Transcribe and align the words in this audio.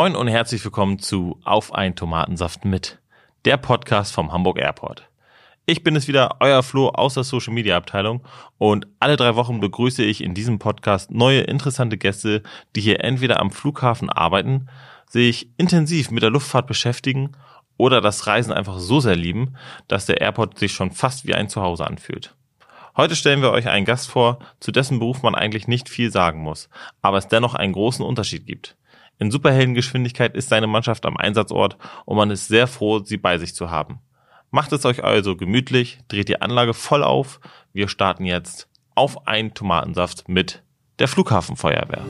Moin 0.00 0.14
und 0.14 0.28
herzlich 0.28 0.64
willkommen 0.64 1.00
zu 1.00 1.40
Auf 1.42 1.74
ein 1.74 1.96
Tomatensaft 1.96 2.64
mit, 2.64 3.00
der 3.44 3.56
Podcast 3.56 4.12
vom 4.14 4.30
Hamburg 4.30 4.60
Airport. 4.60 5.08
Ich 5.66 5.82
bin 5.82 5.96
es 5.96 6.06
wieder, 6.06 6.36
euer 6.38 6.62
Flo 6.62 6.90
aus 6.90 7.14
der 7.14 7.24
Social 7.24 7.52
Media 7.52 7.76
Abteilung 7.76 8.22
und 8.58 8.86
alle 9.00 9.16
drei 9.16 9.34
Wochen 9.34 9.58
begrüße 9.58 10.04
ich 10.04 10.22
in 10.22 10.34
diesem 10.34 10.60
Podcast 10.60 11.10
neue 11.10 11.40
interessante 11.40 11.98
Gäste, 11.98 12.44
die 12.76 12.80
hier 12.80 13.02
entweder 13.02 13.40
am 13.40 13.50
Flughafen 13.50 14.08
arbeiten, 14.08 14.68
sich 15.10 15.50
intensiv 15.56 16.12
mit 16.12 16.22
der 16.22 16.30
Luftfahrt 16.30 16.68
beschäftigen 16.68 17.32
oder 17.76 18.00
das 18.00 18.28
Reisen 18.28 18.52
einfach 18.52 18.78
so 18.78 19.00
sehr 19.00 19.16
lieben, 19.16 19.56
dass 19.88 20.06
der 20.06 20.20
Airport 20.20 20.60
sich 20.60 20.70
schon 20.70 20.92
fast 20.92 21.26
wie 21.26 21.34
ein 21.34 21.48
Zuhause 21.48 21.84
anfühlt. 21.84 22.36
Heute 22.96 23.16
stellen 23.16 23.42
wir 23.42 23.50
euch 23.50 23.66
einen 23.66 23.84
Gast 23.84 24.08
vor, 24.08 24.38
zu 24.60 24.70
dessen 24.70 25.00
Beruf 25.00 25.24
man 25.24 25.34
eigentlich 25.34 25.66
nicht 25.66 25.88
viel 25.88 26.12
sagen 26.12 26.40
muss, 26.40 26.68
aber 27.02 27.18
es 27.18 27.26
dennoch 27.26 27.56
einen 27.56 27.72
großen 27.72 28.04
Unterschied 28.06 28.46
gibt. 28.46 28.76
In 29.20 29.32
Superheldengeschwindigkeit 29.32 30.36
ist 30.36 30.48
seine 30.48 30.68
Mannschaft 30.68 31.04
am 31.04 31.16
Einsatzort 31.16 31.76
und 32.04 32.16
man 32.16 32.30
ist 32.30 32.46
sehr 32.46 32.68
froh, 32.68 33.00
sie 33.00 33.16
bei 33.16 33.38
sich 33.38 33.52
zu 33.52 33.68
haben. 33.68 33.98
Macht 34.52 34.72
es 34.72 34.86
euch 34.86 35.02
also 35.02 35.34
gemütlich, 35.34 35.98
dreht 36.06 36.28
die 36.28 36.40
Anlage 36.40 36.72
voll 36.72 37.02
auf. 37.02 37.40
Wir 37.72 37.88
starten 37.88 38.24
jetzt 38.24 38.68
auf 38.94 39.26
einen 39.26 39.54
Tomatensaft 39.54 40.28
mit 40.28 40.62
der 41.00 41.08
Flughafenfeuerwehr. 41.08 42.04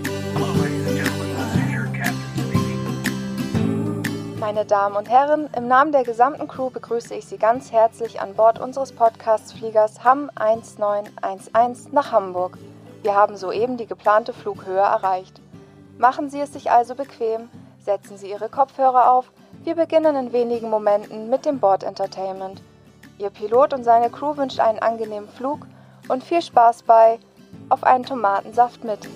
Meine 4.39 4.67
Damen 4.67 4.97
und 4.97 5.09
Herren, 5.09 5.49
im 5.57 5.67
Namen 5.67 5.93
der 5.93 6.05
gesamten 6.05 6.47
Crew 6.47 6.69
begrüße 6.71 7.15
ich 7.15 7.25
Sie 7.25 7.39
ganz 7.39 7.73
herzlich 7.73 8.21
an 8.21 8.35
Bord 8.35 8.59
unseres 8.59 8.93
Podcast-Fliegers 8.93 10.05
HAM 10.05 10.31
1911 10.35 11.93
nach 11.93 12.13
Hamburg. 12.13 12.59
Wir 13.03 13.15
haben 13.15 13.37
soeben 13.37 13.79
die 13.79 13.87
geplante 13.87 14.33
Flughöhe 14.35 14.79
erreicht. 14.79 15.41
Machen 15.99 16.31
Sie 16.31 16.39
es 16.39 16.53
sich 16.53 16.71
also 16.71 16.95
bequem, 16.95 17.49
setzen 17.81 18.19
Sie 18.19 18.31
Ihre 18.31 18.49
Kopfhörer 18.49 19.11
auf. 19.11 19.33
Wir 19.65 19.75
beginnen 19.75 20.15
in 20.15 20.33
wenigen 20.33 20.71
Momenten 20.71 21.29
mit 21.29 21.45
dem 21.45 21.59
Bord-Entertainment. 21.59 22.63
Ihr 23.19 23.31
Pilot 23.31 23.75
und 23.75 23.83
seine 23.83 24.09
Crew 24.09 24.37
wünscht 24.37 24.61
einen 24.61 24.79
angenehmen 24.79 25.29
Flug 25.29 25.67
und 26.09 26.23
viel 26.23 26.41
Spaß 26.41 26.85
bei 26.85 27.19
Auf 27.69 27.83
einen 27.83 28.05
Tomatensaft 28.05 28.85
mit. 28.85 29.09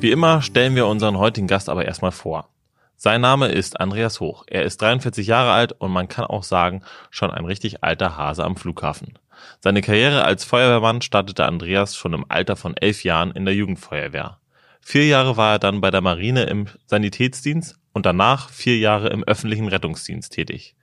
Wie 0.00 0.10
immer 0.10 0.40
stellen 0.40 0.74
wir 0.74 0.86
unseren 0.86 1.18
heutigen 1.18 1.46
Gast 1.46 1.68
aber 1.68 1.84
erstmal 1.84 2.12
vor. 2.12 2.48
Sein 2.96 3.20
Name 3.20 3.48
ist 3.48 3.78
Andreas 3.78 4.20
Hoch. 4.20 4.44
Er 4.46 4.62
ist 4.62 4.80
43 4.80 5.26
Jahre 5.26 5.52
alt 5.52 5.72
und 5.72 5.90
man 5.90 6.08
kann 6.08 6.24
auch 6.24 6.44
sagen, 6.44 6.82
schon 7.10 7.30
ein 7.30 7.44
richtig 7.44 7.84
alter 7.84 8.16
Hase 8.16 8.42
am 8.42 8.56
Flughafen. 8.56 9.18
Seine 9.60 9.82
Karriere 9.82 10.24
als 10.24 10.44
Feuerwehrmann 10.44 11.02
startete 11.02 11.44
Andreas 11.44 11.96
schon 11.96 12.12
im 12.12 12.24
Alter 12.28 12.56
von 12.56 12.76
elf 12.76 13.04
Jahren 13.04 13.32
in 13.32 13.44
der 13.44 13.54
Jugendfeuerwehr. 13.54 14.38
Vier 14.80 15.06
Jahre 15.06 15.36
war 15.36 15.52
er 15.52 15.58
dann 15.58 15.80
bei 15.80 15.90
der 15.90 16.02
Marine 16.02 16.44
im 16.44 16.66
Sanitätsdienst 16.86 17.76
und 17.92 18.04
danach 18.04 18.50
vier 18.50 18.78
Jahre 18.78 19.08
im 19.08 19.24
öffentlichen 19.24 19.68
Rettungsdienst 19.68 20.32
tätig. 20.32 20.76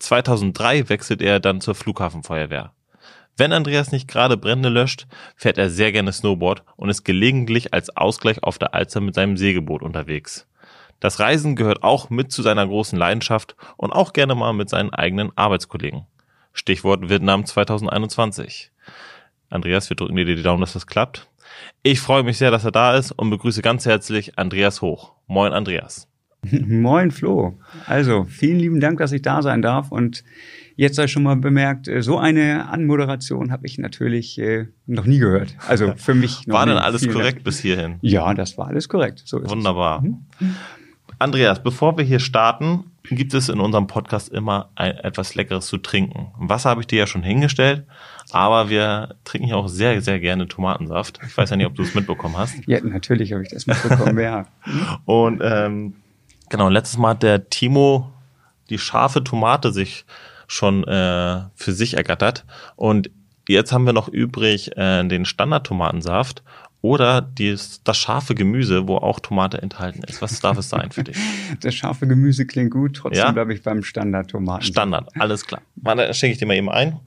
2003 0.00 0.88
wechselt 0.88 1.22
er 1.22 1.40
dann 1.40 1.60
zur 1.60 1.74
Flughafenfeuerwehr. 1.74 2.72
Wenn 3.36 3.52
Andreas 3.52 3.92
nicht 3.92 4.08
gerade 4.08 4.36
Brände 4.36 4.70
löscht, 4.70 5.06
fährt 5.36 5.58
er 5.58 5.68
sehr 5.68 5.92
gerne 5.92 6.12
Snowboard 6.12 6.64
und 6.76 6.88
ist 6.88 7.04
gelegentlich 7.04 7.74
als 7.74 7.94
Ausgleich 7.94 8.42
auf 8.42 8.58
der 8.58 8.74
Alster 8.74 9.00
mit 9.00 9.14
seinem 9.14 9.36
Segelboot 9.36 9.82
unterwegs. 9.82 10.48
Das 11.00 11.20
Reisen 11.20 11.54
gehört 11.54 11.82
auch 11.82 12.08
mit 12.08 12.32
zu 12.32 12.40
seiner 12.42 12.66
großen 12.66 12.98
Leidenschaft 12.98 13.54
und 13.76 13.92
auch 13.92 14.14
gerne 14.14 14.34
mal 14.34 14.54
mit 14.54 14.70
seinen 14.70 14.90
eigenen 14.90 15.30
Arbeitskollegen. 15.36 16.06
Stichwort 16.56 17.08
Vietnam 17.08 17.44
2021. 17.44 18.72
Andreas, 19.50 19.90
wir 19.90 19.96
drücken 19.96 20.16
dir 20.16 20.24
die 20.24 20.42
Daumen, 20.42 20.62
dass 20.62 20.72
das 20.72 20.86
klappt. 20.86 21.28
Ich 21.82 22.00
freue 22.00 22.22
mich 22.22 22.38
sehr, 22.38 22.50
dass 22.50 22.64
er 22.64 22.72
da 22.72 22.96
ist 22.96 23.12
und 23.12 23.30
begrüße 23.30 23.62
ganz 23.62 23.86
herzlich 23.86 24.38
Andreas 24.38 24.82
Hoch. 24.82 25.12
Moin, 25.26 25.52
Andreas. 25.52 26.08
Moin, 26.50 27.10
Flo. 27.10 27.58
Also, 27.86 28.24
vielen 28.24 28.58
lieben 28.58 28.80
Dank, 28.80 28.98
dass 28.98 29.12
ich 29.12 29.22
da 29.22 29.42
sein 29.42 29.62
darf 29.62 29.92
und 29.92 30.24
Jetzt 30.78 30.96
sei 30.96 31.06
schon 31.06 31.22
mal 31.22 31.36
bemerkt, 31.36 31.88
äh, 31.88 32.02
so 32.02 32.18
eine 32.18 32.68
Anmoderation 32.68 33.50
habe 33.50 33.66
ich 33.66 33.78
natürlich 33.78 34.38
äh, 34.38 34.66
noch 34.84 35.06
nie 35.06 35.18
gehört. 35.18 35.56
Also 35.66 35.94
für 35.96 36.14
mich 36.14 36.46
noch 36.46 36.54
War 36.56 36.66
denn 36.66 36.76
alles 36.76 37.08
korrekt 37.08 37.38
Dank. 37.38 37.44
bis 37.44 37.60
hierhin? 37.60 37.96
Ja, 38.02 38.34
das 38.34 38.58
war 38.58 38.66
alles 38.66 38.86
korrekt. 38.86 39.22
So 39.24 39.42
Wunderbar. 39.48 40.02
Mhm. 40.02 40.26
Andreas, 41.18 41.62
bevor 41.62 41.96
wir 41.96 42.04
hier 42.04 42.18
starten, 42.18 42.84
gibt 43.10 43.34
es 43.34 43.48
in 43.48 43.60
unserem 43.60 43.86
Podcast 43.86 44.28
immer 44.28 44.70
ein, 44.74 44.96
etwas 44.98 45.34
Leckeres 45.34 45.66
zu 45.66 45.78
trinken. 45.78 46.32
Wasser 46.38 46.70
habe 46.70 46.80
ich 46.80 46.86
dir 46.86 47.00
ja 47.00 47.06
schon 47.06 47.22
hingestellt, 47.22 47.84
aber 48.30 48.68
wir 48.68 49.16
trinken 49.24 49.46
hier 49.46 49.56
auch 49.56 49.68
sehr, 49.68 50.00
sehr 50.02 50.20
gerne 50.20 50.48
Tomatensaft. 50.48 51.20
Ich 51.26 51.36
weiß 51.36 51.50
ja 51.50 51.56
nicht, 51.56 51.66
ob 51.66 51.74
du 51.74 51.82
es 51.82 51.94
mitbekommen 51.94 52.36
hast. 52.36 52.54
Ja, 52.66 52.80
natürlich 52.80 53.32
habe 53.32 53.42
ich 53.42 53.50
das 53.50 53.66
mitbekommen, 53.66 54.18
ja. 54.18 54.46
Und 55.04 55.40
ähm, 55.44 55.94
genau, 56.48 56.68
letztes 56.68 56.98
Mal 56.98 57.10
hat 57.10 57.22
der 57.22 57.48
Timo 57.48 58.12
die 58.70 58.78
scharfe 58.78 59.22
Tomate 59.22 59.72
sich 59.72 60.04
schon 60.48 60.84
äh, 60.84 61.42
für 61.54 61.72
sich 61.72 61.96
ergattert. 61.96 62.44
Und 62.76 63.10
jetzt 63.48 63.72
haben 63.72 63.84
wir 63.84 63.92
noch 63.92 64.08
übrig 64.08 64.76
äh, 64.76 65.04
den 65.04 65.24
Standard-Tomatensaft 65.24 66.42
oder 66.86 67.20
dies, 67.20 67.82
das 67.82 67.96
scharfe 67.96 68.36
Gemüse, 68.36 68.86
wo 68.86 68.96
auch 68.96 69.18
Tomate 69.18 69.60
enthalten 69.60 70.04
ist. 70.04 70.22
Was 70.22 70.38
darf 70.40 70.56
es 70.56 70.68
sein 70.68 70.92
für 70.92 71.02
dich? 71.02 71.16
Das 71.60 71.74
scharfe 71.74 72.06
Gemüse 72.06 72.46
klingt 72.46 72.70
gut, 72.70 72.96
trotzdem 72.96 73.24
ja? 73.24 73.32
bleibe 73.32 73.52
ich 73.52 73.62
beim 73.62 73.82
Standard-Tomaten. 73.82 74.64
Standard, 74.64 75.10
alles 75.18 75.44
klar. 75.44 75.62
Warte, 75.76 76.14
schenke 76.14 76.34
ich 76.34 76.38
dir 76.38 76.46
mal 76.46 76.54
eben 76.54 76.70
ein. 76.70 77.00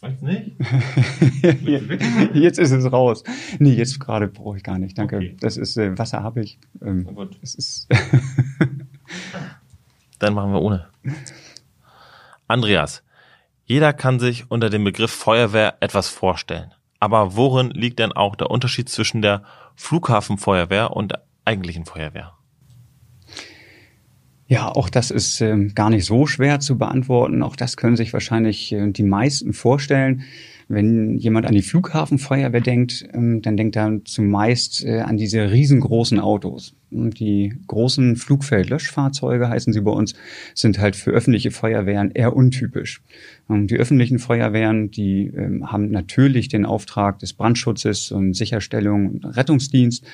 Weiß 0.00 0.20
nicht? 0.20 0.52
jetzt 2.34 2.58
ist 2.58 2.72
es 2.72 2.92
raus. 2.92 3.24
Nee, 3.58 3.72
jetzt 3.72 3.98
gerade 4.00 4.28
brauche 4.28 4.58
ich 4.58 4.62
gar 4.62 4.78
nicht. 4.78 4.98
Danke. 4.98 5.16
Okay. 5.16 5.36
Das 5.40 5.56
ist 5.56 5.78
äh, 5.78 5.96
Wasser 5.96 6.22
habe 6.22 6.42
ich. 6.42 6.58
Ähm, 6.82 7.08
oh 7.14 7.24
das 7.24 7.54
ist 7.54 7.88
Dann 10.18 10.34
machen 10.34 10.52
wir 10.52 10.60
ohne. 10.60 10.88
Andreas, 12.48 13.02
jeder 13.64 13.94
kann 13.94 14.20
sich 14.20 14.50
unter 14.50 14.68
dem 14.68 14.84
Begriff 14.84 15.10
Feuerwehr 15.10 15.78
etwas 15.80 16.08
vorstellen. 16.08 16.74
Aber 17.04 17.36
worin 17.36 17.68
liegt 17.68 17.98
denn 17.98 18.12
auch 18.12 18.34
der 18.34 18.50
Unterschied 18.50 18.88
zwischen 18.88 19.20
der 19.20 19.42
Flughafenfeuerwehr 19.74 20.96
und 20.96 21.12
der 21.12 21.26
eigentlichen 21.44 21.84
Feuerwehr? 21.84 22.32
Ja, 24.46 24.70
auch 24.70 24.88
das 24.88 25.10
ist 25.10 25.42
äh, 25.42 25.66
gar 25.74 25.90
nicht 25.90 26.06
so 26.06 26.24
schwer 26.24 26.60
zu 26.60 26.78
beantworten. 26.78 27.42
Auch 27.42 27.56
das 27.56 27.76
können 27.76 27.96
sich 27.96 28.14
wahrscheinlich 28.14 28.72
äh, 28.72 28.90
die 28.90 29.02
meisten 29.02 29.52
vorstellen. 29.52 30.22
Wenn 30.68 31.18
jemand 31.18 31.44
an 31.44 31.52
die 31.52 31.60
Flughafenfeuerwehr 31.60 32.62
denkt, 32.62 33.06
ähm, 33.12 33.42
dann 33.42 33.58
denkt 33.58 33.76
er 33.76 34.02
zumeist 34.06 34.82
äh, 34.82 35.00
an 35.00 35.18
diese 35.18 35.50
riesengroßen 35.50 36.18
Autos. 36.18 36.74
Die 36.94 37.54
großen 37.66 38.16
Flugfeldlöschfahrzeuge 38.16 39.48
heißen 39.48 39.72
sie 39.72 39.80
bei 39.80 39.90
uns, 39.90 40.14
sind 40.54 40.78
halt 40.78 40.96
für 40.96 41.10
öffentliche 41.10 41.50
Feuerwehren 41.50 42.10
eher 42.12 42.36
untypisch. 42.36 43.02
Ähm, 43.50 43.66
die 43.66 43.76
öffentlichen 43.76 44.18
Feuerwehren, 44.18 44.90
die 44.90 45.26
ähm, 45.26 45.70
haben 45.70 45.90
natürlich 45.90 46.48
den 46.48 46.64
Auftrag 46.64 47.18
des 47.18 47.32
Brandschutzes 47.32 48.12
und 48.12 48.34
Sicherstellung 48.34 49.08
und 49.08 49.24
Rettungsdienst. 49.24 50.06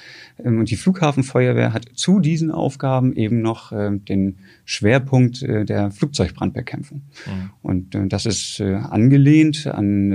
Ähm, 0.43 0.59
und 0.59 0.71
die 0.71 0.77
Flughafenfeuerwehr 0.77 1.73
hat 1.73 1.87
zu 1.95 2.21
diesen 2.21 2.51
Aufgaben 2.51 3.15
eben 3.15 3.43
noch 3.43 3.71
den 3.71 4.37
Schwerpunkt 4.71 5.43
äh, 5.43 5.65
der 5.65 5.91
Flugzeugbrandbekämpfung. 5.91 7.03
Mhm. 7.27 7.51
Und 7.61 7.95
äh, 7.97 8.07
das 8.07 8.25
ist 8.25 8.61
äh, 8.61 8.75
angelehnt 8.75 9.67
an, 9.67 10.13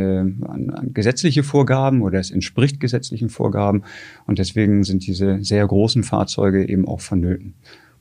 an, 0.48 0.70
an 0.70 0.94
gesetzliche 0.94 1.44
Vorgaben 1.44 2.02
oder 2.02 2.20
es 2.20 2.32
entspricht 2.32 2.80
gesetzlichen 2.80 3.28
Vorgaben. 3.28 3.84
Und 4.26 4.40
deswegen 4.40 4.86
sind 4.86 5.06
diese 5.06 5.44
sehr 5.44 5.68
großen 5.68 6.04
Fahrzeuge 6.04 6.55
eben 6.64 6.88
auch 6.88 7.02
vonnöten. 7.02 7.56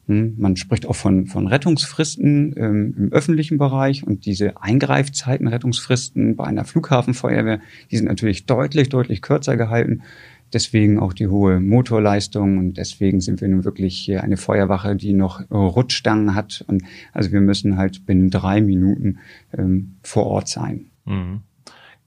Hm, 0.06 0.34
man 0.36 0.56
spricht 0.56 0.86
auch 0.86 0.96
von, 0.96 1.26
von 1.26 1.46
Rettungsfristen 1.46 2.54
ähm, 2.56 2.94
im 2.98 3.12
öffentlichen 3.12 3.56
Bereich 3.56 4.06
und 4.06 4.26
diese 4.26 4.60
Eingreifzeiten, 4.60 5.46
Rettungsfristen 5.46 6.36
bei 6.36 6.44
einer 6.44 6.64
Flughafenfeuerwehr, 6.64 7.60
die 7.90 7.96
sind 7.96 8.06
natürlich 8.06 8.44
deutlich, 8.44 8.90
deutlich 8.90 9.22
kürzer 9.22 9.56
gehalten. 9.56 10.02
Deswegen 10.52 11.00
auch 11.00 11.14
die 11.14 11.26
hohe 11.26 11.58
Motorleistung 11.58 12.58
und 12.58 12.74
deswegen 12.74 13.20
sind 13.20 13.40
wir 13.40 13.48
nun 13.48 13.64
wirklich 13.64 14.12
eine 14.20 14.36
Feuerwache, 14.36 14.94
die 14.94 15.14
noch 15.14 15.50
Rutschstangen 15.50 16.34
hat. 16.34 16.64
Und 16.68 16.84
also 17.12 17.32
wir 17.32 17.40
müssen 17.40 17.76
halt 17.76 18.04
binnen 18.06 18.30
drei 18.30 18.60
Minuten 18.60 19.18
ähm, 19.56 19.96
vor 20.02 20.26
Ort 20.26 20.48
sein. 20.48 20.90
Mhm. 21.06 21.40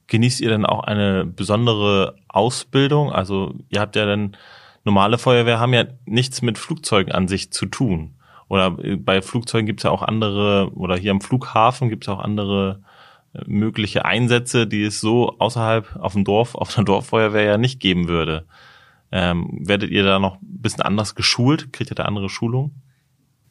Genießt 0.05 0.39
ihr 0.39 0.49
denn 0.49 0.65
auch 0.65 0.83
eine 0.83 1.25
besondere 1.25 2.15
Ausbildung? 2.29 3.11
Also 3.11 3.55
ihr 3.69 3.81
habt 3.81 3.97
ja 3.97 4.05
dann 4.05 4.37
normale 4.87 5.17
Feuerwehr 5.17 5.59
haben 5.59 5.73
ja 5.73 5.85
nichts 6.05 6.41
mit 6.41 6.57
Flugzeugen 6.57 7.11
an 7.11 7.27
sich 7.27 7.51
zu 7.51 7.65
tun. 7.65 8.15
Oder 8.47 8.77
äh, 8.81 8.95
bei 8.95 9.21
Flugzeugen 9.21 9.67
gibt 9.67 9.81
es 9.81 9.83
ja 9.83 9.91
auch 9.91 10.01
andere, 10.01 10.71
oder 10.73 10.97
hier 10.97 11.11
am 11.11 11.21
Flughafen 11.21 11.89
gibt 11.89 12.05
es 12.05 12.09
auch 12.09 12.19
andere 12.19 12.81
äh, 13.33 13.41
mögliche 13.45 14.05
Einsätze, 14.05 14.65
die 14.65 14.83
es 14.83 14.99
so 14.99 15.37
außerhalb 15.37 15.97
auf 15.97 16.13
dem 16.13 16.23
Dorf, 16.23 16.55
auf 16.55 16.73
der 16.73 16.85
Dorffeuerwehr 16.85 17.43
ja 17.43 17.57
nicht 17.57 17.79
geben 17.79 18.07
würde. 18.07 18.45
Ähm, 19.11 19.59
werdet 19.61 19.91
ihr 19.91 20.03
da 20.03 20.19
noch 20.19 20.35
ein 20.35 20.61
bisschen 20.61 20.83
anders 20.83 21.15
geschult? 21.15 21.71
Kriegt 21.73 21.91
ihr 21.91 21.95
da 21.95 22.03
andere 22.03 22.29
Schulung? 22.29 22.71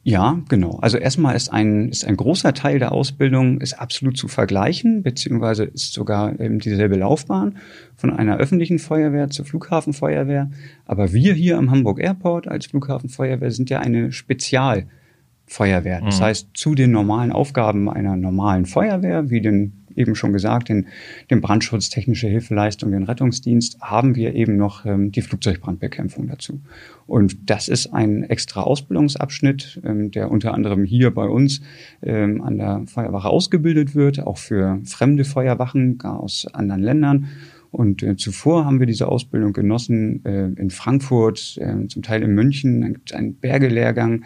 Ja, 0.03 0.39
genau. 0.47 0.79
Also 0.81 0.97
erstmal 0.97 1.35
ist 1.35 1.49
ein, 1.51 1.89
ist 1.89 2.05
ein 2.05 2.15
großer 2.15 2.53
Teil 2.53 2.79
der 2.79 2.93
Ausbildung 2.93 3.59
ist 3.59 3.73
absolut 3.73 4.15
zu 4.17 4.29
vergleichen, 4.29 5.03
beziehungsweise 5.03 5.65
ist 5.65 5.91
sogar 5.91 6.39
eben 6.39 6.59
dieselbe 6.59 6.95
Laufbahn 6.95 7.57
von 7.97 8.11
einer 8.13 8.37
öffentlichen 8.37 8.79
Feuerwehr 8.79 9.29
zur 9.29 9.43
Flughafenfeuerwehr. 9.43 10.49
Aber 10.85 11.11
wir 11.11 11.33
hier 11.33 11.57
am 11.57 11.71
Hamburg 11.71 11.99
Airport 11.99 12.47
als 12.47 12.67
Flughafenfeuerwehr 12.67 13.51
sind 13.51 13.69
ja 13.69 13.79
eine 13.79 14.13
Spezialfeuerwehr. 14.13 16.01
Das 16.01 16.19
Mhm. 16.19 16.23
heißt, 16.23 16.49
zu 16.53 16.73
den 16.73 16.91
normalen 16.91 17.33
Aufgaben 17.33 17.89
einer 17.89 18.15
normalen 18.15 18.65
Feuerwehr, 18.65 19.29
wie 19.29 19.41
den 19.41 19.86
eben 19.97 20.15
schon 20.15 20.33
gesagt, 20.33 20.69
den, 20.69 20.87
den 21.29 21.41
Brandschutz, 21.41 21.89
technische 21.89 22.27
Hilfeleistung, 22.27 22.91
den 22.91 23.03
Rettungsdienst, 23.03 23.81
haben 23.81 24.15
wir 24.15 24.35
eben 24.35 24.57
noch 24.57 24.85
ähm, 24.85 25.11
die 25.11 25.21
Flugzeugbrandbekämpfung 25.21 26.27
dazu. 26.27 26.61
Und 27.05 27.49
das 27.49 27.67
ist 27.67 27.93
ein 27.93 28.23
extra 28.23 28.61
Ausbildungsabschnitt, 28.61 29.81
ähm, 29.85 30.11
der 30.11 30.29
unter 30.29 30.53
anderem 30.53 30.83
hier 30.83 31.11
bei 31.13 31.25
uns 31.25 31.61
ähm, 32.03 32.41
an 32.41 32.57
der 32.57 32.83
Feuerwache 32.85 33.29
ausgebildet 33.29 33.95
wird, 33.95 34.19
auch 34.19 34.37
für 34.37 34.79
fremde 34.85 35.25
Feuerwachen 35.25 35.97
gar 35.97 36.19
aus 36.19 36.47
anderen 36.53 36.83
Ländern. 36.83 37.27
Und 37.71 38.01
äh, 38.03 38.15
zuvor 38.15 38.65
haben 38.65 38.79
wir 38.79 38.87
diese 38.87 39.07
Ausbildung 39.07 39.53
genossen 39.53 40.23
äh, 40.25 40.47
in 40.47 40.69
Frankfurt, 40.69 41.57
äh, 41.61 41.87
zum 41.87 42.01
Teil 42.01 42.23
in 42.23 42.33
München, 42.33 42.81
dann 42.81 42.93
gibt 42.93 43.11
es 43.11 43.17
einen 43.17 43.35
Bergelehrgang. 43.35 44.23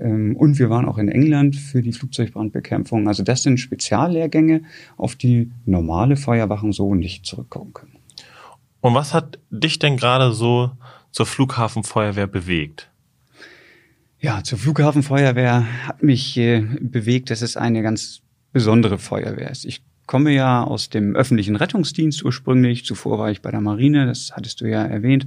Ähm, 0.00 0.36
und 0.36 0.58
wir 0.58 0.70
waren 0.70 0.86
auch 0.86 0.98
in 0.98 1.08
England 1.08 1.56
für 1.56 1.82
die 1.82 1.92
Flugzeugbrandbekämpfung. 1.92 3.08
Also 3.08 3.22
das 3.22 3.42
sind 3.42 3.58
Speziallehrgänge, 3.58 4.62
auf 4.96 5.16
die 5.16 5.50
normale 5.64 6.16
Feuerwachen 6.16 6.72
so 6.72 6.94
nicht 6.94 7.26
zurückkommen 7.26 7.72
können. 7.72 7.98
Und 8.80 8.94
was 8.94 9.14
hat 9.14 9.38
dich 9.50 9.78
denn 9.78 9.96
gerade 9.96 10.32
so 10.32 10.70
zur 11.10 11.26
Flughafenfeuerwehr 11.26 12.26
bewegt? 12.26 12.90
Ja, 14.20 14.42
zur 14.42 14.58
Flughafenfeuerwehr 14.58 15.86
hat 15.86 16.02
mich 16.02 16.36
äh, 16.36 16.62
bewegt, 16.80 17.30
dass 17.30 17.42
es 17.42 17.56
eine 17.56 17.82
ganz 17.82 18.22
besondere 18.52 18.98
Feuerwehr 18.98 19.50
ist. 19.50 19.64
Ich 19.64 19.82
komme 20.06 20.30
ja 20.32 20.62
aus 20.64 20.88
dem 20.88 21.16
öffentlichen 21.16 21.56
Rettungsdienst 21.56 22.24
ursprünglich. 22.24 22.84
Zuvor 22.84 23.18
war 23.18 23.30
ich 23.30 23.42
bei 23.42 23.50
der 23.50 23.60
Marine, 23.60 24.06
das 24.06 24.32
hattest 24.34 24.60
du 24.60 24.66
ja 24.66 24.82
erwähnt. 24.84 25.26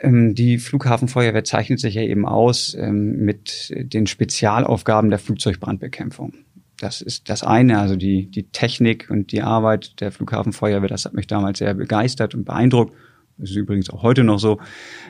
Ähm, 0.00 0.34
die 0.34 0.58
Flughafenfeuerwehr 0.58 1.44
zeichnet 1.44 1.80
sich 1.80 1.94
ja 1.94 2.02
eben 2.02 2.26
aus 2.26 2.74
ähm, 2.74 3.16
mit 3.18 3.72
den 3.76 4.06
Spezialaufgaben 4.06 5.10
der 5.10 5.18
Flugzeugbrandbekämpfung. 5.18 6.34
Das 6.78 7.00
ist 7.00 7.28
das 7.28 7.44
eine, 7.44 7.78
also 7.78 7.94
die, 7.94 8.28
die 8.28 8.48
Technik 8.50 9.08
und 9.08 9.30
die 9.30 9.42
Arbeit 9.42 10.00
der 10.00 10.10
Flughafenfeuerwehr, 10.10 10.88
das 10.88 11.04
hat 11.04 11.14
mich 11.14 11.28
damals 11.28 11.58
sehr 11.58 11.74
begeistert 11.74 12.34
und 12.34 12.44
beeindruckt. 12.44 12.94
Das 13.42 13.50
ist 13.50 13.56
übrigens 13.56 13.90
auch 13.90 14.04
heute 14.04 14.22
noch 14.22 14.38
so. 14.38 14.60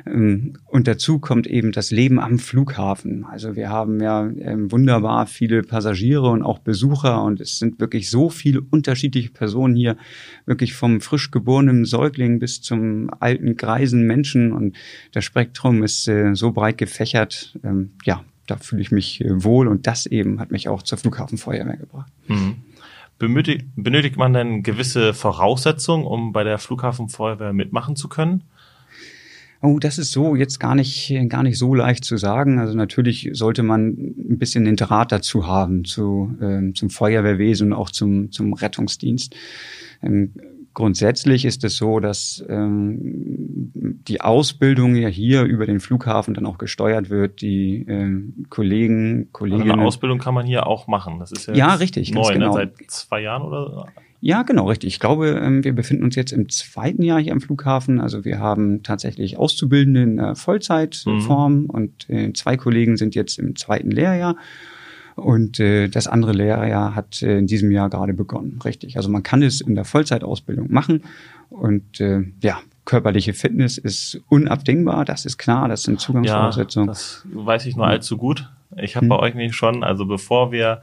Ähm, 0.07 0.55
Und 0.65 0.89
dazu 0.89 1.19
kommt 1.19 1.47
eben 1.47 1.71
das 1.71 1.91
Leben 1.91 2.19
am 2.19 2.39
Flughafen. 2.39 3.27
Also 3.27 3.57
wir 3.57 3.69
haben 3.69 4.01
ja 4.01 4.27
ähm, 4.27 4.73
wunderbar 4.73 5.27
viele 5.27 5.63
Passagiere 5.63 6.31
und 6.31 6.43
auch 6.43 6.59
Besucher 6.59 7.23
und 7.23 7.43
es 7.43 7.59
sind 7.59 7.79
wirklich 7.79 8.09
so 8.09 8.31
viele 8.31 8.63
unterschiedliche 8.63 9.31
Personen 9.31 9.77
hier, 9.77 9.99
wirklich 10.47 10.73
vom 10.73 11.03
frisch 11.03 11.31
geborenen 11.31 11.85
Säugling 11.85 12.39
bis 12.39 12.63
zum 12.63 13.11
alten, 13.21 13.55
greisen 13.57 14.07
Menschen 14.07 14.53
und 14.53 14.77
das 15.13 15.25
Spektrum 15.25 15.83
ist 15.83 16.09
äh, 16.09 16.35
so 16.35 16.53
breit 16.53 16.79
gefächert. 16.79 17.59
Ähm, 17.63 17.91
Ja, 18.07 18.25
da 18.47 18.57
fühle 18.57 18.81
ich 18.81 18.91
mich 18.91 19.21
äh, 19.21 19.45
wohl 19.45 19.69
und 19.69 19.87
das 19.87 20.07
eben 20.07 20.41
hat 20.41 20.51
mich 20.51 20.69
auch 20.69 20.83
zur 20.83 20.97
Flughafenfeuerwehr 20.97 21.77
gebracht. 21.77 22.11
Mhm. 22.29 22.57
Benötigt, 23.23 23.67
benötigt 23.77 24.17
man 24.17 24.33
denn 24.33 24.65
gewisse 24.65 25.15
Voraussetzungen, 25.15 26.05
um 26.05 26.33
bei 26.33 26.43
der 26.43 26.59
Flughafenfeuerwehr 26.59 27.53
mitmachen 27.53 27.95
zu 27.95 28.09
können? 28.09 28.43
Oh, 29.61 29.79
das 29.79 29.97
ist 29.99 30.11
so 30.11 30.35
jetzt 30.35 30.59
gar 30.59 30.75
nicht, 30.75 31.15
gar 31.29 31.45
nicht 31.45 31.57
so 31.57 31.73
leicht 31.73 32.05
zu 32.05 32.17
sagen. 32.17 32.59
Also 32.59 32.77
natürlich 32.77 33.31
sollte 33.33 33.63
man 33.63 33.91
ein 33.91 34.39
bisschen 34.41 34.65
den 34.65 34.75
Draht 34.75 35.13
dazu 35.13 35.47
haben 35.47 35.85
zu, 35.85 36.37
ähm, 36.43 36.75
zum 36.75 36.91
Feuerwehrwesen 36.91 37.69
und 37.69 37.79
auch 37.79 37.91
zum, 37.91 38.33
zum 38.33 38.55
Rettungsdienst. 38.55 39.37
Ähm, 40.03 40.33
grundsätzlich 40.75 41.45
ist 41.45 41.65
es 41.65 41.77
so, 41.77 42.01
dass 42.01 42.45
ähm, 42.49 42.99
die 43.75 44.21
Ausbildung 44.21 44.95
ja 44.97 45.09
hier 45.09 45.43
über 45.43 45.67
den 45.67 45.81
Flughafen 45.81 46.35
dann 46.35 46.47
auch 46.47 46.59
gesteuert 46.59 47.11
wird. 47.11 47.41
Die 47.41 47.85
ähm, 47.89 48.47
Kollegen, 48.49 49.19
Also 49.19 49.29
Kolleginnen. 49.33 49.73
eine 49.73 49.85
Ausbildung 49.85 50.19
kann 50.19 50.35
man 50.35 50.47
hier 50.47 50.67
auch 50.67 50.87
machen. 50.87 51.19
Das 51.19 51.33
ist 51.33 51.47
ja, 51.47 51.55
Ja, 51.55 51.75
richtig, 51.75 52.13
neu, 52.13 52.33
genau. 52.33 52.49
ne? 52.49 52.53
seit 52.53 52.91
zwei 52.91 53.21
Jahren 53.23 53.43
oder 53.43 53.71
so. 53.71 53.85
Ja, 54.25 54.43
genau, 54.43 54.69
richtig. 54.69 54.89
Ich 54.95 55.01
glaube, 55.01 55.31
ähm, 55.31 55.65
wir 55.65 55.73
befinden 55.75 56.05
uns 56.05 56.15
jetzt 56.15 56.33
im 56.33 56.49
zweiten 56.49 57.03
Jahr 57.03 57.19
hier 57.21 57.33
am 57.33 57.41
Flughafen. 57.41 58.01
Also 58.01 58.25
wir 58.25 58.39
haben 58.39 58.85
tatsächlich 58.85 59.37
Auszubildende 59.37 60.03
in 60.03 60.17
der 60.17 60.37
Vollzeitform 60.37 61.67
und 61.67 62.09
äh, 62.09 62.33
zwei 62.33 62.57
Kollegen 62.57 62.97
sind 62.97 63.17
jetzt 63.17 63.39
im 63.41 63.57
zweiten 63.57 63.91
Lehrjahr. 63.91 64.37
Und 65.17 65.61
äh, 65.61 65.89
das 65.89 66.07
andere 66.07 66.33
Lehrjahr 66.33 66.95
hat 66.95 67.23
äh, 67.23 67.39
in 67.39 67.47
diesem 67.47 67.71
Jahr 67.71 67.91
gerade 67.91 68.15
begonnen, 68.15 68.59
richtig. 68.65 68.97
Also 68.97 69.09
man 69.11 69.23
kann 69.23 69.43
es 69.43 69.61
in 69.61 69.75
der 69.75 69.85
Vollzeitausbildung 69.85 70.73
machen. 70.73 71.03
Und 71.51 72.01
äh, 72.01 72.23
ja, 72.43 72.59
körperliche 72.85 73.35
Fitness 73.35 73.79
ist 73.79 74.21
unabdingbar, 74.29 75.05
das 75.05 75.27
ist 75.27 75.37
klar, 75.39 75.69
das 75.69 75.83
sind 75.83 75.95
Ja, 75.95 75.99
Zugangsvoraussetzungen. 76.07 76.87
das 76.89 77.25
weiß 77.33 77.67
ich 77.67 77.77
nur 77.77 77.87
allzu 77.87 78.17
gut. 78.17 78.49
Ich 78.77 78.97
habe 78.97 79.05
Hm. 79.05 79.09
bei 79.11 79.19
euch 79.19 79.35
nämlich 79.35 79.55
schon, 79.55 79.85
also 79.85 80.07
bevor 80.07 80.51
wir 80.51 80.81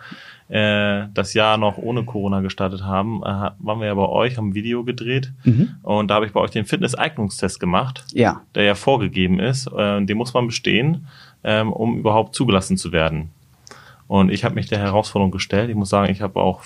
äh, 0.47 1.07
das 1.13 1.33
Jahr 1.33 1.57
noch 1.57 1.77
ohne 1.79 2.03
Corona 2.05 2.41
gestartet 2.41 2.83
haben, 2.83 3.21
äh, 3.23 3.25
waren 3.59 3.79
wir 3.79 3.87
ja 3.87 3.95
bei 3.95 4.07
euch, 4.07 4.37
haben 4.37 4.49
ein 4.49 4.53
Video 4.55 4.83
gedreht 4.83 5.31
Mhm. 5.43 5.69
und 5.83 6.07
da 6.09 6.15
habe 6.15 6.25
ich 6.27 6.31
bei 6.33 6.39
euch 6.39 6.51
den 6.51 6.65
Fitness-Eignungstest 6.65 7.59
gemacht, 7.59 8.03
Ja, 8.13 8.41
der 8.55 8.63
ja 8.63 8.75
vorgegeben 8.75 9.39
ist. 9.39 9.67
Äh, 9.75 10.05
den 10.05 10.17
muss 10.17 10.33
man 10.35 10.45
bestehen, 10.47 11.07
ähm, 11.43 11.71
um 11.73 11.97
überhaupt 11.97 12.35
zugelassen 12.35 12.77
zu 12.77 12.91
werden. 12.91 13.29
Und 14.09 14.31
ich 14.31 14.43
habe 14.43 14.55
mich 14.55 14.65
der 14.65 14.79
Herausforderung 14.79 15.29
gestellt. 15.29 15.69
Ich 15.69 15.75
muss 15.75 15.89
sagen, 15.89 16.11
ich 16.11 16.21
habe 16.21 16.39
auch 16.39 16.63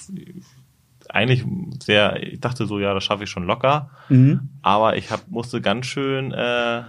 eigentlich 1.10 1.44
sehr, 1.84 2.24
ich 2.24 2.40
dachte 2.40 2.66
so, 2.66 2.80
ja, 2.80 2.94
das 2.94 3.04
schaffe 3.04 3.26
ich 3.26 3.30
schon 3.30 3.46
locker. 3.46 3.90
mhm. 4.08 4.48
aber 4.62 4.96
ich 4.96 5.12
hab, 5.12 5.28
musste 5.28 5.60
ganz 5.60 5.86
schön 5.86 6.32
äh, 6.32 6.84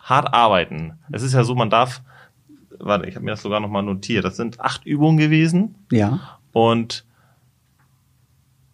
hart 0.00 0.32
arbeiten. 0.32 0.94
Es 1.12 1.22
ist 1.22 1.34
ja 1.34 1.44
so, 1.44 1.54
man 1.54 1.68
darf, 1.68 2.00
warte, 2.78 3.06
ich 3.06 3.14
habe 3.14 3.26
mir 3.26 3.32
das 3.32 3.42
sogar 3.42 3.60
nochmal 3.60 3.82
notiert, 3.82 4.24
das 4.24 4.36
sind 4.36 4.58
acht 4.58 4.86
Übungen 4.86 5.18
gewesen 5.18 5.74
ja, 5.92 6.38
und 6.52 7.04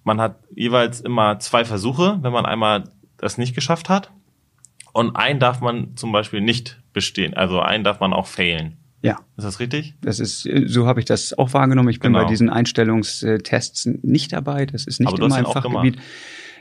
man 0.05 0.21
hat 0.21 0.37
jeweils 0.55 1.01
immer 1.01 1.41
zwei 1.41 1.65
Versuche, 1.65 2.21
wenn 2.23 2.33
man 2.33 2.47
einmal 2.47 2.85
das 3.17 3.37
nicht 3.37 3.57
geschafft 3.57 3.89
hat. 3.89 4.13
Und 4.93 5.17
einen 5.17 5.41
darf 5.41 5.61
man 5.61 5.97
zum 5.97 6.13
Beispiel 6.13 6.41
nicht 6.41 6.81
bestehen, 6.93 7.35
also 7.35 7.59
einen 7.59 7.83
darf 7.83 7.99
man 7.99 8.13
auch 8.13 8.29
failen. 8.29 8.77
Ja. 9.03 9.19
Ist 9.37 9.45
das 9.45 9.61
richtig? 9.61 9.95
Das 10.03 10.21
ist, 10.21 10.49
so 10.67 10.87
habe 10.87 11.01
ich 11.01 11.07
das 11.07 11.37
auch 11.39 11.53
wahrgenommen. 11.55 11.89
Ich 11.89 12.01
bin 12.01 12.13
Genau. 12.13 12.25
bei 12.25 12.31
diesen 12.31 12.51
Einstellungstests 12.51 13.87
nicht 14.03 14.33
dabei. 14.33 14.67
Das 14.67 14.85
ist 14.87 15.01
nicht 15.01 15.19
in 15.19 15.29
meinem 15.29 15.47
Fachgebiet. 15.47 15.97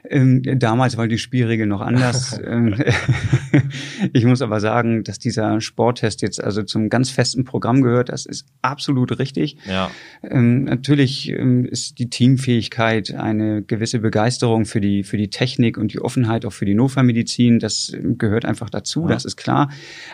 Ähm, 0.07 0.41
damals 0.59 0.97
war 0.97 1.07
die 1.07 1.17
Spielregel 1.17 1.67
noch 1.67 1.81
anders. 1.81 2.39
Ähm, 2.49 2.73
ich 4.13 4.25
muss 4.25 4.41
aber 4.41 4.59
sagen, 4.59 5.03
dass 5.03 5.19
dieser 5.19 5.61
Sporttest 5.61 6.21
jetzt 6.21 6.41
also 6.41 6.63
zum 6.63 6.89
ganz 6.89 7.09
festen 7.09 7.43
Programm 7.43 7.81
gehört. 7.81 8.09
Das 8.09 8.25
ist 8.25 8.45
absolut 8.61 9.19
richtig. 9.19 9.57
Ja. 9.69 9.91
Ähm, 10.23 10.63
natürlich 10.63 11.29
ähm, 11.29 11.65
ist 11.65 11.99
die 11.99 12.09
Teamfähigkeit 12.09 13.13
eine 13.13 13.61
gewisse 13.61 13.99
Begeisterung 13.99 14.65
für 14.65 14.79
die, 14.79 15.03
für 15.03 15.17
die 15.17 15.29
Technik 15.29 15.77
und 15.77 15.93
die 15.93 16.01
Offenheit 16.01 16.45
auch 16.45 16.53
für 16.53 16.65
die 16.65 16.75
Notfallmedizin. 16.75 17.59
Das 17.59 17.91
ähm, 17.93 18.17
gehört 18.17 18.45
einfach 18.45 18.69
dazu, 18.69 19.03
Ja. 19.03 19.09
das 19.09 19.25
ist 19.25 19.35
klar. 19.35 19.69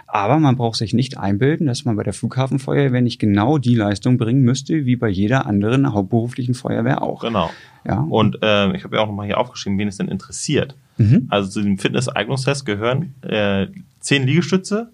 Aber 0.08 0.39
man 0.39 0.56
braucht 0.56 0.77
sich 0.77 0.94
nicht 0.94 1.18
einbilden, 1.18 1.68
dass 1.68 1.86
man 1.86 1.96
bei 1.96 2.04
der 2.04 2.13
Flughafenfeuerwehr 2.13 3.01
nicht 3.01 3.20
genau 3.20 3.58
die 3.58 3.75
Leistung 3.75 4.18
bringen 4.18 4.42
müsste, 4.42 4.86
wie 4.86 4.96
bei 4.96 5.10
jeder 5.10 5.46
anderen 5.46 5.94
hauptberuflichen 5.94 6.56
Feuerwehr 6.56 7.01
auch. 7.01 7.22
Genau. 7.22 7.50
Ja. 7.86 8.00
Und 8.00 8.39
ähm, 8.42 8.74
ich 8.75 8.84
habe 8.84 8.96
ja 8.96 9.01
auch 9.04 9.08
nochmal 9.08 9.27
hier 9.27 9.38
aufgeschrieben, 9.38 9.77
wen 9.77 9.88
es 9.88 9.98
denn 9.98 10.08
interessiert. 10.08 10.75
Mhm. 10.98 11.27
Also 11.30 11.50
zu 11.50 11.62
dem 11.62 11.77
Fitness-Eignungstest 11.77 12.65
gehören 12.65 13.13
äh, 13.24 13.68
zehn 14.00 14.25
Liegestütze 14.25 14.92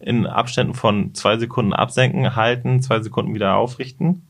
in 0.00 0.26
Abständen 0.26 0.74
von 0.74 1.14
zwei 1.14 1.38
Sekunden 1.38 1.72
absenken, 1.72 2.36
halten, 2.36 2.82
zwei 2.82 3.00
Sekunden 3.00 3.34
wieder 3.34 3.56
aufrichten. 3.56 4.22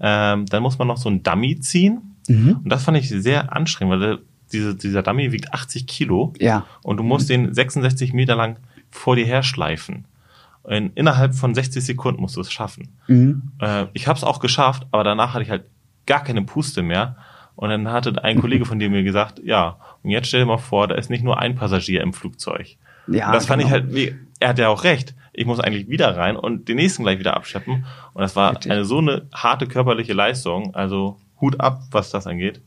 Ähm, 0.00 0.46
dann 0.46 0.62
muss 0.62 0.78
man 0.78 0.86
noch 0.86 0.98
so 0.98 1.08
ein 1.08 1.22
Dummy 1.22 1.58
ziehen. 1.58 2.14
Mhm. 2.28 2.60
Und 2.62 2.68
das 2.68 2.84
fand 2.84 2.96
ich 2.98 3.08
sehr 3.08 3.52
anstrengend, 3.54 3.92
weil 3.94 4.00
der, 4.00 4.18
diese, 4.52 4.74
dieser 4.76 5.02
Dummy 5.02 5.32
wiegt 5.32 5.52
80 5.52 5.86
Kilo 5.86 6.32
Ja. 6.38 6.64
und 6.82 6.98
du 6.98 7.02
musst 7.02 7.28
den 7.28 7.52
66 7.52 8.12
Meter 8.12 8.36
lang 8.36 8.56
vor 8.90 9.16
dir 9.16 9.26
herschleifen. 9.26 10.04
In, 10.68 10.92
innerhalb 10.94 11.34
von 11.34 11.54
60 11.54 11.82
Sekunden 11.84 12.20
musst 12.20 12.36
du 12.36 12.40
es 12.42 12.52
schaffen. 12.52 12.88
Mhm. 13.08 13.42
Äh, 13.60 13.86
ich 13.94 14.06
habe 14.06 14.16
es 14.18 14.24
auch 14.24 14.38
geschafft, 14.38 14.86
aber 14.90 15.02
danach 15.02 15.32
hatte 15.32 15.42
ich 15.42 15.50
halt 15.50 15.64
gar 16.06 16.22
keine 16.22 16.42
Puste 16.42 16.82
mehr. 16.82 17.16
Und 17.58 17.70
dann 17.70 17.90
hatte 17.90 18.22
ein 18.22 18.40
Kollege 18.40 18.64
von 18.64 18.78
dir 18.78 18.88
mir 18.88 19.02
gesagt, 19.02 19.40
ja, 19.42 19.78
und 20.04 20.10
jetzt 20.10 20.28
stell 20.28 20.38
dir 20.38 20.46
mal 20.46 20.58
vor, 20.58 20.86
da 20.86 20.94
ist 20.94 21.10
nicht 21.10 21.24
nur 21.24 21.40
ein 21.40 21.56
Passagier 21.56 22.02
im 22.02 22.12
Flugzeug. 22.12 22.76
Ja, 23.08 23.26
und 23.26 23.32
das 23.32 23.46
fand 23.46 23.60
ich 23.60 23.68
genau. 23.68 23.82
halt, 23.82 23.92
wie, 23.92 24.14
er 24.38 24.50
hat 24.50 24.60
ja 24.60 24.68
auch 24.68 24.84
recht. 24.84 25.16
Ich 25.32 25.44
muss 25.44 25.58
eigentlich 25.58 25.88
wieder 25.88 26.16
rein 26.16 26.36
und 26.36 26.68
den 26.68 26.76
nächsten 26.76 27.02
gleich 27.02 27.18
wieder 27.18 27.34
abscheppen. 27.34 27.84
Und 28.14 28.22
das 28.22 28.36
war 28.36 28.56
eine 28.64 28.84
so 28.84 28.98
eine 28.98 29.26
harte 29.34 29.66
körperliche 29.66 30.12
Leistung. 30.12 30.72
Also 30.76 31.18
Hut 31.40 31.58
ab, 31.58 31.82
was 31.90 32.10
das 32.10 32.28
angeht. 32.28 32.60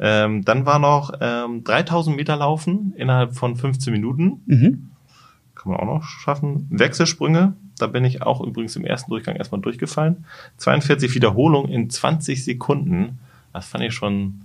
Ähm, 0.00 0.42
dann 0.46 0.64
war 0.64 0.78
noch 0.78 1.12
ähm, 1.20 1.62
3000 1.62 2.16
Meter 2.16 2.36
laufen 2.36 2.94
innerhalb 2.96 3.36
von 3.36 3.54
15 3.54 3.92
Minuten. 3.92 4.40
Mhm. 4.46 4.90
Kann 5.54 5.72
man 5.72 5.80
auch 5.80 5.84
noch 5.84 6.04
schaffen. 6.04 6.68
Wechselsprünge, 6.70 7.52
Da 7.76 7.86
bin 7.86 8.06
ich 8.06 8.22
auch 8.22 8.40
übrigens 8.40 8.76
im 8.76 8.86
ersten 8.86 9.10
Durchgang 9.10 9.36
erstmal 9.36 9.60
durchgefallen. 9.60 10.24
42 10.56 11.14
Wiederholungen 11.14 11.70
in 11.70 11.90
20 11.90 12.42
Sekunden. 12.42 13.18
Das 13.52 13.66
fand 13.66 13.84
ich 13.84 13.94
schon 13.94 14.42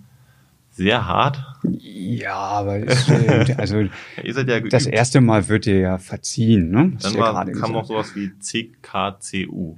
sehr 0.71 1.07
hart. 1.07 1.43
Ja, 1.63 2.35
aber 2.35 2.77
ist, 2.77 3.09
also 3.57 3.79
ja 3.79 4.59
das 4.61 4.85
erste 4.85 5.21
Mal 5.21 5.47
wird 5.47 5.65
dir 5.65 5.79
ja 5.79 5.97
verziehen. 5.97 6.69
Ne? 6.69 6.93
Dann 7.01 7.13
ja 7.13 7.19
war, 7.19 7.33
gerade 7.33 7.51
kam 7.53 7.71
noch 7.71 7.87
gesagt. 7.87 8.07
sowas 8.09 8.15
wie 8.15 8.37
CKCU. 8.39 9.77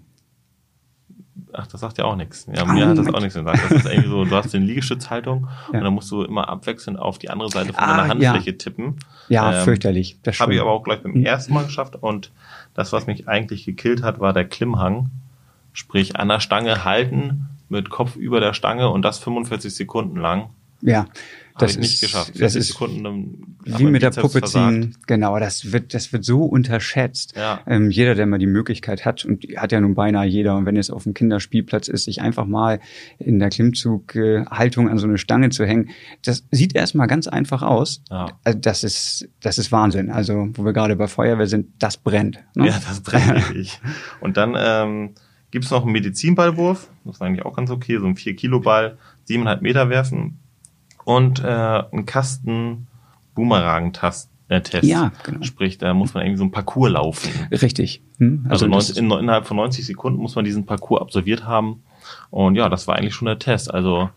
Ach, 1.53 1.65
das 1.67 1.81
sagt 1.81 1.97
ja 1.97 2.05
auch 2.05 2.15
nichts. 2.15 2.47
Ja, 2.53 2.63
Ah, 2.63 2.73
mir 2.73 2.85
hat 2.87 2.97
das 2.97 3.07
auch 3.07 3.19
nichts 3.21 3.33
gesagt. 3.35 3.59
Das 3.63 3.71
ist 3.71 3.85
irgendwie 3.85 4.09
so, 4.09 4.25
du 4.25 4.35
hast 4.35 4.53
den 4.53 4.63
Liegestützhaltung 4.63 5.47
Ja. 5.71 5.79
und 5.79 5.83
dann 5.85 5.93
musst 5.93 6.11
du 6.11 6.23
immer 6.23 6.47
abwechselnd 6.49 6.99
auf 6.99 7.17
die 7.17 7.29
andere 7.29 7.49
Seite 7.49 7.73
von 7.73 7.81
Ah, 7.83 8.05
deiner 8.07 8.21
ja. 8.21 8.31
Handfläche 8.33 8.57
tippen. 8.57 8.97
Ja, 9.29 9.59
Ähm, 9.59 9.63
fürchterlich. 9.63 10.19
Das 10.21 10.39
Habe 10.39 10.53
ich 10.53 10.61
aber 10.61 10.71
auch 10.71 10.83
gleich 10.83 11.01
beim 11.01 11.15
ersten 11.15 11.53
Mal 11.53 11.63
geschafft 11.65 11.95
und 11.95 12.31
das, 12.75 12.91
was 12.93 13.07
mich 13.07 13.27
eigentlich 13.27 13.65
gekillt 13.65 14.03
hat, 14.03 14.19
war 14.19 14.33
der 14.33 14.45
Klimmhang. 14.45 15.09
Sprich, 15.73 16.17
an 16.17 16.27
der 16.27 16.39
Stange 16.39 16.83
halten, 16.83 17.47
mit 17.69 17.89
Kopf 17.89 18.15
über 18.15 18.39
der 18.39 18.53
Stange 18.53 18.89
und 18.89 19.03
das 19.03 19.19
45 19.19 19.73
Sekunden 19.73 20.17
lang. 20.17 20.49
Ja, 20.81 21.07
das 21.59 21.71
ich 21.71 21.79
nicht 21.79 21.93
ist, 21.95 22.01
geschafft. 22.01 22.29
das 22.29 22.53
40 22.53 22.59
ist 22.61 22.67
Sekunden, 22.69 23.57
wie 23.65 23.83
mit 23.85 24.01
der 24.01 24.11
Puppe 24.11 24.41
ziehen. 24.43 24.95
Genau, 25.07 25.37
das 25.39 25.73
wird, 25.73 25.93
das 25.93 26.13
wird 26.13 26.23
so 26.23 26.43
unterschätzt. 26.43 27.35
Ja. 27.35 27.59
Ähm, 27.67 27.91
jeder, 27.91 28.15
der 28.15 28.25
mal 28.25 28.37
die 28.37 28.47
Möglichkeit 28.47 29.05
hat, 29.05 29.25
und 29.25 29.43
die 29.43 29.59
hat 29.59 29.71
ja 29.71 29.81
nun 29.81 29.93
beinahe 29.93 30.25
jeder, 30.25 30.55
und 30.55 30.65
wenn 30.65 30.77
es 30.77 30.89
auf 30.89 31.03
dem 31.03 31.13
Kinderspielplatz 31.13 31.89
ist, 31.89 32.05
sich 32.05 32.21
einfach 32.21 32.45
mal 32.45 32.79
in 33.17 33.39
der 33.39 33.49
Klimmzughaltung 33.49 34.89
an 34.89 34.97
so 34.97 35.07
eine 35.07 35.17
Stange 35.17 35.49
zu 35.49 35.65
hängen, 35.65 35.89
das 36.23 36.45
sieht 36.51 36.75
erstmal 36.75 37.07
ganz 37.07 37.27
einfach 37.27 37.61
aus. 37.61 38.03
Ja. 38.09 38.39
Also 38.43 38.59
Das 38.59 38.83
ist, 38.83 39.27
das 39.41 39.57
ist 39.57 39.71
Wahnsinn. 39.71 40.09
Also, 40.11 40.49
wo 40.53 40.63
wir 40.63 40.73
gerade 40.73 40.95
bei 40.95 41.07
Feuerwehr 41.07 41.47
sind, 41.47 41.67
das 41.79 41.97
brennt. 41.97 42.39
Ne? 42.55 42.67
Ja, 42.67 42.79
das 42.87 43.01
brennt. 43.01 43.81
Und 44.21 44.37
dann 44.37 44.55
ähm, 44.57 45.15
gibt's 45.51 45.71
noch 45.71 45.83
einen 45.83 45.91
Medizinballwurf. 45.91 46.89
Das 47.05 47.15
ist 47.15 47.21
eigentlich 47.21 47.45
auch 47.45 47.55
ganz 47.55 47.71
okay. 47.71 47.97
So 47.97 48.05
ein 48.05 48.15
4-Kilo-Ball, 48.15 48.97
siebeneinhalb 49.25 49.61
Meter 49.61 49.89
werfen. 49.89 50.39
Und 51.05 51.43
äh, 51.43 51.47
einen 51.47 52.05
Kasten 52.05 52.87
Boomerang-Test. 53.35 54.29
Äh. 54.49 54.61
Ja, 54.81 55.11
genau. 55.23 55.43
Sprich, 55.43 55.77
da 55.77 55.93
muss 55.93 56.15
man 56.15 56.23
irgendwie 56.23 56.39
so 56.39 56.43
ein 56.43 56.51
Parcours 56.51 56.91
laufen. 56.91 57.29
Richtig. 57.51 58.01
Hm? 58.17 58.47
Also, 58.49 58.65
das 58.65 58.95
90, 58.95 58.97
in, 58.97 59.11
innerhalb 59.11 59.45
von 59.45 59.57
90 59.57 59.85
Sekunden 59.85 60.19
muss 60.19 60.35
man 60.35 60.43
diesen 60.43 60.65
Parcours 60.65 61.01
absolviert 61.01 61.45
haben. 61.45 61.83
Und 62.31 62.55
ja, 62.55 62.69
das 62.69 62.87
war 62.87 62.95
eigentlich 62.95 63.13
schon 63.13 63.27
der 63.27 63.39
Test. 63.39 63.71
Also 63.73 64.09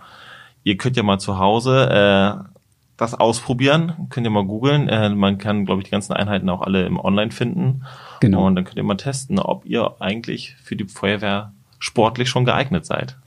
ihr 0.64 0.76
könnt 0.76 0.96
ja 0.96 1.02
mal 1.02 1.18
zu 1.18 1.38
Hause 1.38 1.88
äh, 1.90 2.51
das 2.96 3.14
ausprobieren. 3.14 4.06
Könnt 4.10 4.26
ihr 4.26 4.30
mal 4.30 4.44
googeln. 4.44 4.88
Äh, 4.88 5.10
man 5.10 5.38
kann, 5.38 5.64
glaube 5.64 5.80
ich, 5.80 5.84
die 5.86 5.90
ganzen 5.90 6.12
Einheiten 6.12 6.48
auch 6.48 6.60
alle 6.60 6.86
im 6.86 6.98
Online 6.98 7.30
finden. 7.30 7.84
Genau. 8.20 8.46
Und 8.46 8.56
dann 8.56 8.64
könnt 8.64 8.76
ihr 8.76 8.82
mal 8.82 8.96
testen, 8.96 9.38
ob 9.38 9.64
ihr 9.66 9.96
eigentlich 10.00 10.56
für 10.62 10.76
die 10.76 10.84
Feuerwehr 10.84 11.52
sportlich 11.78 12.28
schon 12.28 12.44
geeignet 12.44 12.86
seid. 12.86 13.18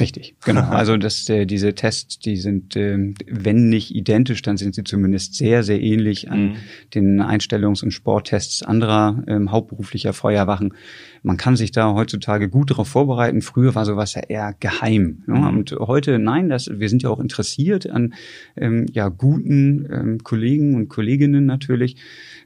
Richtig, 0.00 0.34
genau. 0.44 0.62
Also 0.70 0.96
das, 0.96 1.28
äh, 1.28 1.46
diese 1.46 1.74
Tests, 1.74 2.18
die 2.18 2.36
sind, 2.36 2.74
ähm, 2.76 3.14
wenn 3.30 3.68
nicht 3.68 3.94
identisch, 3.94 4.42
dann 4.42 4.56
sind 4.56 4.74
sie 4.74 4.82
zumindest 4.84 5.34
sehr, 5.34 5.62
sehr 5.62 5.80
ähnlich 5.80 6.30
an 6.30 6.44
Mhm. 6.44 6.56
den 6.94 7.22
Einstellungs- 7.22 7.82
und 7.82 7.90
Sporttests 7.90 8.62
anderer 8.62 9.22
ähm, 9.26 9.50
hauptberuflicher 9.50 10.12
Feuerwachen. 10.12 10.74
Man 11.22 11.36
kann 11.36 11.56
sich 11.56 11.70
da 11.70 11.94
heutzutage 11.94 12.48
gut 12.48 12.70
darauf 12.70 12.88
vorbereiten. 12.88 13.40
Früher 13.42 13.74
war 13.74 13.84
sowas 13.84 14.14
ja 14.14 14.22
eher 14.22 14.54
geheim. 14.58 15.22
Ne? 15.26 15.36
Mhm. 15.36 15.46
Und 15.58 15.72
heute, 15.72 16.18
nein, 16.18 16.48
das, 16.48 16.68
wir 16.72 16.88
sind 16.88 17.02
ja 17.02 17.10
auch 17.10 17.20
interessiert 17.20 17.88
an 17.88 18.14
ähm, 18.56 18.86
ja, 18.92 19.08
guten 19.08 19.86
ähm, 19.90 20.18
Kollegen 20.22 20.74
und 20.74 20.88
Kolleginnen 20.88 21.46
natürlich. 21.46 21.96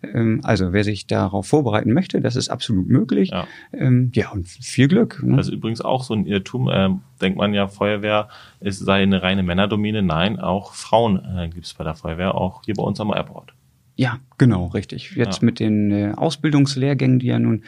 Ähm, 0.02 0.40
also 0.42 0.73
wer 0.73 0.85
sich 0.85 1.07
darauf 1.07 1.47
vorbereiten 1.47 1.92
möchte, 1.92 2.21
das 2.21 2.37
ist 2.37 2.49
absolut 2.49 2.88
möglich. 2.88 3.30
Ja. 3.30 3.47
Ähm, 3.73 4.11
ja 4.14 4.30
und 4.30 4.49
viel 4.49 4.88
Glück. 4.88 5.23
Ne? 5.23 5.37
Das 5.37 5.49
ist 5.49 5.54
übrigens 5.54 5.80
auch 5.80 6.04
so 6.04 6.14
ein 6.14 6.26
Irrtum. 6.26 6.68
Ähm, 6.73 7.00
denkt 7.20 7.38
man 7.38 7.54
ja, 7.54 7.68
Feuerwehr 7.68 8.28
ist, 8.60 8.78
sei 8.80 9.02
eine 9.02 9.22
reine 9.22 9.42
Männerdomäne. 9.42 10.02
Nein, 10.02 10.38
auch 10.38 10.75
Frauen 10.75 11.22
äh, 11.37 11.48
gibt 11.48 11.66
es 11.66 11.75
bei 11.75 11.84
der 11.84 11.94
Feuerwehr, 11.94 12.34
auch 12.34 12.62
hier 12.64 12.75
bei 12.75 12.82
uns 12.82 13.00
am 13.00 13.12
Airport. 13.12 13.52
Ja, 13.96 14.18
genau, 14.38 14.66
richtig. 14.66 15.16
Jetzt 15.16 15.42
Ja. 15.42 15.46
mit 15.46 15.58
den 15.58 15.90
äh, 15.90 16.12
Ausbildungslehrgängen, 16.16 17.18
die 17.18 17.26
ja 17.26 17.38
nun, 17.40 17.64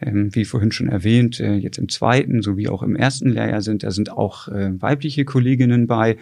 ähm, 0.00 0.34
wie 0.34 0.44
vorhin 0.44 0.72
schon 0.72 0.88
erwähnt, 0.88 1.38
äh, 1.38 1.54
jetzt 1.54 1.78
im 1.78 1.88
zweiten 1.88 2.42
sowie 2.42 2.68
auch 2.68 2.82
im 2.82 2.96
ersten 2.96 3.28
Lehrjahr 3.30 3.62
sind, 3.62 3.84
da 3.84 3.92
sind 3.92 4.10
auch 4.10 4.48
äh, 4.48 4.70
weibliche 4.82 5.24
Kolleginnen 5.24 5.86
bei. 5.86 6.16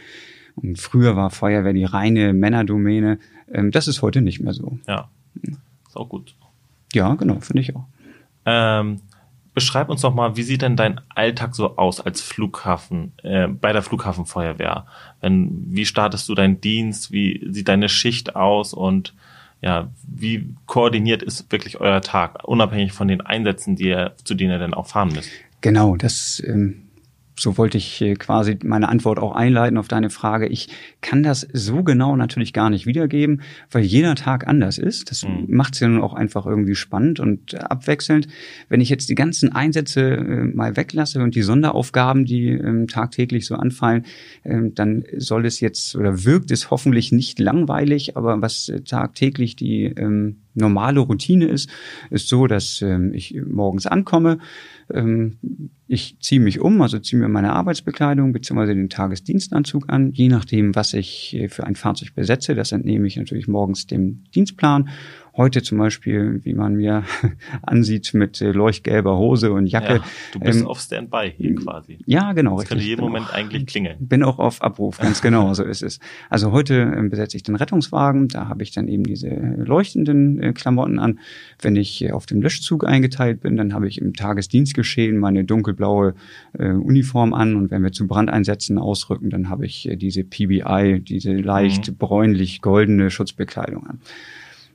Und 0.56 0.78
früher 0.78 1.16
war 1.16 1.30
Feuerwehr 1.30 1.73
die 1.73 1.85
reine 1.85 2.35
Männerdomäne. 2.35 3.18
Ähm, 3.50 3.71
das 3.71 3.88
ist 3.88 4.02
heute 4.02 4.21
nicht 4.21 4.40
mehr 4.40 4.52
so. 4.52 4.78
Ja, 4.87 5.09
ist 5.88 5.97
auch 5.97 6.09
gut. 6.09 6.35
Ja, 6.92 7.14
genau, 7.14 7.40
finde 7.40 7.62
ich 7.62 7.75
auch. 7.75 7.87
Ähm, 8.45 9.00
beschreib 9.57 9.89
uns 9.89 10.03
doch 10.03 10.15
mal, 10.15 10.37
wie 10.37 10.43
sieht 10.43 10.61
denn 10.61 10.77
dein 10.77 11.01
Alltag 11.09 11.55
so 11.55 11.79
aus 11.79 12.03
als 12.03 12.21
Flughafen, 12.21 13.13
äh, 13.23 13.49
bei 13.49 13.73
der 13.73 13.81
Flughafenfeuerwehr? 13.81 14.85
Wenn, 15.23 15.65
wie 15.75 15.87
startest 15.87 16.29
du 16.29 16.35
deinen 16.35 16.61
Dienst? 16.61 17.11
Wie 17.11 17.43
sieht 17.51 17.67
deine 17.67 17.89
Schicht 17.89 18.37
aus? 18.37 18.75
Und 18.75 19.15
ja, 19.63 19.91
wie 20.07 20.55
koordiniert 20.67 21.23
ist 21.23 21.51
wirklich 21.51 21.81
euer 21.81 22.03
Tag, 22.03 22.45
unabhängig 22.45 22.93
von 22.93 23.09
den 23.09 23.23
Einsätzen, 23.23 23.77
die 23.77 23.89
ihr, 23.89 24.13
zu 24.23 24.35
denen 24.35 24.51
ihr 24.51 24.59
denn 24.59 24.75
auch 24.75 24.89
fahren 24.89 25.09
müsst? 25.15 25.31
Genau, 25.63 25.97
das 25.97 26.43
ähm, 26.47 26.83
so 27.38 27.59
wollte 27.59 27.76
ich 27.76 28.00
äh, 28.00 28.14
quasi 28.14 28.59
meine 28.64 28.88
Antwort 28.88 29.19
auch 29.19 29.33
einleiten 29.33 29.76
auf 29.76 29.88
deine 29.88 30.09
Frage. 30.11 30.47
Ich 30.47 30.69
kann 31.02 31.23
das 31.23 31.47
so 31.52 31.83
genau 31.83 32.16
natürlich 32.16 32.52
gar 32.52 32.71
nicht 32.71 32.87
wiedergeben, 32.87 33.43
weil 33.71 33.85
jeder 33.85 34.14
Tag 34.14 34.47
anders 34.47 34.78
ist. 34.78 35.11
Das 35.11 35.23
Mhm. 35.23 35.45
macht 35.49 35.75
es 35.75 35.81
ja 35.81 35.88
nun 35.88 36.00
auch 36.02 36.14
einfach 36.14 36.47
irgendwie 36.47 36.75
spannend 36.75 37.21
und 37.21 37.52
äh, 37.55 37.59
abwechselnd. 37.59 38.26
Wenn 38.69 38.81
ich 38.81 38.88
jetzt 38.88 39.09
die 39.11 39.14
ganzen 39.14 39.52
Einsätze 39.52 40.00
äh, 40.16 40.45
mal 40.45 40.76
weglasse 40.76 41.23
und 41.23 41.35
die 41.35 41.43
Sonderaufgaben, 41.43 42.25
die 42.25 42.49
ähm, 42.49 42.88
tagtäglich 42.88 43.47
so 43.47 43.57
anfallen, 43.57 44.05
ähm, 44.45 44.75
dann 44.75 45.05
soll 45.16 45.45
es 45.45 45.61
jetzt 45.61 45.95
oder 45.95 46.25
wirkt 46.25 46.50
es 46.50 46.71
hoffentlich 46.71 47.12
nicht 47.12 47.38
langweilig, 47.38 48.16
aber 48.16 48.40
was 48.40 48.69
äh, 48.71 48.81
tagtäglich 48.81 49.57
die 49.57 49.85
ähm, 49.85 50.38
normale 50.57 51.01
Routine 51.01 51.47
ist, 51.47 51.71
ist 52.11 52.29
so, 52.29 52.47
dass 52.47 52.83
ähm, 52.83 53.13
ich 53.15 53.41
morgens 53.47 53.87
ankomme, 53.87 54.39
ähm, 54.93 55.39
ich 55.89 56.19
ziehe 56.21 56.41
mich 56.41 56.61
um, 56.61 56.81
also 56.83 56.99
ziehe 56.99 57.21
mir 57.21 57.29
meine 57.29 57.53
Arbeitsbekleidung 57.53 58.33
bzw. 58.33 58.75
den 58.75 58.89
Tagesdienstanzug 58.89 59.85
an, 59.89 60.13
je 60.13 60.29
nachdem, 60.29 60.75
was 60.75 60.95
ich 60.95 61.37
äh, 61.37 61.49
für 61.49 61.65
ein 61.65 61.77
Fahrzeug 61.77 62.15
besetze. 62.15 62.55
Das 62.55 62.73
entnehme 62.73 63.07
ich 63.07 63.17
natürlich 63.17 63.47
morgens 63.47 63.87
dem 63.87 64.25
Dienstplan. 64.35 64.89
Heute 65.37 65.62
zum 65.62 65.76
Beispiel, 65.76 66.40
wie 66.45 66.55
man 66.55 66.76
mir 66.76 67.05
ansieht, 67.62 68.14
mit 68.14 68.40
äh, 68.40 68.52
leuchtgelber 68.52 69.19
Hose 69.19 69.52
und 69.52 69.66
Jacke. 69.66 69.97
Ja, 69.97 70.05
du 70.33 70.40
bist 70.40 70.61
Ähm, 70.61 70.66
auf 70.66 70.81
Standby 70.81 71.35
hier 71.37 71.55
quasi. 71.57 71.99
Ja, 72.07 72.33
genau. 72.33 72.59
Das 72.59 72.69
könnte 72.69 72.83
jeden 72.83 73.02
genau. 73.02 73.09
Moment 73.11 73.35
eigentlich 73.35 73.66
klingeln. 73.66 73.99
Bin 74.00 74.23
auch 74.23 74.38
auf 74.38 74.62
Abruf, 74.62 74.97
ganz 74.97 75.21
genau, 75.21 75.52
so 75.55 75.62
ist 75.62 75.83
es. 75.83 76.00
Also 76.31 76.52
heute 76.52 76.75
ähm, 76.75 77.11
besetze 77.11 77.37
ich 77.37 77.43
den 77.43 77.55
Rettungswagen, 77.55 78.28
da 78.28 78.49
habe 78.49 78.62
ich 78.62 78.71
dann 78.71 78.88
eben 78.88 79.05
diese 79.05 79.28
leuchtenden 79.28 80.43
äh, 80.43 80.52
Klamotten 80.55 80.99
an. 80.99 81.19
Wenn 81.61 81.76
ich 81.76 82.02
äh, 82.02 82.12
auf 82.12 82.25
dem 82.25 82.40
Löschzug 82.40 82.87
eingeteilt 82.87 83.43
bin, 83.43 83.59
dann 83.59 83.75
habe 83.75 83.88
ich 83.88 84.00
im 84.00 84.14
Tagesdienstgeschehen 84.14 85.19
meine 85.19 85.45
dunkelblaue 85.45 86.14
äh, 86.59 86.71
Uniform 86.71 87.35
an 87.35 87.57
und 87.57 87.71
wenn 87.71 87.83
wir 87.83 87.93
zu 87.93 88.07
Brandeinsätzen 88.07 88.78
ausrücken, 88.78 89.28
dann 89.28 89.50
habe 89.50 89.66
ich 89.66 89.87
äh, 89.87 89.97
diese 89.97 90.25
PBI, 90.25 91.02
diese 91.07 91.35
leicht 91.35 91.99
bräunlich-goldene 91.99 93.11
Schutzbekleidung 93.11 93.87
an. 93.87 94.00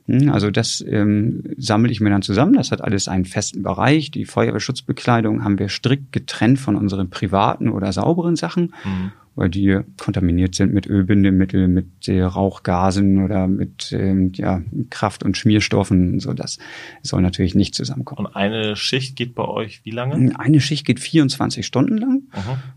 Hm, 0.06 0.30
Also 0.30 0.50
das 0.50 0.84
ähm, 0.86 1.44
sammle 1.56 1.90
ich 1.92 2.00
mir 2.00 2.10
dann 2.10 2.22
zusammen. 2.22 2.54
Das 2.54 2.70
hat 2.72 2.82
alles 2.82 3.08
einen 3.08 3.24
festen 3.24 3.62
Bereich. 3.62 4.10
Die 4.10 4.24
Feuerwehrschutzbekleidung 4.24 5.44
haben 5.44 5.58
wir 5.58 5.68
strikt 5.68 6.12
getrennt 6.12 6.58
von 6.58 6.76
unseren 6.76 7.10
privaten 7.10 7.68
oder 7.68 7.92
sauberen 7.92 8.34
Sachen, 8.36 8.72
Mhm. 8.84 9.12
weil 9.36 9.48
die 9.48 9.78
kontaminiert 9.98 10.54
sind 10.54 10.74
mit 10.74 10.86
Ölbindemittel, 10.86 11.68
mit 11.68 12.08
äh, 12.08 12.20
Rauchgasen 12.22 13.24
oder 13.24 13.46
mit 13.46 13.92
ähm, 13.92 14.32
ja, 14.34 14.60
Kraft- 14.90 15.22
und 15.22 15.36
Schmierstoffen. 15.38 16.18
So 16.20 16.32
das 16.34 16.58
soll 17.02 17.22
natürlich 17.22 17.54
nicht 17.54 17.74
zusammenkommen. 17.74 18.26
Und 18.26 18.36
eine 18.36 18.74
Schicht 18.76 19.14
geht 19.16 19.34
bei 19.34 19.44
euch 19.44 19.80
wie 19.84 19.90
lange? 19.92 20.38
Eine 20.38 20.60
Schicht 20.60 20.84
geht 20.84 21.00
24 21.00 21.64
Stunden 21.64 21.96
lang. 21.98 22.22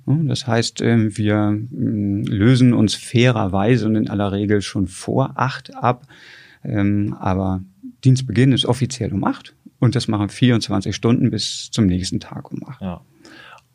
Mhm. 0.06 0.28
Das 0.28 0.46
heißt, 0.48 0.82
ähm, 0.82 1.18
wir 1.18 1.36
ähm, 1.74 2.24
lösen 2.28 2.74
uns 2.74 2.94
fairerweise 2.96 3.88
und 3.88 3.96
in 3.96 4.10
aller 4.10 4.32
Regel 4.32 4.62
schon 4.62 4.88
vor 4.88 5.32
acht 5.36 5.76
ab. 5.76 6.06
Ähm, 6.68 7.16
Aber 7.20 7.62
Dienstbeginn 8.04 8.52
ist 8.52 8.66
offiziell 8.66 9.14
um 9.14 9.24
acht 9.24 9.56
und 9.80 9.96
das 9.96 10.08
machen 10.08 10.30
24 10.30 10.96
Stunden 10.96 11.32
bis 11.32 11.70
zum 11.72 11.86
nächsten 11.86 12.20
Tag 12.20 12.52
um 12.52 12.60
acht. 12.68 12.82
Ja. 12.82 13.02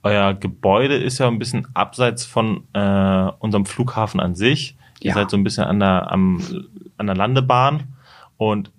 Euer 0.02 0.32
Gebäude 0.34 0.96
ist 0.96 1.18
ja 1.18 1.28
ein 1.28 1.38
bisschen 1.38 1.66
abseits 1.74 2.24
von 2.24 2.64
äh, 2.72 3.28
unserem 3.38 3.66
Flughafen 3.66 4.18
an 4.20 4.34
sich. 4.34 4.76
Ihr 5.00 5.08
Ja. 5.10 5.14
seid 5.14 5.30
so 5.30 5.36
ein 5.36 5.44
bisschen 5.44 5.64
an 5.64 5.78
der, 5.80 6.10
am, 6.10 6.40
an 6.96 7.06
der 7.06 7.16
Landebahn. 7.16 7.82
Und 8.38 8.70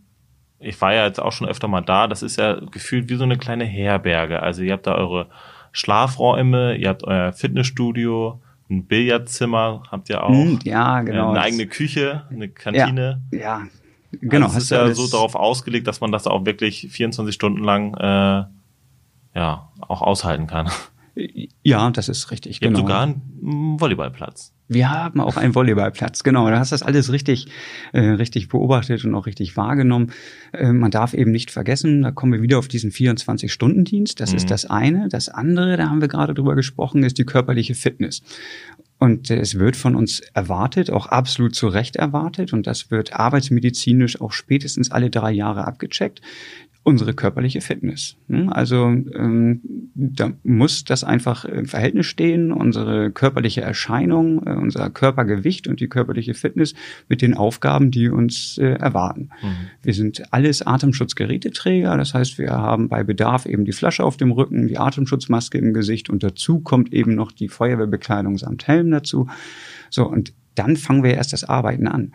ich 0.59 0.79
war 0.81 0.93
ja 0.93 1.05
jetzt 1.05 1.19
auch 1.19 1.31
schon 1.31 1.47
öfter 1.47 1.67
mal 1.67 1.81
da. 1.81 2.07
Das 2.07 2.23
ist 2.23 2.37
ja 2.37 2.59
gefühlt 2.71 3.09
wie 3.09 3.15
so 3.15 3.23
eine 3.23 3.37
kleine 3.37 3.65
Herberge. 3.65 4.41
Also 4.41 4.61
ihr 4.63 4.73
habt 4.73 4.87
da 4.87 4.95
eure 4.95 5.27
Schlafräume, 5.73 6.75
ihr 6.77 6.89
habt 6.89 7.03
euer 7.03 7.33
Fitnessstudio, 7.33 8.41
ein 8.69 8.85
Billardzimmer 8.85 9.83
habt 9.91 10.09
ihr 10.09 10.23
auch. 10.23 10.29
Hm, 10.29 10.59
Ja, 10.63 11.01
genau. 11.01 11.27
Äh, 11.27 11.29
Eine 11.31 11.41
eigene 11.41 11.67
Küche, 11.67 12.23
eine 12.29 12.47
Kantine. 12.49 13.21
Ja, 13.31 13.63
genau. 14.11 14.47
Also 14.47 14.57
es 14.57 14.63
ist 14.63 14.71
du 14.71 14.75
ja 14.75 14.93
so 14.93 15.07
darauf 15.07 15.35
ausgelegt, 15.35 15.87
dass 15.87 16.01
man 16.01 16.11
das 16.11 16.27
auch 16.27 16.45
wirklich 16.45 16.87
24 16.91 17.33
Stunden 17.33 17.63
lang 17.63 17.93
äh, 17.95 18.45
ja 19.35 19.69
auch 19.79 20.01
aushalten 20.01 20.47
kann. 20.47 20.69
Ja, 21.61 21.91
das 21.91 22.07
ist 22.07 22.31
richtig. 22.31 22.61
Ihr 22.61 22.69
genau. 22.69 22.79
habt 22.79 22.87
sogar 22.87 23.01
einen 23.01 23.79
Volleyballplatz. 23.79 24.53
Wir 24.69 24.89
haben 24.89 25.19
auch 25.19 25.35
einen 25.35 25.53
Volleyballplatz, 25.53 26.23
genau. 26.23 26.49
Du 26.49 26.57
hast 26.57 26.71
das 26.71 26.81
alles 26.81 27.11
richtig, 27.11 27.47
äh, 27.91 27.99
richtig 27.99 28.47
beobachtet 28.47 29.03
und 29.03 29.13
auch 29.15 29.25
richtig 29.25 29.57
wahrgenommen. 29.57 30.13
Äh, 30.53 30.71
man 30.71 30.89
darf 30.91 31.13
eben 31.13 31.31
nicht 31.31 31.51
vergessen, 31.51 32.03
da 32.03 32.11
kommen 32.11 32.31
wir 32.31 32.41
wieder 32.41 32.57
auf 32.57 32.69
diesen 32.69 32.91
24-Stunden-Dienst. 32.91 34.21
Das 34.21 34.31
Mhm. 34.31 34.37
ist 34.37 34.49
das 34.49 34.65
eine. 34.65 35.09
Das 35.09 35.27
andere, 35.27 35.75
da 35.75 35.89
haben 35.89 35.99
wir 35.99 36.07
gerade 36.07 36.33
drüber 36.33 36.55
gesprochen, 36.55 37.03
ist 37.03 37.17
die 37.17 37.25
körperliche 37.25 37.75
Fitness. 37.75 38.21
Und 39.01 39.31
äh, 39.31 39.39
es 39.39 39.57
wird 39.57 39.75
von 39.75 39.95
uns 39.95 40.19
erwartet, 40.35 40.91
auch 40.91 41.07
absolut 41.07 41.55
zu 41.55 41.67
Recht 41.67 41.95
erwartet, 41.95 42.53
und 42.53 42.67
das 42.67 42.91
wird 42.91 43.13
arbeitsmedizinisch 43.13 44.21
auch 44.21 44.31
spätestens 44.31 44.91
alle 44.91 45.09
drei 45.09 45.31
Jahre 45.31 45.65
abgecheckt, 45.65 46.21
unsere 46.83 47.13
körperliche 47.13 47.61
Fitness. 47.61 48.17
Hm? 48.27 48.49
Also 48.49 48.85
ähm, 48.85 49.61
da 49.93 50.31
muss 50.43 50.83
das 50.83 51.03
einfach 51.03 51.45
im 51.45 51.65
Verhältnis 51.65 52.07
stehen, 52.07 52.51
unsere 52.51 53.11
körperliche 53.11 53.61
Erscheinung, 53.61 54.45
äh, 54.47 54.53
unser 54.53 54.89
Körpergewicht 54.89 55.67
und 55.67 55.79
die 55.79 55.89
körperliche 55.89 56.33
Fitness 56.33 56.73
mit 57.07 57.21
den 57.21 57.35
Aufgaben, 57.35 57.91
die 57.91 58.09
uns 58.09 58.57
äh, 58.57 58.73
erwarten. 58.73 59.29
Wir 59.83 59.93
sind 59.93 60.33
alles 60.33 60.65
Atemschutzgeräteträger, 60.65 61.97
das 61.97 62.15
heißt, 62.15 62.39
wir 62.39 62.51
haben 62.51 62.89
bei 62.89 63.03
Bedarf 63.03 63.45
eben 63.45 63.65
die 63.65 63.73
Flasche 63.73 64.03
auf 64.03 64.17
dem 64.17 64.31
Rücken, 64.31 64.67
die 64.67 64.79
Atemschutzmaske 64.79 65.59
im 65.59 65.73
Gesicht 65.73 66.09
und 66.09 66.23
dazu 66.23 66.61
kommt 66.61 66.93
eben 66.93 67.13
noch 67.13 67.31
die 67.31 67.47
Feuerwehrbekleidung 67.47 68.37
samt 68.37 68.67
Helm 68.67 68.89
dazu. 68.89 69.27
So, 69.91 70.09
und 70.09 70.33
dann 70.55 70.75
fangen 70.77 71.03
wir 71.03 71.13
erst 71.13 71.33
das 71.33 71.43
Arbeiten 71.43 71.87
an. 71.87 72.13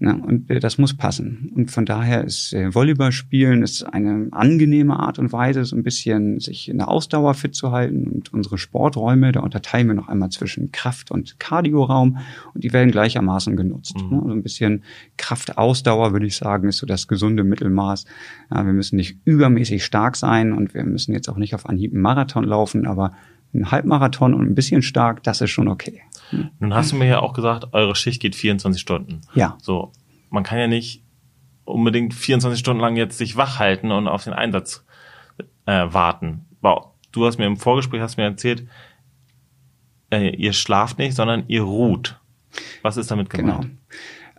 Ja, 0.00 0.12
und 0.12 0.48
äh, 0.48 0.60
das 0.60 0.78
muss 0.78 0.96
passen. 0.96 1.50
Und 1.56 1.72
von 1.72 1.84
daher 1.84 2.22
ist 2.22 2.52
äh, 2.52 2.72
Volleyball 2.72 3.10
spielen 3.10 3.62
ist 3.62 3.82
eine 3.82 4.28
angenehme 4.30 4.96
Art 4.98 5.18
und 5.18 5.32
Weise, 5.32 5.64
so 5.64 5.74
ein 5.74 5.82
bisschen 5.82 6.38
sich 6.38 6.68
in 6.68 6.78
der 6.78 6.88
Ausdauer 6.88 7.34
fit 7.34 7.56
zu 7.56 7.72
halten. 7.72 8.06
Und 8.06 8.32
unsere 8.32 8.58
Sporträume, 8.58 9.32
da 9.32 9.40
unterteilen 9.40 9.88
wir 9.88 9.94
noch 9.94 10.08
einmal 10.08 10.30
zwischen 10.30 10.70
Kraft- 10.70 11.10
und 11.10 11.40
Kardioraum 11.40 12.18
und 12.54 12.62
die 12.62 12.72
werden 12.72 12.92
gleichermaßen 12.92 13.56
genutzt. 13.56 13.96
Mhm. 13.96 14.18
Also 14.20 14.30
ein 14.30 14.42
bisschen 14.42 14.84
Kraft-Ausdauer, 15.16 16.12
würde 16.12 16.26
ich 16.26 16.36
sagen, 16.36 16.68
ist 16.68 16.78
so 16.78 16.86
das 16.86 17.08
gesunde 17.08 17.42
Mittelmaß. 17.42 18.04
Ja, 18.52 18.64
wir 18.64 18.72
müssen 18.72 18.96
nicht 18.96 19.18
übermäßig 19.24 19.84
stark 19.84 20.14
sein 20.14 20.52
und 20.52 20.74
wir 20.74 20.84
müssen 20.84 21.12
jetzt 21.12 21.28
auch 21.28 21.38
nicht 21.38 21.56
auf 21.56 21.68
Anhieb 21.68 21.92
einen 21.92 22.02
Marathon 22.02 22.44
laufen, 22.44 22.86
aber 22.86 23.12
ein 23.54 23.70
Halbmarathon 23.70 24.34
und 24.34 24.46
ein 24.46 24.54
bisschen 24.54 24.82
stark, 24.82 25.22
das 25.22 25.40
ist 25.40 25.50
schon 25.50 25.68
okay. 25.68 26.02
Nun 26.58 26.74
hast 26.74 26.92
du 26.92 26.96
mir 26.96 27.06
ja 27.06 27.20
auch 27.20 27.32
gesagt, 27.32 27.72
eure 27.72 27.94
Schicht 27.94 28.20
geht 28.20 28.36
24 28.36 28.80
Stunden. 28.80 29.22
Ja. 29.34 29.56
So, 29.60 29.92
man 30.30 30.42
kann 30.42 30.58
ja 30.58 30.66
nicht 30.66 31.02
unbedingt 31.64 32.14
24 32.14 32.58
Stunden 32.58 32.80
lang 32.80 32.96
jetzt 32.96 33.18
sich 33.18 33.36
wach 33.36 33.58
halten 33.58 33.90
und 33.90 34.08
auf 34.08 34.24
den 34.24 34.32
Einsatz 34.32 34.84
äh, 35.66 35.86
warten. 35.88 36.46
Wow. 36.60 36.88
Du 37.12 37.26
hast 37.26 37.38
mir 37.38 37.46
im 37.46 37.56
Vorgespräch 37.56 38.00
hast 38.00 38.16
mir 38.16 38.24
erzählt, 38.24 38.66
äh, 40.10 40.34
ihr 40.36 40.52
schlaft 40.52 40.98
nicht, 40.98 41.14
sondern 41.14 41.44
ihr 41.48 41.62
ruht. 41.62 42.20
Was 42.82 42.96
ist 42.96 43.10
damit 43.10 43.30
gemeint? 43.30 43.62
Genau. 43.62 43.74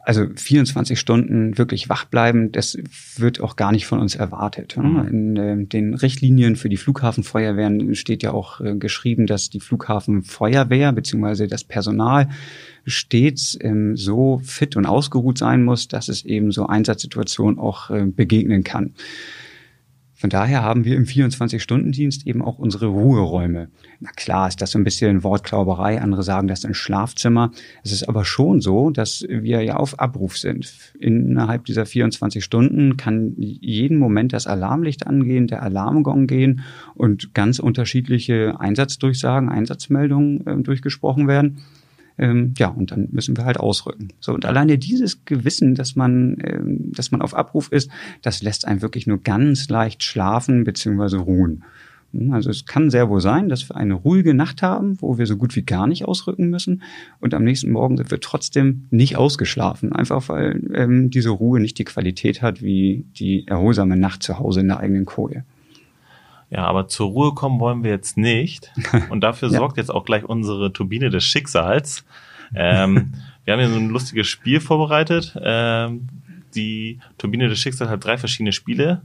Also 0.10 0.26
24 0.36 1.00
Stunden 1.00 1.60
wirklich 1.60 1.88
wach 1.88 2.04
bleiben, 2.06 2.52
das 2.52 2.80
wird 3.18 3.42
auch 3.42 3.56
gar 3.56 3.72
nicht 3.72 3.86
von 3.86 4.00
uns 4.00 4.16
erwartet. 4.16 4.76
Mhm. 4.76 5.08
In 5.08 5.38
äh, 5.38 5.66
den 5.68 5.94
Richtlinien 5.94 6.56
für 6.56 6.68
die 6.68 6.78
Flughafenfeuerwehren 6.78 7.94
steht 7.94 8.24
ja 8.24 8.32
auch 8.32 8.60
äh, 8.60 8.74
geschrieben, 8.74 9.28
dass 9.28 9.52
die 9.52 9.60
Flughafenfeuerwehr 9.60 10.94
beziehungsweise 10.94 11.46
das 11.46 11.64
Personal 11.64 12.30
stets 12.88 13.56
ähm, 13.62 13.96
so 13.98 14.42
fit 14.44 14.76
und 14.76 14.88
ausgeruht 14.88 15.38
sein 15.38 15.64
muss, 15.64 15.88
dass 15.88 16.08
es 16.08 16.26
eben 16.26 16.52
so 16.52 16.66
Einsatzsituationen 16.66 17.60
auch 17.60 17.92
äh, 17.92 18.06
begegnen 18.08 18.64
kann. 18.64 18.96
Von 20.20 20.30
daher 20.30 20.64
haben 20.64 20.84
wir 20.84 20.98
im 20.98 21.06
24-Stunden-Dienst 21.06 22.28
eben 22.28 22.42
auch 22.42 22.60
unsere 22.60 22.88
Ruheräume. 22.88 23.70
Na 24.02 24.10
klar 24.12 24.50
ist 24.50 24.62
das 24.62 24.72
so 24.72 24.78
ein 24.78 24.84
bisschen 24.84 25.24
Wortklauberei, 25.24 26.02
andere 26.02 26.24
sagen 26.24 26.50
das 26.50 26.66
ein 26.66 26.74
Schlafzimmer. 26.74 27.52
Es 27.86 27.94
ist 27.94 28.04
aber 28.10 28.26
schon 28.26 28.60
so, 28.60 28.90
dass 28.90 29.26
wir 29.30 29.64
ja 29.64 29.78
auf 29.78 29.98
Abruf 29.98 30.38
sind. 30.38 30.94
Innerhalb 31.00 31.64
dieser 31.64 31.86
24 31.86 32.44
Stunden 32.44 32.98
kann 32.98 33.34
jeden 33.38 33.98
Moment 33.98 34.34
das 34.34 34.46
Alarmlicht 34.46 35.08
angehen, 35.08 35.48
der 35.48 35.64
Alarmgong 35.64 36.28
gehen 36.28 36.66
und 36.96 37.34
ganz 37.34 37.60
unterschiedliche 37.60 38.60
Einsatzdurchsagen, 38.60 39.48
Einsatzmeldungen 39.48 40.46
äh, 40.46 40.58
durchgesprochen 40.58 41.30
werden. 41.30 41.60
Ähm, 42.20 42.54
ja, 42.58 42.68
und 42.68 42.92
dann 42.92 43.08
müssen 43.12 43.38
wir 43.38 43.46
halt 43.46 43.60
ausrücken. 43.60 44.10
So, 44.20 44.34
und 44.34 44.46
alleine 44.46 44.78
dieses 44.78 45.24
Gewissen, 45.24 45.74
dass 45.74 45.96
man, 45.96 46.38
ähm, 46.44 46.92
dass 46.92 47.12
man 47.12 47.22
auf 47.22 47.34
Abruf 47.34 47.72
ist, 47.72 47.90
das 48.22 48.44
lässt 48.44 48.68
einen 48.68 48.82
wirklich 48.82 49.08
nur 49.08 49.20
ganz 49.20 49.70
leicht 49.70 50.04
schlafen 50.04 50.66
bzw. 50.66 51.16
ruhen. 51.16 51.64
Hm, 52.12 52.34
Also 52.34 52.50
es 52.50 52.66
kann 52.66 52.90
sehr 52.90 53.10
wohl 53.10 53.22
sein, 53.22 53.48
dass 53.48 53.70
wir 53.70 53.78
eine 53.78 53.94
ruhige 53.94 54.34
Nacht 54.34 54.62
haben, 54.62 54.98
wo 55.00 55.18
wir 55.18 55.26
so 55.26 55.38
gut 55.38 55.56
wie 55.56 55.64
gar 55.64 55.88
nicht 55.88 56.06
ausrücken 56.06 56.50
müssen. 56.50 56.82
Und 57.22 57.34
am 57.34 57.46
nächsten 57.46 57.72
Morgen 57.72 57.96
sind 57.96 58.12
wir 58.12 58.20
trotzdem 58.20 58.88
nicht 58.90 59.16
ausgeschlafen. 59.16 59.94
Einfach 59.94 60.28
weil 60.28 60.62
ähm, 60.74 61.10
diese 61.10 61.30
Ruhe 61.30 61.62
nicht 61.62 61.80
die 61.80 61.86
Qualität 61.86 62.42
hat 62.42 62.62
wie 62.62 63.06
die 63.18 63.48
erholsame 63.48 63.96
Nacht 63.96 64.24
zu 64.24 64.40
Hause 64.40 64.60
in 64.60 64.68
der 64.68 64.82
eigenen 64.82 65.06
Koje. 65.06 65.46
Ja, 66.50 66.66
aber 66.66 66.88
zur 66.88 67.10
Ruhe 67.10 67.34
kommen 67.36 67.60
wollen 67.60 67.84
wir 67.84 67.92
jetzt 67.92 68.18
nicht. 68.18 68.72
Und 69.10 69.22
dafür 69.22 69.50
Ja. 69.50 69.58
sorgt 69.60 69.78
jetzt 69.78 69.92
auch 69.92 70.04
gleich 70.06 70.24
unsere 70.24 70.74
Turbine 70.74 71.10
des 71.10 71.24
Schicksals. 71.24 72.04
Ähm, 72.56 73.14
wir 73.46 73.54
haben 73.54 73.60
hier 73.60 73.70
so 73.70 73.76
ein 73.78 73.90
lustiges 73.90 74.28
Spiel 74.28 74.60
vorbereitet. 74.60 75.38
Ähm, 75.42 76.08
die 76.56 77.00
Turbine 77.20 77.48
des 77.50 77.60
Schicksals 77.60 77.90
hat 77.92 78.04
drei 78.04 78.18
verschiedene 78.18 78.52
Spiele. 78.52 79.02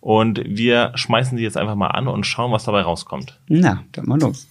Und 0.00 0.42
wir 0.44 0.92
schmeißen 0.96 1.38
sie 1.38 1.44
jetzt 1.44 1.56
einfach 1.56 1.76
mal 1.76 1.88
an 1.88 2.08
und 2.08 2.24
schauen, 2.24 2.52
was 2.52 2.64
dabei 2.64 2.82
rauskommt. 2.82 3.40
Na, 3.48 3.82
dann 3.92 4.04
mal 4.04 4.20
los. 4.20 4.46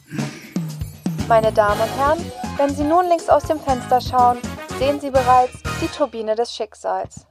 Meine 1.28 1.52
Damen 1.52 1.80
und 1.80 1.96
Herren, 1.98 2.20
wenn 2.58 2.70
Sie 2.74 2.84
nun 2.84 3.06
links 3.08 3.30
aus 3.30 3.44
dem 3.44 3.60
Fenster 3.60 4.02
schauen, 4.02 4.38
sehen 4.80 5.00
Sie 5.00 5.12
bereits 5.12 5.62
die 5.82 5.88
Turbine 5.96 6.34
des 6.36 6.56
Schicksals. 6.56 7.28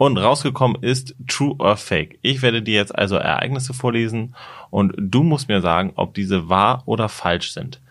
Und 0.00 0.16
rausgekommen 0.16 0.82
ist 0.82 1.14
True 1.28 1.56
or 1.58 1.76
Fake. 1.76 2.18
Ich 2.22 2.40
werde 2.40 2.62
dir 2.62 2.72
jetzt 2.72 2.96
also 2.96 3.16
Ereignisse 3.16 3.74
vorlesen 3.74 4.34
und 4.70 4.94
du 4.96 5.22
musst 5.22 5.48
mir 5.48 5.60
sagen, 5.60 5.92
ob 5.94 6.14
diese 6.14 6.48
wahr 6.48 6.82
oder 6.86 7.10
falsch 7.10 7.52
sind. 7.52 7.82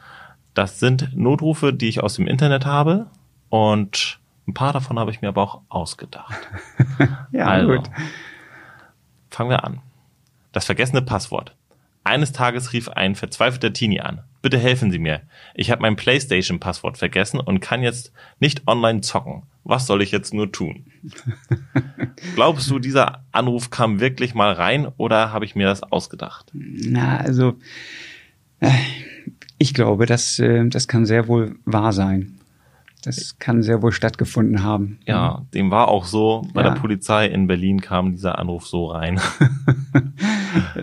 Das 0.56 0.80
sind 0.80 1.16
Notrufe, 1.16 1.72
die 1.72 1.88
ich 1.88 2.02
aus 2.02 2.16
dem 2.16 2.26
Internet 2.26 2.66
habe 2.66 3.06
und 3.50 4.20
ein 4.48 4.56
paar 4.56 4.74
davon 4.74 4.98
habe 4.98 5.12
ich 5.12 5.22
mir 5.22 5.28
aber 5.28 5.44
auch 5.44 5.62
ausgedacht. 5.70 6.36
Ja, 7.32 7.46
also, 7.46 7.76
gut. 7.76 7.92
fangen 9.30 9.52
wir 9.52 9.64
an. 9.64 9.80
Das 10.52 10.66
vergessene 10.66 11.04
Passwort. 11.04 11.54
Eines 12.04 12.32
Tages 12.32 12.74
rief 12.74 12.90
ein 12.90 13.14
verzweifelter 13.14 13.72
Teenie 13.72 14.02
an. 14.02 14.24
Bitte 14.42 14.58
helfen 14.58 14.90
Sie 14.92 15.00
mir. 15.00 15.22
Ich 15.54 15.70
habe 15.70 15.82
mein 15.82 15.96
PlayStation-Passwort 15.98 16.98
vergessen 16.98 17.40
und 17.40 17.60
kann 17.60 17.84
jetzt 17.84 18.14
nicht 18.40 18.68
online 18.68 19.02
zocken. 19.02 19.44
Was 19.66 19.86
soll 19.86 20.02
ich 20.02 20.12
jetzt 20.12 20.34
nur 20.34 20.52
tun? 20.52 20.86
Glaubst 22.36 22.70
du, 22.72 22.80
dieser 22.80 23.24
Anruf 23.32 23.70
kam 23.70 24.00
wirklich 24.00 24.34
mal 24.34 24.54
rein 24.54 24.88
oder 24.98 25.32
habe 25.34 25.46
ich 25.46 25.56
mir 25.56 25.68
das 25.68 25.84
ausgedacht? 25.84 26.52
Na, 26.54 27.18
also 27.18 27.56
äh, 28.62 28.72
ich 29.58 29.74
glaube, 29.74 30.06
das, 30.06 30.40
äh, 30.40 30.68
das 30.70 30.88
kann 30.88 31.06
sehr 31.06 31.28
wohl 31.28 31.56
wahr 31.66 31.92
sein. 31.94 32.36
Das 33.04 33.40
kann 33.40 33.64
sehr 33.64 33.82
wohl 33.82 33.94
stattgefunden 33.94 34.62
haben. 34.64 35.00
Ja, 35.06 35.46
dem 35.54 35.72
war 35.72 35.88
auch 35.88 36.04
so. 36.04 36.46
Bei 36.54 36.64
Ja. 36.64 36.72
der 36.74 36.82
Polizei 36.82 37.28
in 37.28 37.48
Berlin 37.48 37.80
kam 37.80 38.12
dieser 38.12 38.40
Anruf 38.40 38.68
so 38.68 38.88
rein. 38.88 39.20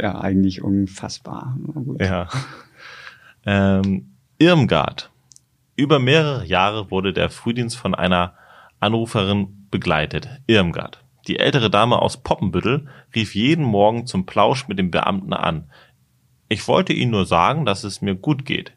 Ja, 0.00 0.20
eigentlich 0.20 0.62
unfassbar. 0.62 1.56
Ja. 1.98 2.28
Ähm, 3.46 4.16
Irmgard. 4.38 5.12
Über 5.76 6.00
mehrere 6.00 6.44
Jahre 6.44 6.90
wurde 6.90 7.12
der 7.12 7.30
Frühdienst 7.30 7.76
von 7.76 7.94
einer 7.94 8.34
Anruferin 8.80 9.68
begleitet. 9.70 10.28
Irmgard. 10.48 11.04
Die 11.28 11.38
ältere 11.38 11.70
Dame 11.70 12.02
aus 12.02 12.22
Poppenbüttel 12.22 12.88
rief 13.14 13.36
jeden 13.36 13.64
Morgen 13.64 14.06
zum 14.06 14.26
Plausch 14.26 14.66
mit 14.66 14.80
dem 14.80 14.90
Beamten 14.90 15.32
an. 15.32 15.70
Ich 16.48 16.66
wollte 16.66 16.92
Ihnen 16.92 17.12
nur 17.12 17.24
sagen, 17.24 17.64
dass 17.64 17.84
es 17.84 18.02
mir 18.02 18.16
gut 18.16 18.44
geht. 18.44 18.72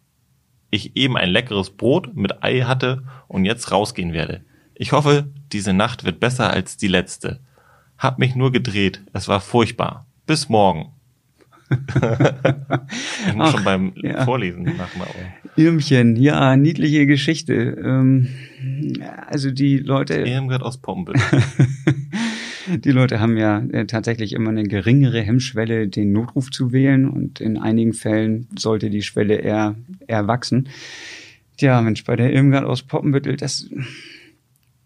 Ich 0.70 0.96
eben 0.96 1.18
ein 1.18 1.30
leckeres 1.30 1.72
Brot 1.72 2.16
mit 2.16 2.44
Ei 2.44 2.62
hatte 2.62 3.04
und 3.28 3.46
jetzt 3.46 3.72
rausgehen 3.72 4.14
werde. 4.14 4.46
Ich 4.76 4.92
hoffe, 4.92 5.32
diese 5.52 5.74
Nacht 5.74 6.04
wird 6.04 6.20
besser 6.20 6.52
als 6.52 6.78
die 6.78 6.88
letzte. 6.88 7.42
Hab 7.98 8.20
mich 8.20 8.36
nur 8.36 8.52
gedreht. 8.52 9.04
Es 9.14 9.28
war 9.28 9.42
furchtbar. 9.42 10.06
Bis 10.28 10.48
morgen. 10.48 10.94
Ich 11.70 13.34
muss 13.36 13.48
Ach, 13.48 13.52
schon 13.52 13.64
beim 13.64 13.92
ja. 13.96 14.26
Vorlesen 14.26 14.64
nachmachen. 14.64 15.14
Irmchen, 15.56 16.16
ja, 16.16 16.56
niedliche 16.56 17.06
Geschichte. 17.06 17.54
Ähm, 17.54 18.28
also 19.28 19.52
die 19.52 19.78
Leute, 19.78 20.16
Irmgard 20.16 20.64
aus 20.64 20.78
Poppenbüttel. 20.78 21.22
die 22.78 22.92
Leute 22.92 23.20
haben 23.20 23.38
ja 23.38 23.60
äh, 23.60 23.86
tatsächlich 23.86 24.34
immer 24.34 24.50
eine 24.50 24.64
geringere 24.64 25.22
Hemmschwelle, 25.22 25.88
den 25.88 26.12
Notruf 26.12 26.50
zu 26.50 26.72
wählen 26.72 27.08
und 27.08 27.40
in 27.40 27.58
einigen 27.58 27.94
Fällen 27.94 28.48
sollte 28.58 28.90
die 28.90 29.04
Schwelle 29.04 29.36
eher, 29.36 29.76
eher 30.08 30.28
wachsen. 30.28 30.70
Tja, 31.58 31.82
Mensch, 31.82 32.04
bei 32.04 32.16
der 32.16 32.34
Irmgard 32.34 32.66
aus 32.66 32.84
Poppenbüttel, 32.84 33.36
das 33.36 33.70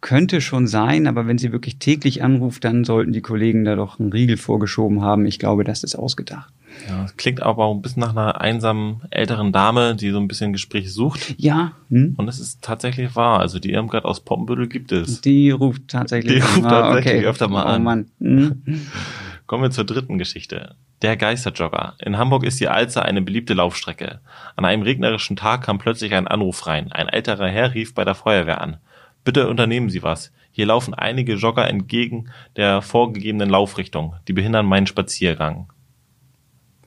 könnte 0.01 0.41
schon 0.41 0.67
sein, 0.67 1.07
aber 1.07 1.27
wenn 1.27 1.37
sie 1.37 1.53
wirklich 1.53 1.77
täglich 1.77 2.23
anruft, 2.23 2.65
dann 2.65 2.83
sollten 2.83 3.13
die 3.13 3.21
Kollegen 3.21 3.63
da 3.63 3.75
doch 3.75 3.99
einen 3.99 4.11
Riegel 4.11 4.35
vorgeschoben 4.35 5.01
haben. 5.01 5.25
Ich 5.25 5.39
glaube, 5.39 5.63
das 5.63 5.83
ist 5.83 5.95
ausgedacht. 5.95 6.53
Ja, 6.87 7.03
das 7.03 7.17
klingt 7.17 7.41
aber 7.41 7.65
auch 7.65 7.73
ein 7.73 7.81
bisschen 7.81 8.01
nach 8.01 8.11
einer 8.11 8.41
einsamen 8.41 9.01
älteren 9.09 9.51
Dame, 9.51 9.95
die 9.95 10.11
so 10.11 10.19
ein 10.19 10.27
bisschen 10.27 10.53
Gespräch 10.53 10.91
sucht. 10.93 11.35
Ja. 11.37 11.73
Hm? 11.89 12.15
Und 12.17 12.27
es 12.27 12.39
ist 12.39 12.63
tatsächlich 12.63 13.15
wahr. 13.15 13.39
Also 13.39 13.59
die 13.59 13.71
Irmgard 13.71 14.05
aus 14.05 14.19
Poppenbüttel 14.19 14.67
gibt 14.67 14.91
es. 14.91 15.21
Die 15.21 15.51
ruft 15.51 15.87
tatsächlich, 15.87 16.35
Die 16.35 16.39
ruft 16.39 16.63
tatsächlich 16.63 17.17
okay. 17.19 17.27
öfter 17.27 17.47
mal 17.47 17.63
oh, 17.63 17.69
an. 17.69 17.83
Mann. 17.83 18.05
Hm? 18.19 18.61
Kommen 19.47 19.63
wir 19.63 19.71
zur 19.71 19.85
dritten 19.85 20.17
Geschichte. 20.17 20.75
Der 21.01 21.17
Geisterjogger. 21.17 21.95
In 21.99 22.17
Hamburg 22.17 22.45
ist 22.45 22.59
die 22.59 22.69
Alster 22.69 23.03
eine 23.03 23.21
beliebte 23.21 23.53
Laufstrecke. 23.53 24.21
An 24.55 24.63
einem 24.65 24.83
regnerischen 24.83 25.35
Tag 25.35 25.63
kam 25.63 25.77
plötzlich 25.77 26.13
ein 26.13 26.27
Anruf 26.27 26.65
rein. 26.65 26.91
Ein 26.91 27.09
älterer 27.09 27.49
Herr 27.49 27.73
rief 27.73 27.93
bei 27.93 28.05
der 28.05 28.15
Feuerwehr 28.15 28.61
an. 28.61 28.77
Bitte 29.25 29.49
unternehmen 29.49 29.89
Sie 29.89 30.01
was. 30.01 30.31
Hier 30.51 30.67
laufen 30.67 30.93
einige 30.93 31.33
Jogger 31.33 31.67
entgegen 31.67 32.29
der 32.55 32.81
vorgegebenen 32.81 33.49
Laufrichtung. 33.49 34.15
Die 34.27 34.33
behindern 34.33 34.65
meinen 34.65 34.87
Spaziergang. 34.87 35.67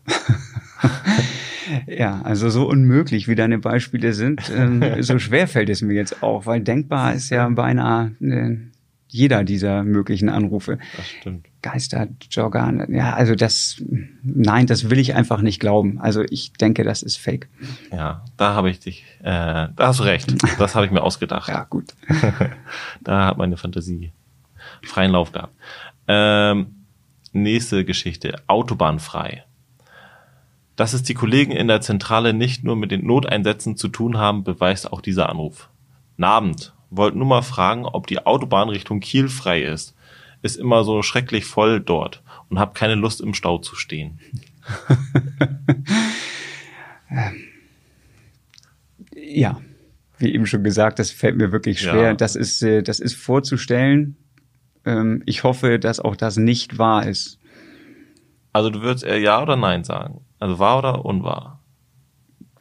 Ja, 1.87 2.23
also 2.23 2.49
so 2.49 2.69
unmöglich, 2.69 3.27
wie 3.27 3.35
deine 3.35 3.59
Beispiele 3.59 4.13
sind, 4.13 4.51
ähm, 4.55 5.03
so 5.03 5.19
schwer 5.21 5.49
fällt 5.49 5.69
es 5.69 5.83
mir 5.83 5.95
jetzt 5.95 6.23
auch, 6.23 6.47
weil 6.47 6.61
denkbar 6.61 7.15
ist 7.15 7.31
ja 7.31 7.49
beinahe 7.49 8.13
äh, 8.21 8.57
jeder 9.09 9.45
dieser 9.45 9.83
möglichen 9.83 10.29
Anrufe. 10.29 10.79
Das 10.97 11.09
stimmt. 11.09 11.47
Geisterjogger, 11.63 12.87
ja, 12.91 13.15
also 13.15 13.35
das, 13.35 13.83
nein, 14.23 14.67
das 14.67 14.91
will 14.91 14.99
ich 14.99 15.15
einfach 15.15 15.41
nicht 15.43 15.59
glauben. 15.59 15.99
Also 16.01 16.23
ich 16.29 16.53
denke, 16.53 16.85
das 16.85 17.03
ist 17.03 17.17
fake. 17.17 17.49
Ja, 17.91 18.25
da 18.37 18.55
habe 18.55 18.71
ich 18.71 18.79
dich, 18.79 19.05
äh, 19.21 19.25
da 19.25 19.73
hast 19.79 20.01
du 20.01 20.05
recht. 20.05 20.35
Das 20.59 20.75
habe 20.75 20.87
ich 20.87 20.93
mir 20.93 21.03
ausgedacht. 21.03 21.49
Ja, 21.57 21.65
gut. 21.65 21.95
Da 23.01 23.27
hat 23.27 23.39
meine 23.39 23.57
Fantasie 23.57 24.13
freien 24.83 25.13
Lauf 25.13 25.33
gehabt. 25.33 25.55
Ähm, 26.07 26.85
nächste 27.33 27.85
Geschichte. 27.85 28.43
Autobahnfrei. 28.47 29.46
Dass 30.77 30.93
es 30.93 31.03
die 31.03 31.15
Kollegen 31.15 31.53
in 31.53 31.69
der 31.69 31.81
Zentrale 31.81 32.35
nicht 32.35 32.63
nur 32.63 32.77
mit 32.77 32.91
den 32.91 33.07
Noteinsätzen 33.07 33.77
zu 33.77 33.89
tun 33.89 34.19
haben, 34.19 34.45
beweist 34.45 34.93
auch 34.93 35.01
dieser 35.01 35.29
Anruf. 35.29 35.71
Nabend. 36.17 36.75
Wollt 36.91 37.17
nur 37.17 37.27
mal 37.27 37.43
fragen, 37.43 37.85
ob 37.85 38.07
die 38.07 38.25
Autobahn 38.25 38.69
Richtung 38.69 39.01
Kiel 39.01 39.29
frei 39.29 39.63
ist. 39.63 39.95
Ist 40.43 40.57
immer 40.57 40.85
so 40.85 41.03
schrecklich 41.03 41.45
voll 41.45 41.81
dort 41.81 42.23
und 42.49 42.61
hab 42.61 42.75
keine 42.75 42.95
Lust 42.95 43.21
im 43.21 43.35
Stau 43.35 43.59
zu 43.59 43.75
stehen. 43.75 44.21
Ja, 49.29 49.61
wie 50.19 50.33
eben 50.33 50.47
schon 50.47 50.65
gesagt, 50.65 50.99
das 50.99 51.11
fällt 51.11 51.37
mir 51.37 51.53
wirklich 51.53 51.81
schwer. 51.81 52.03
Ja. 52.03 52.15
Das 52.15 52.37
ist, 52.37 52.63
äh, 52.63 52.83
das 52.83 53.01
ist 53.01 53.15
vorzustellen. 53.15 54.17
Ähm, 54.85 55.23
ich 55.27 55.43
hoffe, 55.45 55.79
dass 55.79 56.01
auch 56.01 56.17
das 56.17 56.37
nicht 56.37 56.79
wahr 56.79 57.07
ist. 57.07 57.39
Also 58.53 58.71
du 58.71 58.83
würdest 58.83 59.05
eher 59.05 59.19
Ja 59.19 59.43
oder 59.43 59.57
Nein 59.57 59.85
sagen? 59.85 60.21
Also 60.39 60.59
wahr 60.59 60.79
oder 60.79 61.05
unwahr? 61.05 61.61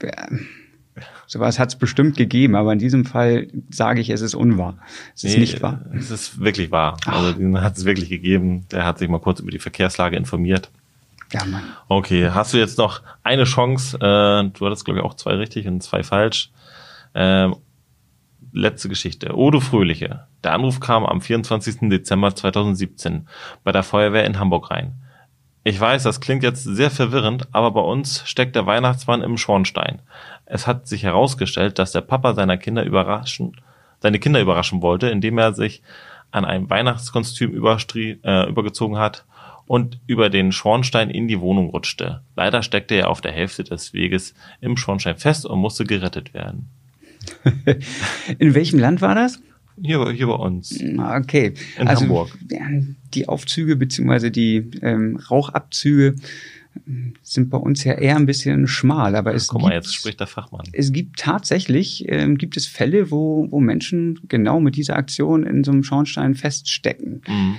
Ja, 0.01 0.27
Sowas 1.27 1.59
hat 1.59 1.69
es 1.69 1.75
bestimmt 1.75 2.15
gegeben, 2.15 2.55
aber 2.55 2.71
in 2.71 2.79
diesem 2.79 3.05
Fall 3.05 3.47
sage 3.69 3.99
ich, 3.99 4.09
es 4.09 4.21
ist 4.21 4.35
unwahr. 4.35 4.77
Es 5.15 5.23
ist 5.23 5.33
Nee, 5.33 5.39
nicht 5.41 5.61
wahr. 5.61 5.81
Es 5.93 6.11
ist 6.11 6.39
wirklich 6.39 6.71
wahr. 6.71 6.97
Also 7.05 7.33
den 7.33 7.59
hat 7.59 7.75
es 7.77 7.83
wirklich 7.85 8.09
gegeben. 8.09 8.65
Der 8.71 8.85
hat 8.85 8.99
sich 8.99 9.09
mal 9.09 9.19
kurz 9.19 9.39
über 9.39 9.51
die 9.51 9.59
Verkehrslage 9.59 10.15
informiert. 10.15 10.71
Ja, 11.33 11.43
Mann. 11.45 11.63
Okay, 11.89 12.29
hast 12.29 12.53
du 12.53 12.57
jetzt 12.57 12.77
noch 12.77 13.01
eine 13.23 13.43
Chance? 13.45 13.97
Äh, 13.97 14.51
du 14.57 14.65
hattest, 14.65 14.85
glaube 14.85 14.99
ich, 14.99 15.05
auch 15.05 15.15
zwei 15.15 15.33
richtig 15.33 15.67
und 15.67 15.81
zwei 15.81 16.03
falsch. 16.03 16.51
Ähm, 17.15 17.55
letzte 18.53 18.87
Geschichte. 18.87 19.35
Odo 19.35 19.59
Fröhliche. 19.59 20.27
Der 20.43 20.53
Anruf 20.53 20.79
kam 20.79 21.05
am 21.05 21.19
24. 21.21 21.89
Dezember 21.89 22.35
2017 22.35 23.27
bei 23.63 23.71
der 23.71 23.83
Feuerwehr 23.83 24.25
in 24.25 24.39
Hamburg 24.39 24.71
rein. 24.71 24.93
Ich 25.67 25.79
weiß, 25.79 26.03
das 26.03 26.21
klingt 26.21 26.43
jetzt 26.43 26.63
sehr 26.63 26.91
verwirrend, 26.91 27.47
aber 27.51 27.71
bei 27.71 27.81
uns 27.81 28.21
steckt 28.27 28.55
der 28.55 28.67
Weihnachtsmann 28.67 29.23
im 29.23 29.35
Schornstein. 29.35 29.99
Es 30.45 30.67
hat 30.67 30.87
sich 30.87 31.01
herausgestellt, 31.01 31.79
dass 31.79 31.91
der 31.91 32.01
Papa 32.01 32.35
seiner 32.35 32.55
Kinder 32.57 32.83
überraschen, 32.83 33.59
seine 33.99 34.19
Kinder 34.19 34.39
überraschen 34.39 34.83
wollte, 34.83 35.09
indem 35.09 35.39
er 35.39 35.53
sich 35.53 35.81
an 36.29 36.45
einem 36.45 36.69
Weihnachtskostüm 36.69 37.55
äh, 37.55 38.47
übergezogen 38.47 38.99
hat 38.99 39.25
und 39.65 39.99
über 40.05 40.29
den 40.29 40.51
Schornstein 40.51 41.09
in 41.09 41.27
die 41.27 41.41
Wohnung 41.41 41.71
rutschte. 41.71 42.21
Leider 42.35 42.61
steckte 42.61 42.93
er 42.93 43.09
auf 43.09 43.21
der 43.21 43.31
Hälfte 43.31 43.63
des 43.63 43.91
Weges 43.91 44.35
im 44.61 44.77
Schornstein 44.77 45.17
fest 45.17 45.47
und 45.47 45.57
musste 45.57 45.83
gerettet 45.83 46.35
werden. 46.35 46.69
In 48.37 48.53
welchem 48.53 48.77
Land 48.77 49.01
war 49.01 49.15
das? 49.15 49.41
Hier, 49.81 50.09
hier 50.11 50.27
bei 50.27 50.35
uns. 50.35 50.79
Okay. 50.81 51.53
In 51.77 51.87
also, 51.87 52.03
Hamburg. 52.03 52.37
Die 53.13 53.27
Aufzüge 53.27 53.75
beziehungsweise 53.75 54.31
die 54.31 54.69
ähm, 54.81 55.17
Rauchabzüge 55.29 56.15
sind 57.21 57.49
bei 57.49 57.57
uns 57.57 57.83
ja 57.83 57.93
eher 57.93 58.15
ein 58.15 58.25
bisschen 58.25 58.67
schmal, 58.67 59.15
aber 59.15 59.33
es 59.33 59.47
Guck 59.47 59.61
mal, 59.61 59.69
gibt, 59.69 59.85
jetzt 59.85 59.95
spricht 59.95 60.19
der 60.19 60.27
Fachmann. 60.27 60.65
es 60.73 60.91
gibt 60.91 61.19
tatsächlich, 61.19 62.05
ähm, 62.09 62.37
gibt 62.37 62.57
es 62.57 62.67
Fälle, 62.67 63.11
wo, 63.11 63.47
wo 63.49 63.59
Menschen 63.59 64.19
genau 64.27 64.59
mit 64.59 64.75
dieser 64.75 64.97
Aktion 64.97 65.43
in 65.43 65.63
so 65.63 65.71
einem 65.71 65.83
Schornstein 65.83 66.35
feststecken. 66.35 67.21
Mhm. 67.27 67.55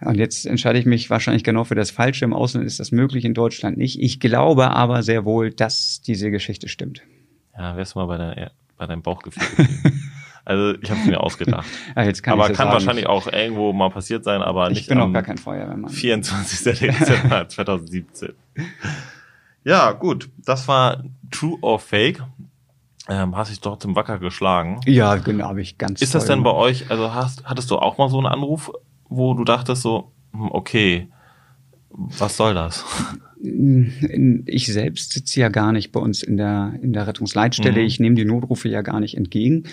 Und 0.00 0.16
jetzt 0.16 0.46
entscheide 0.46 0.78
ich 0.78 0.84
mich 0.84 1.10
wahrscheinlich 1.10 1.44
genau 1.44 1.64
für 1.64 1.76
das 1.76 1.90
Falsche. 1.90 2.24
Im 2.24 2.32
Ausland 2.32 2.66
ist 2.66 2.80
das 2.80 2.90
möglich, 2.90 3.24
in 3.24 3.34
Deutschland 3.34 3.78
nicht. 3.78 4.00
Ich 4.00 4.18
glaube 4.18 4.70
aber 4.70 5.02
sehr 5.02 5.24
wohl, 5.24 5.50
dass 5.50 6.02
diese 6.02 6.30
Geschichte 6.30 6.68
stimmt. 6.68 7.02
Ja, 7.56 7.76
wärst 7.76 7.94
du 7.94 8.00
mal 8.00 8.06
bei, 8.06 8.18
der, 8.18 8.52
bei 8.76 8.86
deinem 8.86 9.02
Bauchgefühl. 9.02 9.68
Also 10.44 10.74
ich 10.80 10.90
habe 10.90 11.00
es 11.00 11.06
mir 11.06 11.20
ausgedacht. 11.20 11.66
Ah, 11.94 12.02
jetzt 12.04 12.22
kann 12.22 12.34
aber 12.34 12.48
ja 12.48 12.48
kann 12.48 12.56
sagen. 12.66 12.72
wahrscheinlich 12.72 13.06
auch 13.06 13.26
irgendwo 13.26 13.72
mal 13.72 13.90
passiert 13.90 14.24
sein, 14.24 14.42
aber 14.42 14.70
Ich 14.70 14.78
nicht 14.78 14.88
bin 14.88 15.00
auch 15.00 15.12
gar 15.12 15.22
kein 15.22 15.38
Feuerwehrmann. 15.38 15.90
24. 15.90 16.78
Dezember 16.80 17.48
2017. 17.48 18.32
Ja, 19.64 19.92
gut. 19.92 20.28
Das 20.38 20.66
war 20.68 21.04
True 21.30 21.58
or 21.60 21.78
Fake. 21.78 22.22
Ähm, 23.08 23.36
hast 23.36 23.50
dich 23.50 23.60
trotzdem 23.60 23.96
wacker 23.96 24.18
geschlagen. 24.18 24.80
Ja, 24.86 25.16
genau, 25.16 25.48
habe 25.48 25.60
ich 25.60 25.76
ganz. 25.76 26.00
Ist 26.02 26.14
das 26.14 26.26
denn 26.26 26.42
bei 26.42 26.52
euch, 26.52 26.90
also 26.90 27.12
hast, 27.14 27.44
hattest 27.44 27.70
du 27.70 27.78
auch 27.78 27.98
mal 27.98 28.08
so 28.08 28.18
einen 28.18 28.26
Anruf, 28.26 28.70
wo 29.08 29.34
du 29.34 29.44
dachtest 29.44 29.82
so, 29.82 30.12
hm, 30.32 30.48
okay, 30.52 31.08
was 31.94 32.36
soll 32.36 32.54
das? 32.54 32.84
Ich 34.46 34.66
selbst 34.66 35.12
sitze 35.12 35.40
ja 35.40 35.48
gar 35.48 35.72
nicht 35.72 35.90
bei 35.90 35.98
uns 36.00 36.22
in 36.22 36.36
der, 36.36 36.74
in 36.80 36.92
der 36.92 37.06
Rettungsleitstelle. 37.08 37.80
Mhm. 37.80 37.86
Ich 37.86 37.98
nehme 37.98 38.14
die 38.14 38.24
Notrufe 38.24 38.68
ja 38.68 38.82
gar 38.82 39.00
nicht 39.00 39.16
entgegen. 39.16 39.64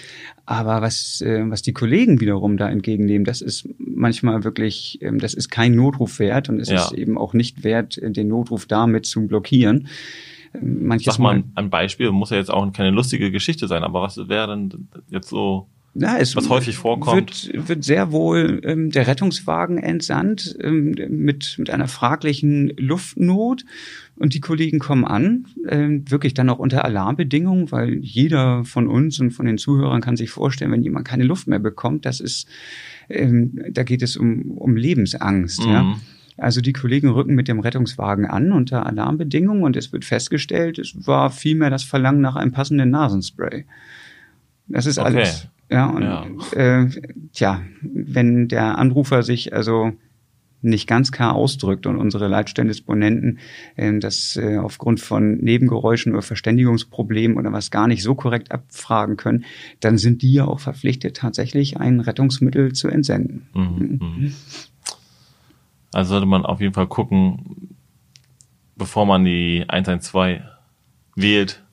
Aber 0.46 0.82
was, 0.82 1.22
äh, 1.22 1.44
was 1.50 1.62
die 1.62 1.74
Kollegen 1.74 2.20
wiederum 2.20 2.58
da 2.58 2.68
entgegennehmen, 2.70 3.26
das 3.26 3.42
ist 3.42 3.70
manchmal 3.78 4.44
wirklich, 4.44 4.98
ähm, 5.02 5.20
das 5.20 5.36
ist 5.36 5.50
kein 5.50 5.76
Notruf 5.76 6.18
wert 6.20 6.50
und 6.50 6.60
es 6.60 6.70
Ja. 6.70 6.84
ist 6.86 6.94
eben 6.94 7.18
auch 7.18 7.34
nicht 7.34 7.64
wert, 7.64 7.98
äh, 8.00 8.10
den 8.12 8.28
Notruf 8.28 8.66
damit 8.66 9.06
zu 9.06 9.28
blockieren. 9.28 9.88
Ähm, 10.56 10.88
Manches 10.88 11.14
Sag 11.16 11.20
mal 11.20 11.36
ein- 11.36 11.52
ein 11.54 11.70
Beispiel, 11.70 12.10
muss 12.12 12.32
ja 12.32 12.38
jetzt 12.38 12.50
auch 12.52 12.74
keine 12.74 12.90
lustige 12.90 13.30
Geschichte 13.30 13.68
sein, 13.68 13.84
aber 13.84 14.02
was 14.02 14.18
wäre 14.18 14.48
denn 14.48 14.88
jetzt 15.10 15.30
so, 15.30 15.68
Ja, 15.96 16.18
es 16.18 16.36
was 16.36 16.50
häufig 16.50 16.78
vorkommt? 16.78 17.52
Wird, 17.52 17.68
wird 17.68 17.84
sehr 17.84 18.12
wohl 18.12 18.62
ähm, 18.64 18.92
der 18.92 19.08
Rettungswagen 19.08 19.78
entsandt 19.80 20.56
ähm, 20.62 20.96
mit, 21.10 21.56
mit 21.58 21.70
einer 21.70 21.88
fraglichen 21.88 22.72
Luftnot 22.78 23.66
und 24.16 24.34
die 24.34 24.40
Kollegen 24.40 24.80
kommen 24.80 25.06
an, 25.06 25.48
ähm, 25.68 26.10
wirklich 26.10 26.34
dann 26.34 26.50
auch 26.50 26.60
unter 26.60 26.86
Alarmbedingungen, 26.86 27.72
weil 27.72 28.00
jeder 28.02 28.66
von 28.66 28.88
uns 28.88 29.20
und 29.20 29.32
von 29.32 29.46
den 29.46 29.58
Zuhörern 29.58 30.02
kann 30.02 30.16
sich 30.16 30.30
vorstellen, 30.30 30.72
wenn 30.72 30.84
jemand 30.84 31.08
keine 31.08 31.24
Luft 31.24 31.48
mehr 31.48 31.60
bekommt, 31.60 32.06
das 32.06 32.20
ist, 32.20 32.48
ähm, 33.10 33.60
da 33.72 33.84
geht 33.84 34.04
es 34.04 34.16
um, 34.16 34.52
um 34.52 34.76
Lebensangst. 34.76 35.66
Ja? 35.66 35.84
Mhm. 35.84 35.96
Also 36.38 36.62
die 36.62 36.74
Kollegen 36.74 37.10
rücken 37.10 37.36
mit 37.36 37.48
dem 37.48 37.60
Rettungswagen 37.60 38.26
an 38.26 38.52
unter 38.52 38.86
Alarmbedingungen 38.86 39.64
und 39.64 39.76
es 39.76 39.92
wird 39.92 40.06
festgestellt, 40.06 40.80
es 40.80 41.08
war 41.08 41.32
vielmehr 41.32 41.70
das 41.70 41.84
Verlangen 41.84 42.22
nach 42.22 42.36
einem 42.36 42.52
passenden 42.52 42.92
Nasenspray. 42.92 43.66
Das 44.68 44.86
ist 44.86 45.00
Okay. 45.00 45.08
alles. 45.08 45.48
Ja, 45.70 45.88
und 45.88 46.04
Ja. 46.04 46.26
Äh, 46.54 46.90
tja, 47.34 47.62
wenn 47.82 48.48
der 48.48 48.78
Anrufer 48.78 49.24
sich 49.24 49.54
also 49.54 49.94
nicht 50.62 50.88
ganz 50.88 51.12
klar 51.12 51.36
ausdrückt 51.36 51.86
und 51.86 51.96
unsere 51.96 52.28
Leitstellendisponenten 52.28 53.40
äh, 53.76 53.98
das 54.00 54.36
äh, 54.36 54.58
aufgrund 54.58 55.00
von 55.00 55.38
Nebengeräuschen 55.38 56.12
oder 56.14 56.22
Verständigungsproblemen 56.22 57.38
oder 57.38 57.52
was 57.52 57.72
gar 57.72 57.88
nicht 57.88 58.04
so 58.04 58.16
korrekt 58.16 58.52
abfragen 58.52 59.16
können, 59.16 59.46
dann 59.80 59.98
sind 59.98 60.22
die 60.22 60.34
ja 60.34 60.46
auch 60.46 60.60
verpflichtet, 60.60 61.18
tatsächlich 61.18 61.78
ein 61.78 62.00
Rettungsmittel 62.00 62.74
zu 62.74 62.90
entsenden. 62.90 63.48
Mhm. 63.54 64.00
Mhm. 64.02 64.34
Also 65.94 66.10
sollte 66.10 66.28
man 66.28 66.46
auf 66.46 66.62
jeden 66.62 66.74
Fall 66.74 66.88
gucken, 66.88 67.76
bevor 68.76 69.06
man 69.06 69.24
die 69.26 69.66
112 69.68 70.42
wählt, 71.16 71.64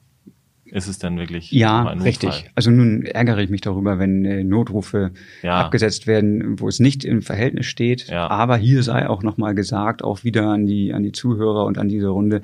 ist 0.77 0.89
es 0.89 0.99
denn 0.99 1.19
wirklich 1.19 1.51
Ja, 1.53 1.85
richtig. 1.85 2.51
Also 2.55 2.71
nun 2.71 3.03
ärgere 3.07 3.39
ich 3.39 3.49
mich 3.51 3.63
darüber, 3.63 3.99
wenn 3.99 4.25
äh, 4.25 4.45
Notrufe 4.45 5.13
Ja. 5.43 5.57
abgesetzt 5.61 6.07
werden, 6.07 6.61
wo 6.61 6.69
es 6.69 6.81
nicht 6.81 7.05
im 7.05 7.23
Verhältnis 7.23 7.67
steht. 7.67 8.09
Ja. 8.09 8.29
Aber 8.29 8.57
hier 8.59 8.83
sei 8.83 9.09
auch 9.09 9.23
nochmal 9.23 9.55
gesagt, 9.55 10.05
auch 10.05 10.23
wieder 10.23 10.49
an 10.49 10.67
die, 10.67 10.93
an 10.93 11.03
die 11.03 11.13
Zuhörer 11.13 11.65
und 11.65 11.79
an 11.79 11.89
diese 11.89 12.09
Runde, 12.09 12.43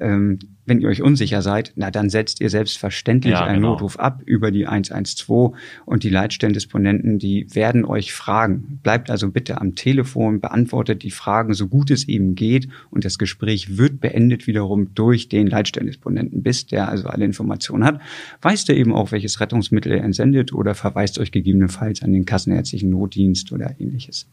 ähm, 0.00 0.38
Wenn 0.68 0.80
ihr 0.80 0.88
euch 0.88 1.02
unsicher 1.02 1.40
seid, 1.40 1.72
na 1.76 1.90
dann 1.90 2.10
setzt 2.10 2.40
ihr 2.40 2.50
selbstverständlich 2.50 3.32
Ja, 3.32 3.44
einen 3.44 3.62
genau. 3.62 3.72
Notruf 3.72 3.98
ab 3.98 4.22
über 4.26 4.50
die 4.50 4.66
112 4.66 5.52
und 5.86 6.02
die 6.02 6.10
Leitstellendisponenten, 6.10 7.18
die 7.18 7.46
werden 7.54 7.84
euch 7.86 8.12
fragen. 8.12 8.78
Bleibt 8.82 9.10
also 9.10 9.30
bitte 9.30 9.60
am 9.60 9.74
Telefon, 9.74 10.40
beantwortet 10.40 11.02
die 11.02 11.10
Fragen 11.10 11.54
so 11.54 11.68
gut 11.68 11.90
es 11.90 12.06
eben 12.06 12.34
geht 12.34 12.68
und 12.90 13.04
das 13.04 13.18
Gespräch 13.18 13.78
wird 13.78 14.00
beendet 14.00 14.46
wiederum 14.46 14.94
durch 14.94 15.28
den 15.28 15.46
Leitstellendisponenten, 15.46 16.42
bis 16.42 16.66
der 16.66 16.88
also 16.88 17.08
alle 17.08 17.24
Informationen 17.24 17.84
hat. 17.84 18.00
Weiß 18.42 18.66
der 18.66 18.76
eben 18.76 18.92
auch, 18.92 19.10
welches 19.10 19.40
Rettungsmittel 19.40 19.92
er 19.92 20.04
entsendet 20.04 20.52
oder 20.52 20.74
verweist 20.74 21.18
euch 21.18 21.32
gegebenenfalls 21.32 22.02
an 22.02 22.12
den 22.12 22.26
kassenärztlichen 22.26 22.90
Notdienst 22.90 23.52
oder 23.52 23.74
ähnliches. 23.80 24.28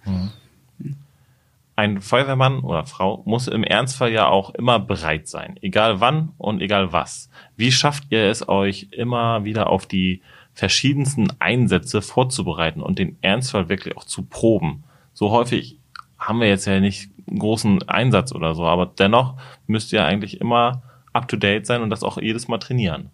Ein 1.78 2.02
Feuerwehrmann 2.02 2.60
oder 2.60 2.86
Frau 2.86 3.22
muss 3.26 3.48
im 3.48 3.64
Ernstfall 3.64 4.12
ja 4.12 4.28
auch 4.28 4.52
immer 4.52 4.80
bereit 4.80 5.28
sein, 5.28 5.60
egal 5.62 6.00
wann 6.00 6.30
und 6.38 6.62
egal 6.62 6.94
was. 6.94 7.30
Wie 7.58 7.72
schafft 7.72 8.06
ihr 8.12 8.24
es 8.24 8.48
euch 8.48 8.88
immer 8.92 9.44
wieder 9.44 9.70
auf 9.70 9.86
die 9.86 10.22
verschiedensten 10.54 11.28
Einsätze 11.40 12.02
vorzubereiten 12.02 12.82
und 12.82 12.98
den 12.98 13.18
Ernstfall 13.22 13.68
wirklich 13.68 13.98
auch 13.98 14.06
zu 14.06 14.24
proben? 14.24 14.86
So 15.14 15.32
häufig 15.32 15.80
haben 16.18 16.40
wir 16.40 16.48
jetzt 16.48 16.66
ja 16.66 16.80
nicht 16.80 17.10
einen 17.28 17.40
großen 17.40 17.84
Einsatz 17.90 18.32
oder 18.32 18.56
so, 18.56 18.66
aber 18.66 18.86
dennoch 18.86 19.36
müsst 19.68 19.92
ihr 19.92 20.06
eigentlich 20.06 20.40
immer 20.40 20.82
up 21.12 21.28
to 21.28 21.38
date 21.38 21.66
sein 21.66 21.82
und 21.82 21.90
das 21.90 22.04
auch 22.04 22.22
jedes 22.22 22.48
Mal 22.48 22.60
trainieren. 22.60 23.10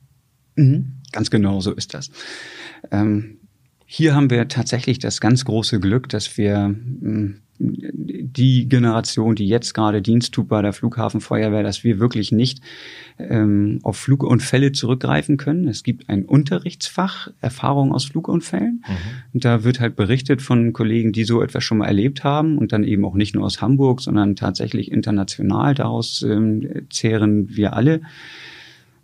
Mhm, 0.56 1.02
ganz 1.12 1.32
genau 1.32 1.62
so 1.62 1.72
ist 1.72 1.94
das. 1.94 2.12
Ähm, 2.92 3.40
hier 3.86 4.16
haben 4.16 4.30
wir 4.30 4.48
tatsächlich 4.48 5.00
das 5.00 5.20
ganz 5.20 5.46
große 5.46 5.80
Glück, 5.80 6.10
dass 6.10 6.38
wir 6.38 6.70
mh, 6.70 7.36
die 7.62 8.68
Generation, 8.68 9.36
die 9.36 9.48
jetzt 9.48 9.74
gerade 9.74 10.02
Dienst 10.02 10.34
tut 10.34 10.48
bei 10.48 10.62
der 10.62 10.74
Flughafenfeuerwehr, 10.74 11.64
dass 11.64 11.84
wir 11.84 12.00
wirklich 12.00 12.32
nicht 12.32 12.62
ähm, 13.20 13.80
auf 13.84 13.98
Flugunfälle 13.98 14.72
zurückgreifen 14.72 15.38
können. 15.38 15.68
Es 15.68 15.84
gibt 15.84 16.10
ein 16.10 16.26
Unterrichtsfach, 16.26 17.30
Erfahrung 17.40 17.94
aus 17.94 18.06
Flugunfällen. 18.06 18.84
Und 19.34 19.46
da 19.46 19.64
wird 19.64 19.80
halt 19.80 19.96
berichtet 19.96 20.42
von 20.42 20.74
Kollegen, 20.74 21.12
die 21.12 21.24
so 21.24 21.42
etwas 21.42 21.64
schon 21.64 21.78
mal 21.78 21.88
erlebt 21.88 22.24
haben 22.24 22.58
und 22.58 22.72
dann 22.72 22.84
eben 22.84 23.06
auch 23.06 23.16
nicht 23.16 23.36
nur 23.36 23.46
aus 23.46 23.62
Hamburg, 23.62 24.02
sondern 24.02 24.36
tatsächlich 24.36 24.92
international. 24.92 25.76
Daraus 25.76 26.24
ähm, 26.24 26.88
zehren 26.90 27.56
wir 27.56 27.74
alle. 27.74 28.02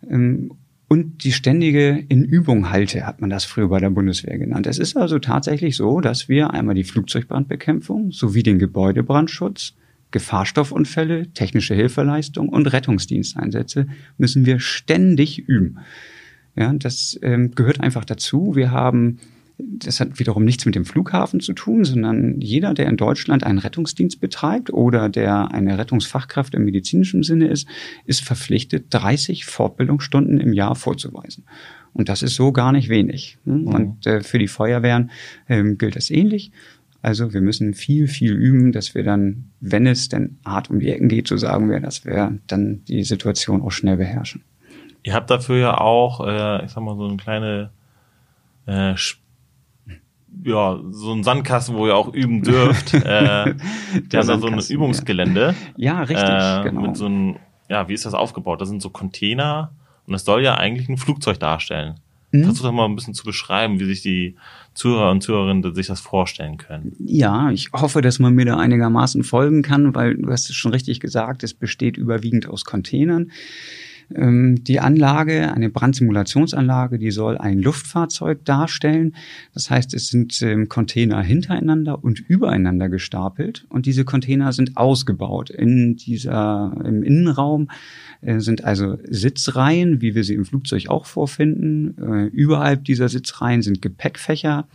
Ähm, 0.09 0.51
und 0.89 1.23
die 1.23 1.33
ständige 1.33 2.03
in 2.07 2.23
Übung 2.23 2.69
halte, 2.69 3.05
hat 3.05 3.19
man 3.19 3.29
das 3.29 3.43
früher 3.43 3.67
bei 3.67 3.79
der 3.79 3.89
Bundeswehr 3.89 4.37
genannt. 4.37 4.67
Es 4.67 4.79
ist 4.79 4.95
also 4.95 5.19
tatsächlich 5.19 5.75
so, 5.75 5.99
dass 5.99 6.29
wir 6.29 6.51
einmal 6.51 6.75
die 6.75 6.85
Flugzeugbrandbekämpfung 6.85 8.11
sowie 8.11 8.43
den 8.43 8.57
Gebäudebrandschutz, 8.57 9.73
Gefahrstoffunfälle, 10.11 11.33
technische 11.33 11.75
Hilfeleistung 11.75 12.47
und 12.47 12.71
Rettungsdiensteinsätze 12.71 13.87
müssen 14.17 14.45
wir 14.45 14.61
ständig 14.61 15.39
üben. 15.39 15.79
Ja, 16.55 16.71
das 16.73 17.19
ähm, 17.21 17.51
gehört 17.51 17.81
einfach 17.81 18.05
dazu. 18.05 18.55
Wir 18.55 18.71
haben 18.71 19.19
das 19.59 19.99
hat 19.99 20.19
wiederum 20.19 20.45
nichts 20.45 20.65
mit 20.65 20.75
dem 20.75 20.85
Flughafen 20.85 21.39
zu 21.39 21.53
tun, 21.53 21.83
sondern 21.83 22.39
jeder, 22.39 22.73
der 22.73 22.87
in 22.87 22.97
Deutschland 22.97 23.43
einen 23.43 23.57
Rettungsdienst 23.57 24.19
betreibt 24.19 24.71
oder 24.71 25.09
der 25.09 25.51
eine 25.51 25.77
Rettungsfachkraft 25.77 26.53
im 26.53 26.63
medizinischen 26.63 27.23
Sinne 27.23 27.47
ist, 27.47 27.67
ist 28.05 28.23
verpflichtet, 28.23 28.85
30 28.91 29.45
Fortbildungsstunden 29.45 30.39
im 30.39 30.53
Jahr 30.53 30.75
vorzuweisen. 30.75 31.45
Und 31.93 32.09
das 32.09 32.21
ist 32.21 32.35
so 32.35 32.51
gar 32.51 32.71
nicht 32.71 32.89
wenig. 32.89 33.39
Und 33.45 34.05
äh, 34.05 34.21
für 34.21 34.37
die 34.37 34.47
Feuerwehren 34.47 35.09
ähm, 35.49 35.79
gilt 35.79 35.95
das 35.95 36.11
ähnlich. 36.11 36.51
Also 37.01 37.33
wir 37.33 37.41
müssen 37.41 37.73
viel, 37.73 38.07
viel 38.07 38.33
üben, 38.33 38.71
dass 38.71 38.93
wir 38.93 39.03
dann, 39.03 39.45
wenn 39.59 39.87
es 39.87 40.09
denn 40.09 40.37
hart 40.45 40.69
um 40.69 40.79
die 40.79 40.91
Ecken 40.91 41.07
geht, 41.07 41.27
so 41.27 41.37
sagen 41.37 41.69
wir, 41.69 41.79
dass 41.79 42.05
wir 42.05 42.37
dann 42.47 42.83
die 42.85 43.03
Situation 43.03 43.61
auch 43.61 43.71
schnell 43.71 43.97
beherrschen. 43.97 44.43
Ihr 45.03 45.13
habt 45.13 45.29
dafür 45.29 45.57
ja 45.57 45.77
auch, 45.79 46.25
äh, 46.27 46.65
ich 46.65 46.71
sag 46.71 46.83
mal, 46.83 46.95
so 46.97 47.07
eine 47.07 47.17
kleine 47.17 47.71
äh, 48.67 48.95
ja, 50.43 50.79
so 50.89 51.13
ein 51.13 51.23
Sandkasten, 51.23 51.75
wo 51.75 51.87
ihr 51.87 51.95
auch 51.95 52.13
üben 52.13 52.43
dürft. 52.43 52.93
äh, 52.93 53.53
haben 53.53 54.09
da 54.09 54.39
so 54.39 54.47
ein 54.47 54.59
Übungsgelände. 54.59 55.55
Ja, 55.75 56.01
richtig, 56.01 56.29
äh, 56.29 56.63
genau. 56.63 56.81
Mit 56.81 56.97
so 56.97 57.05
einem, 57.05 57.37
ja, 57.69 57.87
wie 57.89 57.93
ist 57.93 58.05
das 58.05 58.13
aufgebaut? 58.13 58.61
Das 58.61 58.69
sind 58.69 58.81
so 58.81 58.89
Container 58.89 59.71
und 60.05 60.13
das 60.13 60.25
soll 60.25 60.43
ja 60.43 60.55
eigentlich 60.55 60.89
ein 60.89 60.97
Flugzeug 60.97 61.39
darstellen. 61.39 61.95
Mhm. 62.31 62.43
Versuch 62.43 62.63
doch 62.63 62.71
mal 62.71 62.85
ein 62.85 62.95
bisschen 62.95 63.13
zu 63.13 63.23
beschreiben, 63.23 63.79
wie 63.79 63.85
sich 63.85 64.01
die 64.01 64.35
Zuhörer 64.73 65.11
und 65.11 65.21
Zuhörerinnen 65.21 65.73
sich 65.73 65.87
das 65.87 66.01
vorstellen 66.01 66.57
können. 66.57 66.95
Ja, 66.99 67.51
ich 67.51 67.71
hoffe, 67.73 68.01
dass 68.01 68.19
man 68.19 68.33
mir 68.33 68.45
da 68.45 68.57
einigermaßen 68.57 69.23
folgen 69.23 69.61
kann, 69.61 69.95
weil 69.95 70.15
du 70.15 70.29
hast 70.29 70.49
es 70.49 70.55
schon 70.55 70.71
richtig 70.71 70.99
gesagt, 70.99 71.43
es 71.43 71.53
besteht 71.53 71.97
überwiegend 71.97 72.47
aus 72.47 72.65
Containern. 72.65 73.31
Ähm, 74.13 74.63
Die 74.63 74.79
Anlage, 74.79 75.51
eine 75.53 75.69
Brandsimulationsanlage, 75.69 76.97
die 76.97 77.11
soll 77.11 77.37
ein 77.37 77.59
Luftfahrzeug 77.59 78.45
darstellen. 78.45 79.15
Das 79.53 79.69
heißt, 79.69 79.93
es 79.93 80.07
sind 80.07 80.41
ähm, 80.41 80.69
Container 80.69 81.21
hintereinander 81.21 82.03
und 82.03 82.19
übereinander 82.19 82.89
gestapelt 82.89 83.65
und 83.69 83.85
diese 83.85 84.05
Container 84.05 84.53
sind 84.53 84.77
ausgebaut. 84.77 85.49
In 85.49 85.95
dieser, 85.95 86.73
im 86.85 87.03
Innenraum 87.03 87.69
äh, 88.21 88.39
sind 88.39 88.63
also 88.63 88.97
Sitzreihen, 89.03 90.01
wie 90.01 90.15
wir 90.15 90.23
sie 90.23 90.35
im 90.35 90.45
Flugzeug 90.45 90.89
auch 90.89 91.05
vorfinden. 91.05 91.95
Äh, 91.97 92.25
Überhalb 92.27 92.85
dieser 92.85 93.09
Sitzreihen 93.09 93.61
sind 93.61 93.81
Gepäckfächer. 93.81 94.67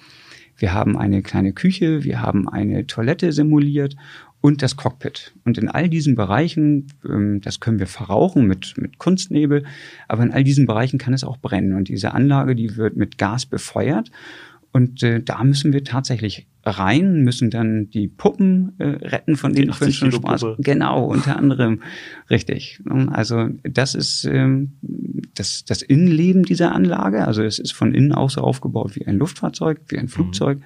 Wir 0.57 0.75
haben 0.75 0.97
eine 0.97 1.23
kleine 1.23 1.53
Küche, 1.53 2.05
wir 2.05 2.21
haben 2.21 2.49
eine 2.49 2.87
Toilette 2.87 3.33
simuliert 3.33 3.97
und 4.42 4.61
das 4.61 4.76
Cockpit. 4.76 5.33
Und 5.44 5.57
in 5.57 5.68
all 5.68 5.88
diesen 5.88 6.16
Bereichen, 6.16 6.88
ähm, 7.09 7.40
das 7.40 7.61
können 7.61 7.78
wir 7.78 7.87
verrauchen 7.87 8.46
mit, 8.46 8.74
mit 8.76 8.98
Kunstnebel, 8.98 9.64
aber 10.09 10.24
in 10.24 10.33
all 10.33 10.44
diesen 10.44 10.66
Bereichen 10.66 10.98
kann 10.98 11.14
es 11.14 11.24
auch 11.24 11.38
brennen. 11.38 11.74
Und 11.74 11.88
diese 11.88 12.12
Anlage, 12.12 12.55
die 12.55 12.76
wird 12.76 12.96
mit 12.96 13.16
Gas 13.16 13.46
befeuert. 13.46 14.11
Und 14.72 15.02
äh, 15.02 15.22
da 15.22 15.42
müssen 15.44 15.72
wir 15.72 15.85
tatsächlich 15.85 16.46
rein, 16.64 17.22
müssen 17.22 17.50
dann 17.50 17.90
die 17.90 18.09
Puppen 18.09 18.72
äh, 18.78 18.85
retten, 18.85 19.37
von 19.37 19.52
denen 19.52 19.70
ich 19.70 19.76
schon 19.76 19.88
80 19.88 20.00
Kilo 20.00 20.16
sprach. 20.16 20.40
Puppe. 20.40 20.57
Genau, 20.62 21.05
unter 21.05 21.37
anderem. 21.37 21.83
Richtig. 22.28 22.81
Also 23.11 23.48
das 23.62 23.94
ist 23.94 24.24
ähm, 24.24 24.72
das, 25.35 25.64
das 25.64 25.83
Innenleben 25.83 26.44
dieser 26.44 26.72
Anlage. 26.72 27.26
Also 27.26 27.42
es 27.42 27.59
ist 27.59 27.72
von 27.72 27.94
innen 27.94 28.12
aus 28.12 28.35
so 28.35 28.40
aufgebaut 28.40 28.96
wie 28.96 29.07
ein 29.07 29.18
Luftfahrzeug, 29.18 29.81
wie 29.88 29.98
ein 29.98 30.09
Flugzeug. 30.09 30.59
Ähm, 30.59 30.64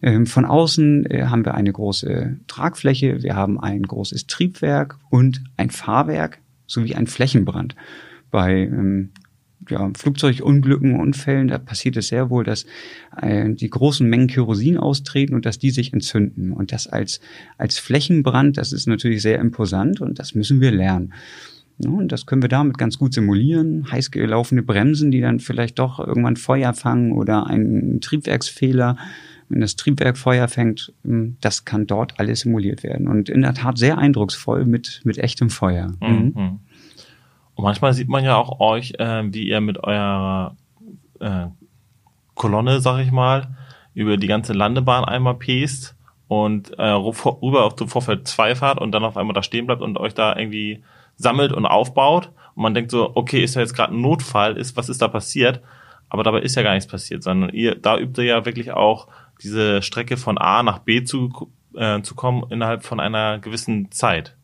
Von 0.00 0.44
außen 0.44 1.06
äh, 1.06 1.24
haben 1.24 1.44
wir 1.44 1.54
eine 1.54 1.72
große 1.72 2.36
Tragfläche, 2.46 3.22
wir 3.22 3.34
haben 3.34 3.58
ein 3.58 3.82
großes 3.82 4.28
Triebwerk 4.28 4.96
und 5.10 5.42
ein 5.56 5.70
Fahrwerk 5.70 6.38
sowie 6.66 6.94
ein 6.94 7.08
Flächenbrand. 7.08 7.74
Bei 8.30 8.58
ähm, 8.58 9.10
ja, 9.68 9.90
Flugzeugunglücken, 9.96 10.98
Unfällen, 10.98 11.48
da 11.48 11.58
passiert 11.58 11.96
es 11.96 12.08
sehr 12.08 12.30
wohl, 12.30 12.44
dass 12.44 12.64
äh, 13.20 13.50
die 13.52 13.70
großen 13.70 14.08
Mengen 14.08 14.28
Kerosin 14.28 14.78
austreten 14.78 15.34
und 15.34 15.46
dass 15.46 15.58
die 15.58 15.70
sich 15.70 15.92
entzünden. 15.92 16.52
Und 16.52 16.72
das 16.72 16.86
als, 16.86 17.20
als 17.56 17.78
Flächenbrand, 17.78 18.56
das 18.56 18.72
ist 18.72 18.86
natürlich 18.86 19.22
sehr 19.22 19.40
imposant 19.40 20.00
und 20.00 20.18
das 20.18 20.34
müssen 20.34 20.60
wir 20.60 20.70
lernen. 20.70 21.12
Und 21.84 22.10
das 22.10 22.26
können 22.26 22.42
wir 22.42 22.48
damit 22.48 22.76
ganz 22.76 22.98
gut 22.98 23.14
simulieren. 23.14 23.90
Heiß 23.90 24.10
gelaufene 24.10 24.62
Bremsen, 24.62 25.10
die 25.10 25.20
dann 25.20 25.38
vielleicht 25.38 25.78
doch 25.78 26.00
irgendwann 26.00 26.36
Feuer 26.36 26.72
fangen 26.74 27.12
oder 27.12 27.46
ein 27.46 28.00
Triebwerksfehler. 28.00 28.96
Wenn 29.48 29.60
das 29.60 29.76
Triebwerk 29.76 30.18
Feuer 30.18 30.48
fängt, 30.48 30.92
ähm, 31.04 31.36
das 31.40 31.64
kann 31.64 31.86
dort 31.86 32.18
alles 32.18 32.40
simuliert 32.40 32.82
werden. 32.82 33.08
Und 33.08 33.28
in 33.28 33.42
der 33.42 33.54
Tat 33.54 33.78
sehr 33.78 33.98
eindrucksvoll 33.98 34.64
mit, 34.64 35.00
mit 35.04 35.18
echtem 35.18 35.50
Feuer. 35.50 35.92
Mhm. 36.00 36.32
Mhm. 36.34 36.60
Und 37.54 37.64
manchmal 37.64 37.92
sieht 37.92 38.08
man 38.08 38.24
ja 38.24 38.36
auch 38.36 38.60
euch, 38.60 38.94
äh, 38.98 39.22
wie 39.32 39.48
ihr 39.48 39.60
mit 39.60 39.82
eurer 39.82 40.56
äh, 41.20 41.46
Kolonne, 42.34 42.80
sag 42.80 43.00
ich 43.00 43.10
mal, 43.10 43.48
über 43.94 44.16
die 44.16 44.28
ganze 44.28 44.52
Landebahn 44.52 45.04
einmal 45.04 45.34
pest 45.34 45.96
und 46.28 46.78
äh, 46.78 46.88
rüber 46.90 47.64
auf 47.64 47.74
zum 47.74 47.88
Vorfeld 47.88 48.28
2 48.28 48.54
fahrt 48.54 48.80
und 48.80 48.92
dann 48.92 49.02
auf 49.02 49.16
einmal 49.16 49.34
da 49.34 49.42
stehen 49.42 49.66
bleibt 49.66 49.82
und 49.82 49.98
euch 49.98 50.14
da 50.14 50.36
irgendwie 50.36 50.84
sammelt 51.16 51.52
und 51.52 51.66
aufbaut. 51.66 52.30
Und 52.54 52.62
man 52.62 52.74
denkt 52.74 52.90
so, 52.90 53.10
okay, 53.16 53.42
ist 53.42 53.56
da 53.56 53.60
jetzt 53.60 53.74
gerade 53.74 53.94
ein 53.94 54.00
Notfall, 54.00 54.56
ist, 54.56 54.76
was 54.76 54.88
ist 54.88 55.02
da 55.02 55.08
passiert? 55.08 55.60
Aber 56.10 56.22
dabei 56.22 56.40
ist 56.40 56.54
ja 56.54 56.62
gar 56.62 56.74
nichts 56.74 56.90
passiert, 56.90 57.22
sondern 57.22 57.50
ihr, 57.50 57.74
da 57.74 57.98
übt 57.98 58.22
ihr 58.22 58.28
ja 58.28 58.46
wirklich 58.46 58.72
auch 58.72 59.08
diese 59.42 59.82
Strecke 59.82 60.16
von 60.16 60.38
A 60.38 60.62
nach 60.62 60.80
B 60.80 61.04
zu, 61.04 61.50
äh, 61.74 62.02
zu 62.02 62.14
kommen 62.14 62.44
innerhalb 62.50 62.84
von 62.84 63.00
einer 63.00 63.38
gewissen 63.38 63.90
Zeit. 63.90 64.34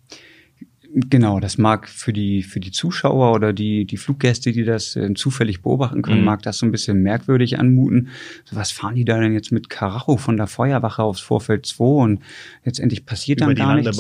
Genau, 0.97 1.41
das 1.41 1.59
mag 1.59 1.89
für 1.89 2.13
die, 2.13 2.45
für 2.45 2.61
die 2.61 2.71
Zuschauer 2.71 3.33
oder 3.33 3.53
die, 3.53 3.85
die 3.85 3.97
Fluggäste, 3.97 4.53
die 4.53 4.63
das 4.63 4.95
äh, 4.95 5.13
zufällig 5.15 5.61
beobachten 5.61 6.03
können, 6.03 6.21
Mhm. 6.21 6.25
mag 6.27 6.43
das 6.43 6.59
so 6.59 6.67
ein 6.67 6.71
bisschen 6.71 7.03
merkwürdig 7.03 7.59
anmuten. 7.59 8.11
So, 8.45 8.55
was 8.55 8.71
fahren 8.71 8.95
die 8.95 9.05
da 9.05 9.19
denn 9.19 9.33
jetzt 9.33 9.51
mit 9.51 9.69
Karacho 9.69 10.17
von 10.17 10.37
der 10.37 10.47
Feuerwache 10.47 11.03
aufs 11.03 11.21
Vorfeld 11.21 11.67
2 11.67 11.85
und 11.85 12.23
letztendlich 12.65 13.07
passiert 13.07 13.41
dann 13.41 13.49
Über 13.51 13.55
die 13.57 13.63
gar 13.63 13.75
nichts. 13.75 13.99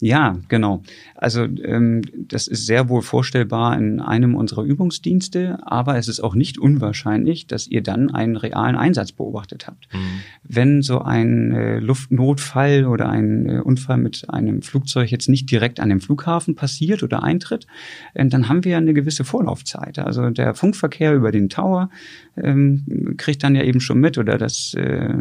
Ja, 0.00 0.38
genau. 0.48 0.82
Also 1.14 1.42
ähm, 1.42 2.00
das 2.16 2.48
ist 2.48 2.64
sehr 2.64 2.88
wohl 2.88 3.02
vorstellbar 3.02 3.76
in 3.76 4.00
einem 4.00 4.34
unserer 4.34 4.62
Übungsdienste, 4.62 5.58
aber 5.60 5.98
es 5.98 6.08
ist 6.08 6.20
auch 6.20 6.34
nicht 6.34 6.56
unwahrscheinlich, 6.56 7.46
dass 7.46 7.66
ihr 7.66 7.82
dann 7.82 8.10
einen 8.10 8.36
realen 8.36 8.76
Einsatz 8.76 9.12
beobachtet 9.12 9.66
habt. 9.66 9.92
Mhm. 9.92 9.98
Wenn 10.42 10.82
so 10.82 11.00
ein 11.02 11.52
äh, 11.52 11.78
Luftnotfall 11.80 12.86
oder 12.86 13.10
ein 13.10 13.46
äh, 13.46 13.60
Unfall 13.60 13.98
mit 13.98 14.30
einem 14.30 14.62
Flugzeug 14.62 15.10
jetzt 15.10 15.28
nicht 15.28 15.50
direkt 15.50 15.80
an 15.80 15.90
dem 15.90 16.00
Flughafen 16.00 16.54
passiert 16.54 17.02
oder 17.02 17.22
eintritt, 17.22 17.66
äh, 18.14 18.26
dann 18.26 18.48
haben 18.48 18.64
wir 18.64 18.78
eine 18.78 18.94
gewisse 18.94 19.24
Vorlaufzeit. 19.24 19.98
Also 19.98 20.30
der 20.30 20.54
Funkverkehr 20.54 21.14
über 21.14 21.30
den 21.30 21.50
Tower 21.50 21.90
ähm, 22.38 23.14
kriegt 23.18 23.44
dann 23.44 23.54
ja 23.54 23.64
eben 23.64 23.80
schon 23.80 24.00
mit 24.00 24.16
oder 24.16 24.38
das, 24.38 24.72
äh, 24.72 25.12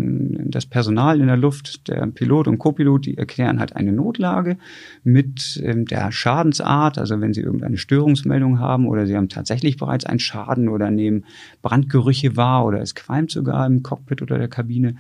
das 0.46 0.66
Personal 0.66 1.20
in 1.20 1.28
der 1.28 1.36
Luft, 1.36 1.90
der 1.90 2.08
Pilot 2.08 2.48
und 2.48 2.60
Copilot, 2.60 3.06
die 3.06 3.18
erklären 3.18 3.60
halt 3.60 3.76
eine 3.76 3.92
Notlage 3.92 4.58
mit 5.04 5.62
ähm, 5.64 5.86
der 5.86 6.12
Schadensart, 6.12 6.98
also 6.98 7.20
wenn 7.22 7.34
Sie 7.34 7.42
irgendeine 7.42 7.78
Störungsmeldung 7.78 8.60
haben 8.60 8.88
oder 8.88 9.06
Sie 9.06 9.16
haben 9.16 9.30
tatsächlich 9.30 9.78
bereits 9.78 10.06
einen 10.06 10.20
Schaden 10.20 10.70
oder 10.70 10.92
nehmen 10.92 11.26
Brandgerüche 11.62 12.36
wahr 12.36 12.66
oder 12.66 12.82
es 12.82 12.96
qualmt 12.96 13.32
sogar 13.32 13.66
im 13.66 13.84
Cockpit 13.84 14.22
oder 14.22 14.38
der 14.38 14.48
Kabine, 14.50 14.96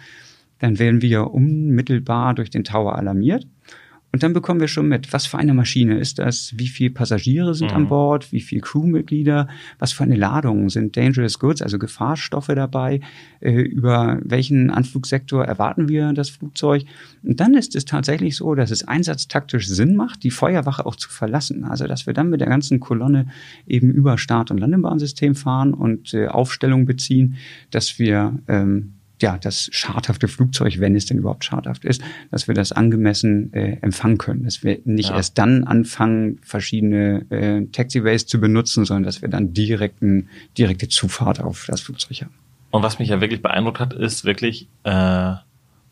dann 0.60 0.80
werden 0.80 1.02
wir 1.02 1.32
unmittelbar 1.32 2.34
durch 2.34 2.50
den 2.50 2.64
Tower 2.64 2.96
alarmiert 2.96 3.48
und 4.12 4.24
dann 4.24 4.34
bekommen 4.34 4.60
wir 4.60 4.68
schon 4.68 4.88
mit, 4.88 5.14
was 5.14 5.28
für 5.28 5.38
eine 5.38 5.54
Maschine 5.54 6.00
ist 6.00 6.18
das, 6.18 6.54
wie 6.56 6.68
viele 6.68 6.90
Passagiere 6.90 7.54
sind 7.54 7.72
mhm. 7.72 7.78
an 7.78 7.88
Bord, 7.90 8.32
wie 8.32 8.42
viele 8.42 8.62
Crewmitglieder, 8.62 9.48
was 9.78 9.92
für 9.92 10.04
eine 10.04 10.16
Ladung 10.16 10.70
sind 10.70 10.98
Dangerous 10.98 11.38
Goods, 11.38 11.62
also 11.62 11.78
Gefahrstoffe 11.78 12.48
dabei, 12.48 13.02
äh, 13.40 13.62
über 13.62 14.20
welchen 14.24 14.72
Anflugsektor 14.72 15.46
erwarten 15.46 15.90
wir 15.90 16.14
das 16.14 16.30
Flugzeug. 16.30 16.86
Und 17.24 17.40
dann 17.40 17.54
ist 17.54 17.76
es 17.76 17.86
tatsächlich 17.86 18.36
so, 18.36 18.56
dass 18.56 18.72
es 18.72 18.88
einsatztaktisch 18.88 19.68
Sinn 19.68 19.96
macht, 19.96 20.24
die 20.24 20.32
Feuerwache 20.32 20.86
auch 20.86 20.96
zu 20.96 21.10
verlassen. 21.10 21.64
Also 21.64 21.86
dass 21.86 22.08
wir 22.08 22.14
dann 22.14 22.30
mit 22.30 22.42
der 22.42 22.50
ganzen 22.50 22.80
Kolonne 22.80 23.28
eben 23.68 23.92
über 23.92 24.18
Start- 24.18 24.50
und 24.50 24.58
Landebahnsystem 24.58 25.36
fahren 25.36 25.74
und 25.74 26.16
äh, 26.16 26.28
Aufstellung 26.28 26.86
beziehen, 26.86 27.36
dass 27.70 28.00
wir 28.00 28.40
ähm, 28.48 28.94
ja, 29.22 29.38
das 29.38 29.70
schadhafte 29.72 30.28
Flugzeug, 30.28 30.80
wenn 30.80 30.96
es 30.96 31.06
denn 31.06 31.18
überhaupt 31.18 31.46
schadhaft 31.46 31.86
ist, 31.86 32.02
dass 32.32 32.48
wir 32.48 32.56
das 32.56 32.72
angemessen 32.72 33.54
äh, 33.54 33.78
empfangen 33.82 34.18
können. 34.18 34.44
Dass 34.44 34.64
wir 34.64 34.80
nicht 34.86 35.10
ja. 35.10 35.16
erst 35.16 35.38
dann 35.38 35.64
anfangen, 35.64 36.40
verschiedene 36.44 37.26
äh, 37.30 37.66
Taxiways 37.72 38.26
zu 38.26 38.40
benutzen, 38.40 38.86
sondern 38.86 39.04
dass 39.04 39.22
wir 39.22 39.30
dann 39.30 39.54
direkten, 39.54 40.30
direkte 40.58 40.88
Zufahrt 40.88 41.42
auf 41.42 41.66
das 41.68 41.82
Flugzeug 41.82 42.22
haben. 42.22 42.34
Und 42.72 42.84
was 42.84 43.00
mich 43.00 43.10
ja 43.10 43.20
wirklich 43.20 43.42
beeindruckt 43.42 43.80
hat, 43.80 43.94
ist 43.94 44.26
wirklich 44.26 44.68
äh, 44.84 45.34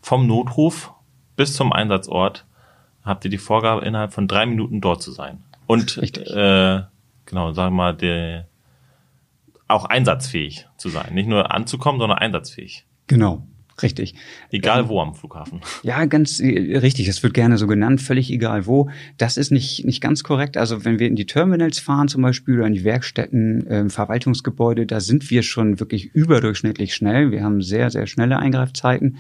vom 0.01 0.27
Notruf 0.27 0.91
bis 1.35 1.53
zum 1.53 1.71
Einsatzort 1.71 2.45
habt 3.03 3.23
ihr 3.23 3.31
die 3.31 3.37
Vorgabe, 3.37 3.85
innerhalb 3.85 4.13
von 4.13 4.27
drei 4.27 4.45
Minuten 4.45 4.81
dort 4.81 5.01
zu 5.01 5.11
sein. 5.11 5.43
Und 5.65 5.97
Richtig. 5.97 6.29
Äh, 6.29 6.81
genau, 7.25 7.53
sagen 7.53 7.75
wir 7.75 7.77
mal, 7.77 7.95
der, 7.95 8.47
auch 9.67 9.85
einsatzfähig 9.85 10.67
zu 10.77 10.89
sein. 10.89 11.13
Nicht 11.13 11.27
nur 11.27 11.51
anzukommen, 11.53 11.99
sondern 11.99 12.17
einsatzfähig. 12.17 12.85
Genau. 13.07 13.47
Richtig. 13.81 14.15
Egal 14.49 14.81
ähm, 14.81 14.89
wo 14.89 15.01
am 15.01 15.13
Flughafen. 15.13 15.61
Ja, 15.83 16.03
ganz 16.05 16.39
äh, 16.39 16.77
richtig. 16.77 17.05
Das 17.05 17.21
wird 17.21 17.35
gerne 17.35 17.57
so 17.57 17.67
genannt, 17.67 18.01
völlig 18.01 18.31
egal 18.31 18.65
wo. 18.65 18.89
Das 19.17 19.37
ist 19.37 19.51
nicht, 19.51 19.85
nicht 19.85 20.01
ganz 20.01 20.23
korrekt. 20.23 20.57
Also 20.57 20.83
wenn 20.83 20.97
wir 20.97 21.07
in 21.07 21.15
die 21.15 21.27
Terminals 21.27 21.77
fahren 21.77 22.07
zum 22.07 22.23
Beispiel 22.23 22.55
oder 22.55 22.67
in 22.67 22.73
die 22.73 22.83
Werkstätten, 22.83 23.67
äh, 23.67 23.89
Verwaltungsgebäude, 23.89 24.87
da 24.87 24.99
sind 24.99 25.29
wir 25.29 25.43
schon 25.43 25.79
wirklich 25.79 26.15
überdurchschnittlich 26.15 26.95
schnell. 26.95 27.29
Wir 27.29 27.43
haben 27.43 27.61
sehr, 27.61 27.91
sehr 27.91 28.07
schnelle 28.07 28.39
Eingreifzeiten. 28.39 29.17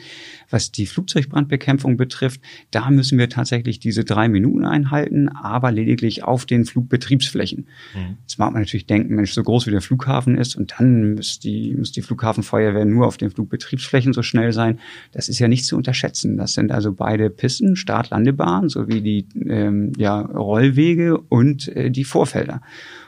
Was 0.49 0.71
die 0.71 0.87
Flugzeugbrandbekämpfung 0.87 1.97
betrifft, 1.97 2.41
da 2.71 2.89
müssen 2.89 3.19
wir 3.19 3.29
tatsächlich 3.29 3.79
diese 3.79 4.05
drei 4.05 4.27
Minuten 4.27 4.65
einhalten, 4.65 5.29
aber 5.29 5.71
lediglich 5.71 6.23
auf 6.23 6.47
den 6.47 6.65
Flugbetriebsflächen. 6.65 7.67
Mhm. 7.93 8.17
Jetzt 8.21 8.39
mag 8.39 8.53
man 8.53 8.63
natürlich 8.63 8.87
denken, 8.87 9.13
Mensch, 9.13 9.33
so 9.33 9.43
groß 9.43 9.67
wie 9.67 9.71
der 9.71 9.81
Flughafen 9.81 10.35
ist 10.35 10.55
und 10.55 10.73
dann 10.79 11.13
muss 11.13 11.39
die, 11.39 11.75
muss 11.77 11.91
die 11.91 12.01
Flughafenfeuerwehr 12.01 12.85
nur 12.85 13.05
auf 13.05 13.17
den 13.17 13.29
Flugbetriebsflächen 13.29 14.13
so 14.13 14.23
schnell 14.23 14.46
sein. 14.53 14.79
Das 15.11 15.29
ist 15.29 15.39
ja 15.39 15.47
nicht 15.47 15.65
zu 15.65 15.75
unterschätzen. 15.75 16.37
Das 16.37 16.53
sind 16.53 16.71
also 16.71 16.93
beide 16.93 17.29
Pisten, 17.29 17.75
Start-Landebahn 17.75 18.69
sowie 18.69 19.01
die 19.01 19.27
ähm, 19.47 19.93
ja, 19.97 20.19
Rollwege 20.21 21.17
und 21.17 21.67
äh, 21.75 21.89
die 21.89 22.03
Vorfelder. 22.03 22.61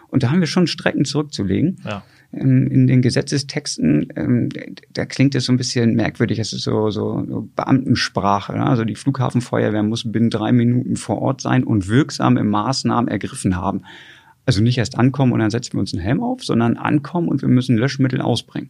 Und 0.08 0.24
da 0.24 0.32
haben 0.32 0.40
wir 0.40 0.48
schon 0.48 0.68
Strecken 0.68 1.06
zurückzulegen. 1.06 1.78
Ja. 1.86 2.04
Ähm, 2.32 2.68
in 2.68 2.88
den 2.88 3.02
Gesetzestexten, 3.02 4.14
ähm, 4.16 4.50
da 4.94 5.06
klingt 5.06 5.36
es 5.36 5.46
so 5.46 5.54
ein 5.54 5.58
bisschen 5.58 5.96
merkwürdig, 5.96 6.40
es 6.40 6.54
ist 6.54 6.64
so, 6.64 6.90
so, 6.92 7.26
so 7.28 7.50
Beamtensprache. 7.56 8.54
Ne? 8.54 8.66
Also 8.66 8.86
die 8.86 8.96
Flughafenfeuerwehr 8.96 9.84
muss 9.84 10.12
binnen 10.12 10.30
drei 10.30 10.52
Minuten 10.52 10.96
vor 10.96 11.22
Ort 11.22 11.42
sein 11.42 11.64
und 11.64 11.88
wirksame 11.88 12.44
Maßnahmen 12.44 13.10
ergriffen 13.10 13.56
haben. 13.56 13.82
Also 14.46 14.62
nicht 14.62 14.78
erst 14.78 14.98
ankommen 14.98 15.32
und 15.34 15.40
dann 15.40 15.52
setzen 15.52 15.74
wir 15.74 15.80
uns 15.80 15.94
einen 15.94 16.02
Helm 16.02 16.22
auf, 16.22 16.44
sondern 16.44 16.78
ankommen 16.78 17.28
und 17.28 17.42
wir 17.42 17.50
müssen 17.50 17.78
Löschmittel 17.78 18.22
ausbringen. 18.22 18.70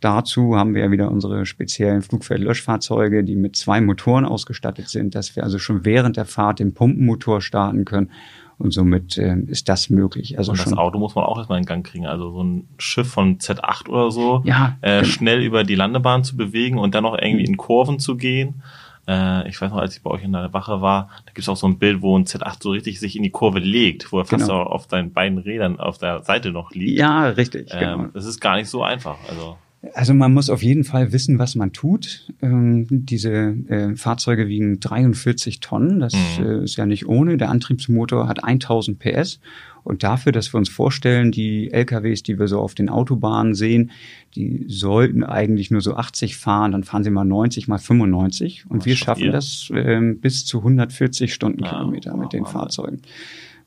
Dazu 0.00 0.56
haben 0.56 0.74
wir 0.74 0.82
ja 0.82 0.90
wieder 0.90 1.10
unsere 1.10 1.46
speziellen 1.46 2.02
Flugfeldlöschfahrzeuge, 2.02 3.24
die 3.24 3.34
mit 3.34 3.56
zwei 3.56 3.80
Motoren 3.80 4.26
ausgestattet 4.26 4.88
sind, 4.88 5.14
dass 5.14 5.36
wir 5.36 5.42
also 5.42 5.58
schon 5.58 5.84
während 5.84 6.16
der 6.16 6.26
Fahrt 6.26 6.58
den 6.58 6.74
Pumpenmotor 6.74 7.40
starten 7.40 7.84
können 7.84 8.10
und 8.58 8.72
somit 8.72 9.18
äh, 9.18 9.36
ist 9.46 9.68
das 9.68 9.90
möglich. 9.90 10.38
Also 10.38 10.52
und 10.52 10.60
das 10.60 10.72
Auto 10.72 10.98
muss 10.98 11.14
man 11.14 11.24
auch 11.24 11.38
erstmal 11.38 11.58
in 11.58 11.66
Gang 11.66 11.86
kriegen. 11.86 12.06
Also 12.06 12.30
so 12.30 12.42
ein 12.42 12.68
Schiff 12.78 13.08
von 13.08 13.38
Z8 13.38 13.88
oder 13.88 14.10
so, 14.10 14.42
ja, 14.44 14.76
äh, 14.80 15.00
genau. 15.00 15.04
schnell 15.04 15.42
über 15.42 15.64
die 15.64 15.74
Landebahn 15.74 16.24
zu 16.24 16.36
bewegen 16.36 16.78
und 16.78 16.94
dann 16.94 17.02
noch 17.02 17.18
irgendwie 17.18 17.44
in 17.44 17.56
Kurven 17.56 17.98
zu 17.98 18.16
gehen. 18.16 18.62
Äh, 19.06 19.48
ich 19.48 19.60
weiß 19.60 19.70
noch, 19.70 19.78
als 19.78 19.96
ich 19.96 20.02
bei 20.02 20.10
euch 20.10 20.24
in 20.24 20.32
der 20.32 20.52
Wache 20.52 20.80
war, 20.80 21.08
da 21.26 21.32
gibt's 21.32 21.48
auch 21.48 21.56
so 21.56 21.66
ein 21.66 21.78
Bild, 21.78 22.02
wo 22.02 22.18
ein 22.18 22.24
Z8 22.24 22.62
so 22.62 22.70
richtig 22.70 22.98
sich 22.98 23.16
in 23.16 23.22
die 23.22 23.30
Kurve 23.30 23.58
legt, 23.60 24.10
wo 24.10 24.18
er 24.18 24.24
fast 24.24 24.46
genau. 24.46 24.62
auf 24.62 24.86
seinen 24.90 25.12
beiden 25.12 25.38
Rädern 25.38 25.78
auf 25.78 25.98
der 25.98 26.22
Seite 26.22 26.50
noch 26.50 26.72
liegt. 26.72 26.98
Ja, 26.98 27.28
richtig. 27.28 27.68
Ähm, 27.72 27.80
genau. 27.80 28.08
Das 28.14 28.24
ist 28.24 28.40
gar 28.40 28.56
nicht 28.56 28.68
so 28.68 28.82
einfach. 28.82 29.16
Also 29.28 29.56
also 29.94 30.14
man 30.14 30.32
muss 30.32 30.50
auf 30.50 30.62
jeden 30.62 30.84
Fall 30.84 31.12
wissen, 31.12 31.38
was 31.38 31.54
man 31.54 31.72
tut. 31.72 32.32
Ähm, 32.42 32.86
diese 32.88 33.30
äh, 33.68 33.96
Fahrzeuge 33.96 34.48
wiegen 34.48 34.80
43 34.80 35.60
Tonnen. 35.60 36.00
Das 36.00 36.14
mhm. 36.38 36.44
äh, 36.44 36.64
ist 36.64 36.76
ja 36.76 36.86
nicht 36.86 37.06
ohne. 37.08 37.36
Der 37.36 37.50
Antriebsmotor 37.50 38.28
hat 38.28 38.44
1000 38.44 38.98
PS. 38.98 39.40
Und 39.84 40.02
dafür, 40.02 40.32
dass 40.32 40.52
wir 40.52 40.58
uns 40.58 40.68
vorstellen, 40.68 41.30
die 41.30 41.70
LKWs, 41.70 42.24
die 42.24 42.38
wir 42.38 42.48
so 42.48 42.60
auf 42.60 42.74
den 42.74 42.88
Autobahnen 42.88 43.54
sehen, 43.54 43.92
die 44.34 44.64
sollten 44.66 45.22
eigentlich 45.22 45.70
nur 45.70 45.80
so 45.80 45.94
80 45.94 46.36
fahren, 46.36 46.72
dann 46.72 46.82
fahren 46.82 47.04
sie 47.04 47.10
mal 47.10 47.24
90 47.24 47.68
mal 47.68 47.78
95. 47.78 48.64
Und 48.68 48.78
was 48.78 48.86
wir 48.86 48.96
schaffen 48.96 49.24
ihr? 49.24 49.32
das 49.32 49.70
äh, 49.72 50.00
bis 50.14 50.44
zu 50.44 50.58
140 50.58 51.32
Stundenkilometer 51.32 52.10
ja, 52.10 52.16
mit 52.16 52.32
den 52.32 52.46
Fahrzeugen. 52.46 53.02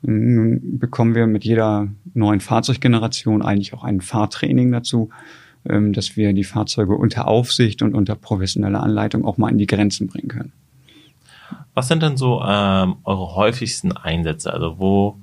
Nun 0.01 0.79
bekommen 0.79 1.15
wir 1.15 1.27
mit 1.27 1.43
jeder 1.43 1.89
neuen 2.13 2.39
Fahrzeuggeneration 2.39 3.41
eigentlich 3.41 3.73
auch 3.73 3.83
ein 3.83 4.01
Fahrtraining 4.01 4.71
dazu 4.71 5.09
dass 5.63 6.15
wir 6.15 6.33
die 6.33 6.43
Fahrzeuge 6.43 6.95
unter 6.95 7.27
Aufsicht 7.27 7.81
und 7.81 7.93
unter 7.93 8.15
professioneller 8.15 8.81
Anleitung 8.81 9.25
auch 9.25 9.37
mal 9.37 9.49
in 9.49 9.57
die 9.57 9.67
Grenzen 9.67 10.07
bringen 10.07 10.29
können. 10.29 10.53
Was 11.73 11.87
sind 11.87 12.03
denn 12.03 12.17
so 12.17 12.41
ähm, 12.41 12.97
eure 13.03 13.35
häufigsten 13.35 13.91
Einsätze? 13.91 14.53
Also 14.53 14.79
wo, 14.79 15.19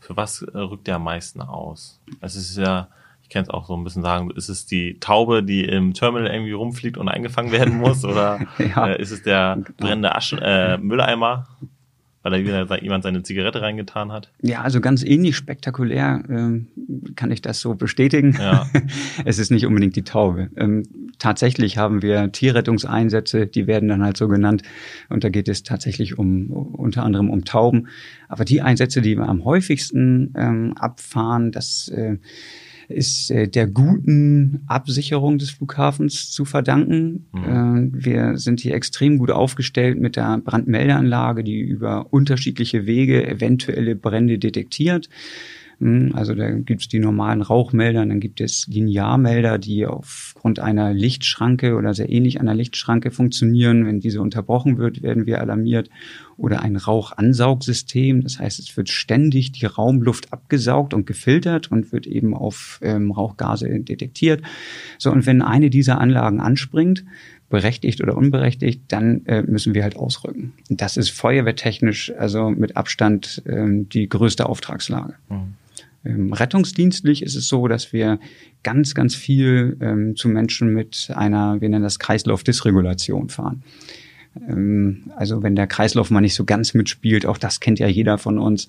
für 0.00 0.16
was 0.16 0.42
äh, 0.42 0.58
rückt 0.58 0.88
ihr 0.88 0.96
am 0.96 1.04
meisten 1.04 1.40
aus? 1.40 2.00
Es 2.20 2.36
ist 2.36 2.56
ja, 2.56 2.88
ich 3.22 3.28
kann 3.28 3.42
es 3.42 3.50
auch 3.50 3.66
so 3.66 3.76
ein 3.76 3.84
bisschen 3.84 4.02
sagen, 4.02 4.30
ist 4.30 4.48
es 4.48 4.66
die 4.66 4.98
Taube, 4.98 5.42
die 5.42 5.64
im 5.64 5.94
Terminal 5.94 6.32
irgendwie 6.32 6.52
rumfliegt 6.52 6.96
und 6.96 7.08
eingefangen 7.08 7.52
werden 7.52 7.78
muss? 7.78 8.04
Oder 8.06 8.46
ja, 8.58 8.88
äh, 8.88 9.00
ist 9.00 9.10
es 9.10 9.22
der 9.22 9.56
genau. 9.56 9.68
brennende 9.78 10.14
Aschen, 10.14 10.38
äh, 10.38 10.78
Mülleimer? 10.78 11.46
Weil 12.22 12.32
da 12.32 12.38
wieder 12.38 12.82
jemand 12.82 13.04
seine 13.04 13.22
Zigarette 13.22 13.62
reingetan 13.62 14.12
hat? 14.12 14.30
Ja, 14.40 14.62
also 14.62 14.80
ganz 14.80 15.02
ähnlich 15.02 15.36
spektakulär 15.36 16.22
ähm, 16.28 16.68
kann 17.16 17.30
ich 17.30 17.42
das 17.42 17.60
so 17.60 17.74
bestätigen. 17.74 18.36
Ja. 18.38 18.68
es 19.24 19.38
ist 19.38 19.50
nicht 19.50 19.66
unbedingt 19.66 19.96
die 19.96 20.04
Taube. 20.04 20.50
Ähm, 20.56 20.84
tatsächlich 21.18 21.78
haben 21.78 22.02
wir 22.02 22.30
Tierrettungseinsätze, 22.32 23.46
die 23.46 23.66
werden 23.66 23.88
dann 23.88 24.02
halt 24.02 24.16
so 24.16 24.28
genannt. 24.28 24.62
Und 25.08 25.24
da 25.24 25.28
geht 25.28 25.48
es 25.48 25.62
tatsächlich 25.62 26.18
um 26.18 26.50
unter 26.50 27.02
anderem 27.02 27.30
um 27.30 27.44
Tauben. 27.44 27.88
Aber 28.28 28.44
die 28.44 28.62
Einsätze, 28.62 29.02
die 29.02 29.16
wir 29.16 29.28
am 29.28 29.44
häufigsten 29.44 30.32
ähm, 30.36 30.74
abfahren, 30.76 31.52
das 31.52 31.88
äh, 31.88 32.18
ist 32.88 33.30
äh, 33.30 33.48
der 33.48 33.66
guten 33.66 34.62
Absicherung 34.66 35.38
des 35.38 35.50
Flughafens 35.50 36.30
zu 36.30 36.44
verdanken. 36.44 37.26
Mhm. 37.32 37.92
Äh, 37.94 38.04
wir 38.04 38.38
sind 38.38 38.60
hier 38.60 38.74
extrem 38.74 39.18
gut 39.18 39.30
aufgestellt 39.30 40.00
mit 40.00 40.16
der 40.16 40.38
Brandmeldeanlage, 40.38 41.44
die 41.44 41.60
über 41.60 42.12
unterschiedliche 42.12 42.86
Wege 42.86 43.26
eventuelle 43.26 43.96
Brände 43.96 44.38
detektiert. 44.38 45.08
Hm, 45.82 46.12
also 46.14 46.32
da 46.36 46.48
gibt 46.48 46.82
es 46.82 46.88
die 46.88 47.00
normalen 47.00 47.42
Rauchmelder, 47.42 48.06
dann 48.06 48.20
gibt 48.20 48.40
es 48.40 48.68
Linearmelder, 48.68 49.58
die 49.58 49.84
aufgrund 49.84 50.60
einer 50.60 50.94
Lichtschranke 50.94 51.74
oder 51.74 51.92
sehr 51.92 52.08
ähnlich 52.08 52.40
einer 52.40 52.54
Lichtschranke 52.54 53.10
funktionieren. 53.10 53.84
Wenn 53.84 53.98
diese 53.98 54.20
unterbrochen 54.20 54.78
wird, 54.78 55.02
werden 55.02 55.26
wir 55.26 55.40
alarmiert. 55.40 55.90
Oder 56.36 56.62
ein 56.62 56.76
Rauchansaugsystem, 56.76 58.22
das 58.22 58.38
heißt, 58.38 58.60
es 58.60 58.76
wird 58.76 58.90
ständig 58.90 59.50
die 59.52 59.66
Raumluft 59.66 60.32
abgesaugt 60.32 60.94
und 60.94 61.04
gefiltert 61.04 61.72
und 61.72 61.92
wird 61.92 62.06
eben 62.06 62.32
auf 62.32 62.78
ähm, 62.82 63.10
Rauchgase 63.10 63.68
detektiert. 63.80 64.40
So, 64.98 65.10
und 65.10 65.26
wenn 65.26 65.42
eine 65.42 65.68
dieser 65.68 66.00
Anlagen 66.00 66.40
anspringt, 66.40 67.04
berechtigt 67.48 68.00
oder 68.00 68.16
unberechtigt, 68.16 68.82
dann 68.86 69.26
äh, 69.26 69.42
müssen 69.42 69.74
wir 69.74 69.82
halt 69.82 69.96
ausrücken. 69.96 70.52
Und 70.70 70.80
das 70.80 70.96
ist 70.96 71.10
feuerwehrtechnisch 71.10 72.12
also 72.16 72.50
mit 72.50 72.76
Abstand 72.76 73.42
ähm, 73.46 73.88
die 73.88 74.08
größte 74.08 74.48
Auftragslage. 74.48 75.14
Mhm. 75.28 75.54
Ähm, 76.04 76.32
rettungsdienstlich 76.32 77.22
ist 77.22 77.36
es 77.36 77.48
so, 77.48 77.68
dass 77.68 77.92
wir 77.92 78.18
ganz, 78.62 78.94
ganz 78.94 79.14
viel 79.14 79.76
ähm, 79.80 80.16
zu 80.16 80.28
Menschen 80.28 80.72
mit 80.72 81.10
einer, 81.14 81.60
wir 81.60 81.68
nennen 81.68 81.84
das 81.84 81.98
Kreislaufdysregulation 81.98 83.28
fahren. 83.28 83.62
Ähm, 84.48 85.10
also 85.16 85.42
wenn 85.42 85.56
der 85.56 85.66
Kreislauf 85.66 86.10
mal 86.10 86.20
nicht 86.20 86.34
so 86.34 86.44
ganz 86.44 86.74
mitspielt, 86.74 87.26
auch 87.26 87.38
das 87.38 87.60
kennt 87.60 87.78
ja 87.78 87.86
jeder 87.86 88.18
von 88.18 88.38
uns, 88.38 88.68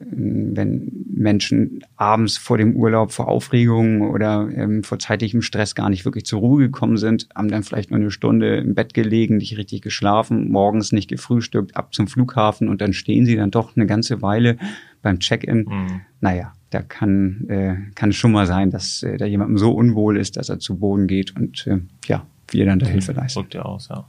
ähm, 0.00 0.56
wenn 0.56 1.06
Menschen 1.14 1.84
abends 1.96 2.36
vor 2.36 2.58
dem 2.58 2.74
Urlaub 2.74 3.12
vor 3.12 3.28
Aufregung 3.28 4.02
oder 4.02 4.48
ähm, 4.54 4.82
vor 4.82 4.98
zeitlichem 4.98 5.42
Stress 5.42 5.74
gar 5.74 5.90
nicht 5.90 6.04
wirklich 6.04 6.26
zur 6.26 6.40
Ruhe 6.40 6.64
gekommen 6.64 6.96
sind, 6.96 7.28
haben 7.34 7.48
dann 7.48 7.62
vielleicht 7.62 7.90
nur 7.90 8.00
eine 8.00 8.10
Stunde 8.10 8.56
im 8.56 8.74
Bett 8.74 8.94
gelegen, 8.94 9.36
nicht 9.36 9.56
richtig 9.56 9.82
geschlafen, 9.82 10.50
morgens 10.50 10.92
nicht 10.92 11.08
gefrühstückt, 11.08 11.76
ab 11.76 11.94
zum 11.94 12.08
Flughafen 12.08 12.68
und 12.68 12.80
dann 12.80 12.92
stehen 12.92 13.26
sie 13.26 13.36
dann 13.36 13.50
doch 13.50 13.76
eine 13.76 13.86
ganze 13.86 14.22
Weile 14.22 14.58
beim 15.02 15.20
Check-in. 15.20 15.66
Mhm. 15.68 16.00
Naja, 16.20 16.52
da 16.76 16.82
kann, 16.82 17.48
äh, 17.48 17.76
kann 17.94 18.10
es 18.10 18.16
schon 18.16 18.32
mal 18.32 18.46
sein, 18.46 18.70
dass 18.70 19.02
äh, 19.02 19.16
da 19.16 19.24
jemandem 19.24 19.56
so 19.56 19.72
unwohl 19.72 20.18
ist, 20.18 20.36
dass 20.36 20.50
er 20.50 20.58
zu 20.58 20.78
Boden 20.78 21.06
geht 21.06 21.34
und 21.34 21.66
äh, 21.66 21.78
ja, 22.06 22.26
wir 22.48 22.66
dann 22.66 22.78
da 22.78 22.86
Hilfe 22.86 23.12
leisten. 23.12 23.40
Drückt 23.40 23.54
ja 23.54 23.62
aus, 23.62 23.88
ja. 23.88 24.04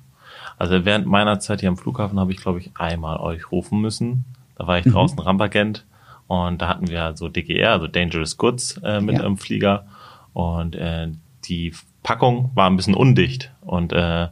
Also 0.57 0.85
während 0.85 1.05
meiner 1.05 1.39
Zeit 1.39 1.61
hier 1.61 1.69
am 1.69 1.77
Flughafen 1.77 2.19
habe 2.19 2.31
ich, 2.31 2.37
glaube 2.37 2.59
ich, 2.59 2.71
einmal 2.75 3.17
euch 3.17 3.51
rufen 3.51 3.79
müssen. 3.79 4.25
Da 4.57 4.67
war 4.67 4.79
ich 4.79 4.85
mhm. 4.85 4.91
draußen 4.91 5.19
Rampagent 5.19 5.85
und 6.27 6.61
da 6.61 6.67
hatten 6.67 6.89
wir 6.89 7.15
so 7.15 7.29
DGR, 7.29 7.71
also 7.71 7.87
Dangerous 7.87 8.37
Goods, 8.37 8.79
äh, 8.83 8.99
mit 8.99 9.17
ja. 9.17 9.23
im 9.23 9.37
Flieger. 9.37 9.85
Und 10.33 10.75
äh, 10.75 11.09
die 11.45 11.73
Packung 12.03 12.51
war 12.53 12.69
ein 12.69 12.75
bisschen 12.75 12.95
undicht. 12.95 13.51
Und 13.61 13.93
äh, 13.93 14.27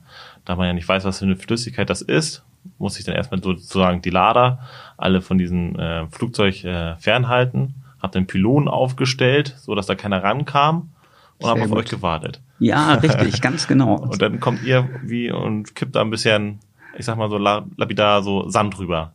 da 0.45 0.55
man 0.55 0.67
ja 0.67 0.73
nicht 0.73 0.87
weiß, 0.87 1.05
was 1.05 1.19
für 1.19 1.25
eine 1.25 1.37
Flüssigkeit 1.37 1.89
das 1.89 2.01
ist, 2.01 2.43
muss 2.79 2.99
ich 2.99 3.05
dann 3.05 3.15
erstmal 3.15 3.41
sozusagen 3.41 4.01
die 4.01 4.09
Lader 4.09 4.59
alle 4.97 5.21
von 5.21 5.37
diesem 5.37 5.79
äh, 5.79 6.07
Flugzeug 6.07 6.63
äh, 6.63 6.95
fernhalten, 6.97 7.75
habe 8.05 8.13
den 8.13 8.27
Pylon 8.27 8.67
aufgestellt, 8.67 9.55
so 9.59 9.75
dass 9.75 9.87
da 9.87 9.95
keiner 9.95 10.23
rankam 10.23 10.89
und 11.39 11.49
habe 11.49 11.63
auf 11.63 11.71
euch 11.71 11.89
gewartet. 11.89 12.41
Ja, 12.59 12.93
richtig, 12.93 13.41
ganz 13.41 13.67
genau. 13.67 13.95
Und 13.95 14.21
dann 14.21 14.39
kommt 14.39 14.63
ihr 14.63 14.87
wie 15.03 15.31
und 15.31 15.75
kippt 15.75 15.95
da 15.95 16.01
ein 16.01 16.09
bisschen, 16.09 16.59
ich 16.97 17.05
sag 17.05 17.17
mal 17.17 17.29
so 17.29 17.37
lapidar 17.37 18.23
so 18.23 18.49
Sand 18.49 18.77
drüber. 18.77 19.13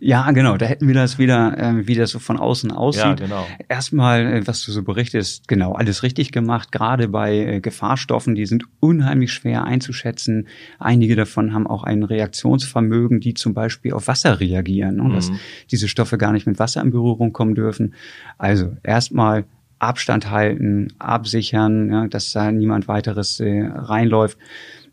Ja, 0.00 0.30
genau. 0.30 0.56
Da 0.56 0.66
hätten 0.66 0.86
wir 0.86 0.94
das 0.94 1.18
wieder, 1.18 1.58
äh, 1.58 1.86
wie 1.86 1.94
das 1.94 2.10
so 2.10 2.18
von 2.18 2.38
außen 2.38 2.70
aussieht. 2.70 3.02
Ja, 3.02 3.14
genau. 3.14 3.46
Erstmal, 3.68 4.26
äh, 4.26 4.46
was 4.46 4.62
du 4.62 4.72
so 4.72 4.82
berichtest, 4.82 5.48
genau, 5.48 5.72
alles 5.72 6.02
richtig 6.02 6.32
gemacht. 6.32 6.72
Gerade 6.72 7.08
bei 7.08 7.36
äh, 7.36 7.60
Gefahrstoffen, 7.60 8.34
die 8.34 8.46
sind 8.46 8.64
unheimlich 8.80 9.32
schwer 9.32 9.64
einzuschätzen. 9.64 10.48
Einige 10.78 11.16
davon 11.16 11.52
haben 11.52 11.66
auch 11.66 11.84
ein 11.84 12.02
Reaktionsvermögen, 12.02 13.20
die 13.20 13.34
zum 13.34 13.54
Beispiel 13.54 13.92
auf 13.92 14.08
Wasser 14.08 14.40
reagieren 14.40 15.00
und 15.00 15.10
mhm. 15.10 15.14
dass 15.14 15.32
diese 15.70 15.88
Stoffe 15.88 16.18
gar 16.18 16.32
nicht 16.32 16.46
mit 16.46 16.58
Wasser 16.58 16.82
in 16.82 16.90
Berührung 16.90 17.32
kommen 17.32 17.54
dürfen. 17.54 17.94
Also 18.38 18.76
erstmal 18.82 19.44
Abstand 19.82 20.30
halten, 20.30 20.88
absichern, 21.00 21.90
ja, 21.90 22.06
dass 22.06 22.30
da 22.30 22.52
niemand 22.52 22.86
weiteres 22.86 23.40
äh, 23.40 23.64
reinläuft, 23.66 24.38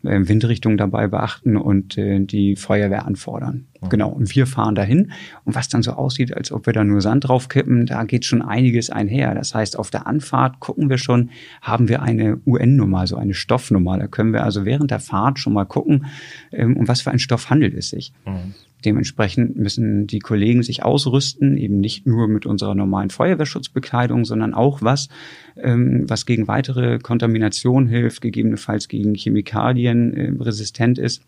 äh, 0.04 0.28
Windrichtung 0.28 0.76
dabei 0.76 1.08
beachten 1.08 1.56
und 1.56 1.98
äh, 1.98 2.20
die 2.20 2.56
Feuerwehr 2.56 3.06
anfordern. 3.06 3.66
Mhm. 3.80 3.88
Genau. 3.88 4.08
Und 4.10 4.34
wir 4.34 4.46
fahren 4.46 4.74
dahin. 4.74 5.12
Und 5.44 5.54
was 5.54 5.68
dann 5.68 5.82
so 5.82 5.92
aussieht, 5.92 6.36
als 6.36 6.52
ob 6.52 6.66
wir 6.66 6.72
da 6.72 6.84
nur 6.84 7.00
Sand 7.00 7.28
draufkippen, 7.28 7.86
da 7.86 8.04
geht 8.04 8.24
schon 8.24 8.42
einiges 8.42 8.90
einher. 8.90 9.34
Das 9.34 9.54
heißt, 9.54 9.78
auf 9.78 9.90
der 9.90 10.06
Anfahrt 10.06 10.60
gucken 10.60 10.88
wir 10.88 10.98
schon, 10.98 11.30
haben 11.62 11.88
wir 11.88 12.02
eine 12.02 12.38
UN-Nummer, 12.46 13.06
so 13.06 13.16
eine 13.16 13.34
Stoffnummer. 13.34 13.98
Da 13.98 14.06
können 14.06 14.32
wir 14.32 14.44
also 14.44 14.64
während 14.64 14.90
der 14.90 15.00
Fahrt 15.00 15.38
schon 15.38 15.52
mal 15.52 15.64
gucken, 15.64 16.06
ähm, 16.52 16.76
um 16.76 16.88
was 16.88 17.00
für 17.02 17.10
einen 17.10 17.18
Stoff 17.18 17.50
handelt 17.50 17.74
es 17.74 17.90
sich. 17.90 18.12
Mhm. 18.26 18.54
Dementsprechend 18.84 19.56
müssen 19.56 20.06
die 20.06 20.20
Kollegen 20.20 20.62
sich 20.62 20.82
ausrüsten, 20.82 21.56
eben 21.56 21.80
nicht 21.80 22.06
nur 22.06 22.28
mit 22.28 22.46
unserer 22.46 22.74
normalen 22.74 23.10
Feuerwehrschutzbekleidung, 23.10 24.24
sondern 24.24 24.54
auch 24.54 24.82
was, 24.82 25.08
ähm, 25.56 26.04
was 26.08 26.26
gegen 26.26 26.48
weitere 26.48 26.98
Kontamination 26.98 27.86
hilft, 27.86 28.20
gegebenenfalls 28.20 28.88
gegen 28.88 29.14
Chemikalien 29.14 30.14
äh, 30.14 30.32
resistent 30.42 30.98
ist. 30.98 31.22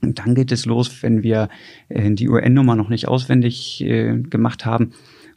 Und 0.00 0.18
dann 0.18 0.34
geht 0.34 0.52
es 0.52 0.66
los, 0.66 1.02
wenn 1.02 1.22
wir 1.22 1.48
äh, 1.88 2.10
die 2.10 2.28
UN-Nummer 2.28 2.76
noch 2.76 2.88
nicht 2.88 3.08
auswendig 3.08 3.82
äh, 3.82 4.18
gemacht 4.18 4.66
haben, 4.66 4.92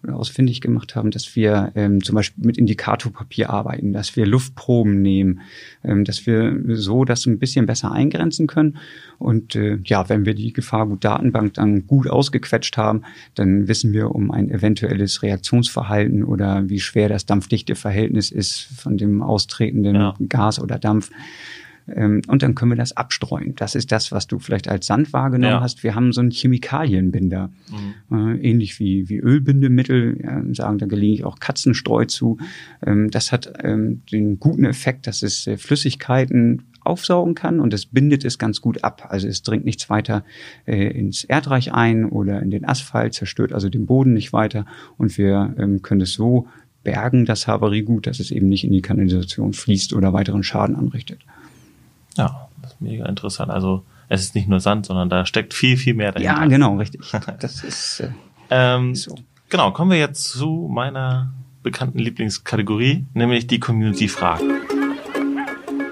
ausfindig 0.10 0.62
gemacht 0.62 0.96
haben, 0.96 1.12
dass 1.12 1.36
wir 1.36 1.72
ähm, 1.76 2.04
zum 2.04 2.16
Beispiel 2.16 2.46
mit 2.46 2.58
Indikatorpapier 2.58 3.50
arbeiten, 3.50 3.94
dass 3.94 4.16
wir 4.16 4.26
Luftproben 4.26 5.02
nehmen, 5.02 5.42
ähm, 5.84 6.04
dass 6.04 6.26
wir 6.26 6.58
so 6.76 7.06
das 7.06 7.26
ein 7.26 7.40
bisschen 7.40 7.66
besser 7.66 7.92
eingrenzen 7.92 8.48
können. 8.48 8.78
Und 9.20 9.56
äh, 9.56 9.80
ja, 9.86 10.10
wenn 10.10 10.26
wir 10.26 10.34
die 10.34 10.54
Gefahrgut-Datenbank 10.54 11.54
dann 11.56 11.88
gut 11.88 12.10
ausgequetscht 12.10 12.78
haben, 12.78 13.04
dann 13.36 13.68
wissen 13.68 13.94
wir 13.94 14.14
um 14.14 14.32
ein 14.32 14.50
eventuelles 14.50 15.24
Reaktionsverhalten 15.24 16.24
oder 16.24 16.70
wie 16.70 16.80
schwer 16.80 17.10
das 17.10 17.26
Dampfdichteverhältnis 17.26 18.32
ist 18.32 18.60
von 18.60 18.98
dem 18.98 19.22
austretenden 19.22 19.96
ja. 19.96 20.16
Gas 20.28 20.60
oder 20.60 20.78
Dampf. 20.80 21.10
Ähm, 21.94 22.22
und 22.28 22.44
dann 22.44 22.56
können 22.56 22.72
wir 22.72 22.76
das 22.76 22.96
abstreuen. 22.96 23.56
Das 23.56 23.76
ist 23.76 23.92
das, 23.92 24.12
was 24.12 24.28
du 24.28 24.40
vielleicht 24.40 24.68
als 24.68 24.88
Sand 24.88 25.14
wahrgenommen 25.14 25.54
ja. 25.54 25.62
hast. 25.62 25.84
Wir 25.84 25.96
haben 25.96 26.12
so 26.12 26.22
einen 26.22 26.32
Chemikalienbinder, 26.32 27.50
mhm. 28.10 28.36
äh, 28.36 28.50
ähnlich 28.50 28.80
wie, 28.80 29.10
wie 29.10 29.18
Ölbindemittel, 29.18 30.20
ja, 30.22 30.44
sagen 30.54 30.78
da 30.78 30.86
gelegentlich 30.86 31.26
auch 31.26 31.40
Katzenstreu 31.40 32.06
zu. 32.06 32.38
Ähm, 32.86 33.10
das 33.12 33.32
hat 33.32 33.54
ähm, 33.64 34.02
den 34.12 34.40
guten 34.40 34.66
Effekt, 34.66 35.08
dass 35.08 35.24
es 35.24 35.48
äh, 35.48 35.58
Flüssigkeiten 35.58 36.64
aufsaugen 36.88 37.36
kann 37.36 37.60
und 37.60 37.74
es 37.74 37.86
bindet 37.86 38.26
es 38.26 38.40
ganz 38.40 38.62
gut 38.62 38.84
ab. 38.84 39.08
Also 39.10 39.28
es 39.28 39.44
dringt 39.44 39.66
nichts 39.66 39.90
weiter 39.90 40.24
äh, 40.66 40.88
ins 40.88 41.24
Erdreich 41.24 41.74
ein 41.74 42.06
oder 42.06 42.42
in 42.42 42.50
den 42.50 42.66
Asphalt, 42.66 43.14
zerstört 43.14 43.54
also 43.54 43.70
den 43.70 43.86
Boden 43.86 44.14
nicht 44.14 44.34
weiter 44.34 44.66
und 44.98 45.18
wir 45.18 45.54
ähm, 45.58 45.82
können 45.82 46.02
es 46.02 46.14
so 46.14 46.48
bergen, 46.84 47.26
das 47.26 47.48
Havariegut, 47.48 48.08
dass 48.08 48.22
es 48.22 48.32
eben 48.32 48.48
nicht 48.48 48.64
in 48.64 48.72
die 48.72 48.82
Kanalisation 48.82 49.52
fließt 49.52 49.94
oder 49.94 50.14
weiteren 50.14 50.44
Schaden 50.44 50.76
anrichtet. 50.76 51.20
Ja, 52.18 52.48
das 52.62 52.74
ist 52.74 52.82
mega 52.82 53.06
interessant. 53.06 53.52
Also 53.52 53.84
es 54.10 54.22
ist 54.22 54.36
nicht 54.36 54.48
nur 54.48 54.60
Sand, 54.60 54.86
sondern 54.86 55.10
da 55.10 55.26
steckt 55.26 55.54
viel, 55.54 55.78
viel 55.78 55.94
mehr 55.94 56.12
dahinter. 56.12 56.42
Ja, 56.42 56.46
genau, 56.46 56.78
richtig. 56.78 57.02
Das 57.40 57.64
ist, 57.64 58.00
äh, 58.00 58.10
ähm, 58.50 58.96
so. 58.96 59.16
Genau, 59.50 59.72
kommen 59.72 59.92
wir 59.92 59.98
jetzt 59.98 60.30
zu 60.32 60.70
meiner 60.72 61.32
bekannten 61.64 62.00
Lieblingskategorie, 62.00 63.06
nämlich 63.14 63.48
die 63.48 63.60
Community-Fragen. 63.60 64.62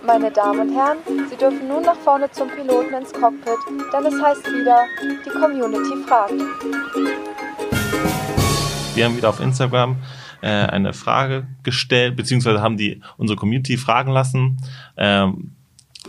Meine 0.06 0.32
Damen 0.32 0.70
und 0.70 0.76
Herren, 0.76 0.98
Sie 1.30 1.36
dürfen 1.36 1.68
nun 1.68 1.84
nach 1.84 1.96
vorne 1.98 2.30
zum 2.32 2.48
Piloten 2.50 2.94
ins 2.94 3.12
Cockpit, 3.12 3.58
denn 3.92 4.06
es 4.06 4.22
heißt 4.22 4.46
wieder, 4.46 4.86
die 5.26 5.30
Community 5.30 6.08
fragt. 6.08 6.34
Wir 8.96 9.06
haben 9.06 9.18
wieder 9.18 9.30
auf 9.30 9.40
Instagram 9.40 9.98
äh, 10.42 10.48
eine 10.48 10.94
Frage 10.94 11.48
gestellt, 11.64 12.16
beziehungsweise 12.16 12.62
haben 12.62 12.78
die 12.78 13.02
unsere 13.18 13.38
Community 13.38 13.78
fragen 13.78 14.12
lassen. 14.12 14.58
Ähm, 14.96 15.52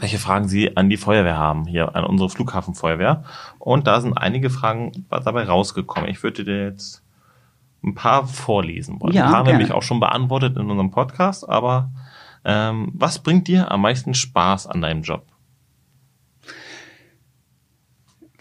welche 0.00 0.18
Fragen 0.18 0.48
Sie 0.48 0.76
an 0.76 0.90
die 0.90 0.96
Feuerwehr 0.96 1.36
haben, 1.36 1.66
hier 1.66 1.94
an 1.94 2.04
unsere 2.04 2.28
Flughafenfeuerwehr. 2.28 3.24
Und 3.58 3.86
da 3.86 4.00
sind 4.00 4.14
einige 4.14 4.50
Fragen 4.50 5.06
dabei 5.10 5.44
rausgekommen. 5.44 6.08
Ich 6.10 6.22
würde 6.22 6.44
dir 6.44 6.64
jetzt 6.64 7.02
ein 7.82 7.94
paar 7.94 8.26
vorlesen 8.26 9.00
wollen. 9.00 9.14
Ja, 9.14 9.24
ein 9.24 9.30
paar 9.30 9.38
haben 9.40 9.50
nämlich 9.50 9.72
auch 9.72 9.82
schon 9.82 10.00
beantwortet 10.00 10.56
in 10.56 10.70
unserem 10.70 10.90
Podcast, 10.90 11.48
aber 11.48 11.90
ähm, 12.44 12.90
was 12.94 13.18
bringt 13.20 13.48
dir 13.48 13.70
am 13.70 13.82
meisten 13.82 14.14
Spaß 14.14 14.66
an 14.66 14.80
deinem 14.82 15.02
Job? 15.02 15.26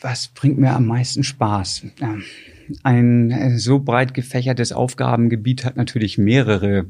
Was 0.01 0.27
bringt 0.27 0.59
mir 0.59 0.73
am 0.73 0.85
meisten 0.85 1.23
Spaß? 1.23 1.85
Ein 2.83 3.31
äh, 3.31 3.57
so 3.57 3.79
breit 3.79 4.13
gefächertes 4.13 4.71
Aufgabengebiet 4.71 5.65
hat 5.65 5.77
natürlich 5.77 6.17
mehrere 6.17 6.85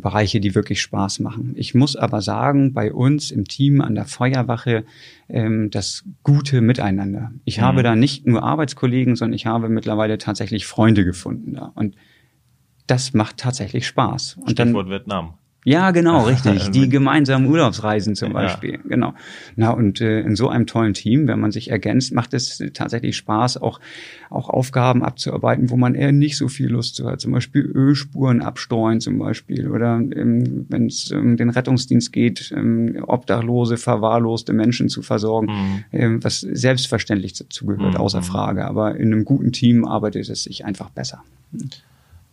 Bereiche, 0.00 0.40
die 0.40 0.54
wirklich 0.54 0.80
Spaß 0.80 1.20
machen. 1.20 1.52
Ich 1.56 1.74
muss 1.74 1.96
aber 1.96 2.20
sagen, 2.20 2.72
bei 2.72 2.92
uns 2.92 3.30
im 3.30 3.44
Team 3.44 3.80
an 3.80 3.94
der 3.94 4.04
Feuerwache 4.04 4.84
ähm, 5.28 5.70
das 5.70 6.04
gute 6.22 6.60
Miteinander. 6.60 7.32
Ich 7.44 7.58
mhm. 7.58 7.62
habe 7.62 7.82
da 7.82 7.96
nicht 7.96 8.26
nur 8.26 8.42
Arbeitskollegen, 8.42 9.16
sondern 9.16 9.34
ich 9.34 9.46
habe 9.46 9.68
mittlerweile 9.68 10.18
tatsächlich 10.18 10.66
Freunde 10.66 11.04
gefunden 11.04 11.54
da. 11.54 11.72
Und 11.74 11.96
das 12.86 13.12
macht 13.14 13.36
tatsächlich 13.36 13.86
Spaß. 13.86 14.38
Und 14.40 14.50
Stichwort 14.50 14.86
dann, 14.86 14.92
Vietnam. 14.92 15.37
Ja, 15.64 15.90
genau, 15.90 16.24
richtig. 16.24 16.70
Die 16.72 16.88
gemeinsamen 16.88 17.46
Urlaubsreisen 17.46 18.14
zum 18.14 18.32
Beispiel. 18.32 18.74
Ja. 18.74 18.80
Genau. 18.88 19.14
Na, 19.56 19.70
und 19.70 20.00
äh, 20.00 20.20
in 20.20 20.36
so 20.36 20.48
einem 20.48 20.66
tollen 20.66 20.94
Team, 20.94 21.26
wenn 21.26 21.40
man 21.40 21.50
sich 21.50 21.70
ergänzt, 21.70 22.14
macht 22.14 22.32
es 22.32 22.62
tatsächlich 22.74 23.16
Spaß, 23.16 23.60
auch, 23.60 23.80
auch 24.30 24.48
Aufgaben 24.48 25.02
abzuarbeiten, 25.02 25.68
wo 25.70 25.76
man 25.76 25.94
eher 25.94 26.12
nicht 26.12 26.36
so 26.36 26.48
viel 26.48 26.68
Lust 26.68 26.94
zu 26.94 27.10
hat. 27.10 27.20
Zum 27.20 27.32
Beispiel 27.32 27.62
Ölspuren 27.62 28.40
abstreuen 28.40 29.00
zum 29.00 29.18
Beispiel. 29.18 29.68
Oder 29.68 29.96
ähm, 29.96 30.66
wenn 30.68 30.86
es 30.86 31.10
um 31.10 31.36
den 31.36 31.50
Rettungsdienst 31.50 32.12
geht, 32.12 32.52
ähm, 32.56 33.02
obdachlose, 33.06 33.76
verwahrloste 33.76 34.52
Menschen 34.52 34.88
zu 34.88 35.02
versorgen, 35.02 35.48
mhm. 35.48 35.84
ähm, 35.92 36.24
was 36.24 36.40
selbstverständlich 36.40 37.32
dazu 37.32 37.66
gehört, 37.66 37.94
mhm. 37.94 38.00
außer 38.00 38.22
Frage. 38.22 38.64
Aber 38.64 38.96
in 38.96 39.12
einem 39.12 39.24
guten 39.24 39.52
Team 39.52 39.84
arbeitet 39.84 40.28
es 40.30 40.44
sich 40.44 40.64
einfach 40.64 40.88
besser. 40.90 41.22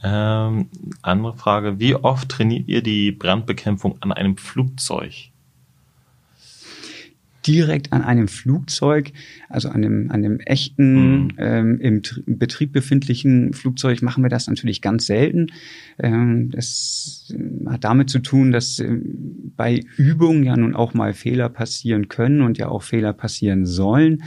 Ähm, 0.07 0.69
andere 1.01 1.35
Frage, 1.35 1.79
wie 1.79 1.95
oft 1.95 2.29
trainiert 2.29 2.67
ihr 2.67 2.83
die 2.83 3.11
Brandbekämpfung 3.11 3.99
an 4.03 4.11
einem 4.11 4.37
Flugzeug? 4.37 5.31
Direkt 7.45 7.93
an 7.93 8.01
einem 8.01 8.27
Flugzeug, 8.27 9.11
also 9.49 9.69
an 9.69 9.81
dem, 9.81 10.11
an 10.11 10.21
dem 10.21 10.39
echten, 10.39 11.25
mhm. 11.25 11.31
ähm, 11.37 11.79
im, 11.79 12.01
im, 12.25 12.37
Betrieb 12.37 12.71
befindlichen 12.71 13.53
Flugzeug 13.53 14.01
machen 14.01 14.23
wir 14.23 14.29
das 14.29 14.47
natürlich 14.47 14.81
ganz 14.81 15.05
selten. 15.05 15.47
Ähm, 15.99 16.49
das 16.51 17.33
äh, 17.33 17.69
hat 17.69 17.83
damit 17.83 18.09
zu 18.09 18.19
tun, 18.19 18.51
dass 18.51 18.79
äh, 18.79 18.97
bei 19.55 19.81
Übungen 19.97 20.43
ja 20.43 20.57
nun 20.57 20.75
auch 20.75 20.93
mal 20.93 21.13
Fehler 21.13 21.49
passieren 21.49 22.07
können 22.07 22.41
und 22.41 22.57
ja 22.57 22.67
auch 22.67 22.83
Fehler 22.83 23.13
passieren 23.13 23.65
sollen. 23.65 24.23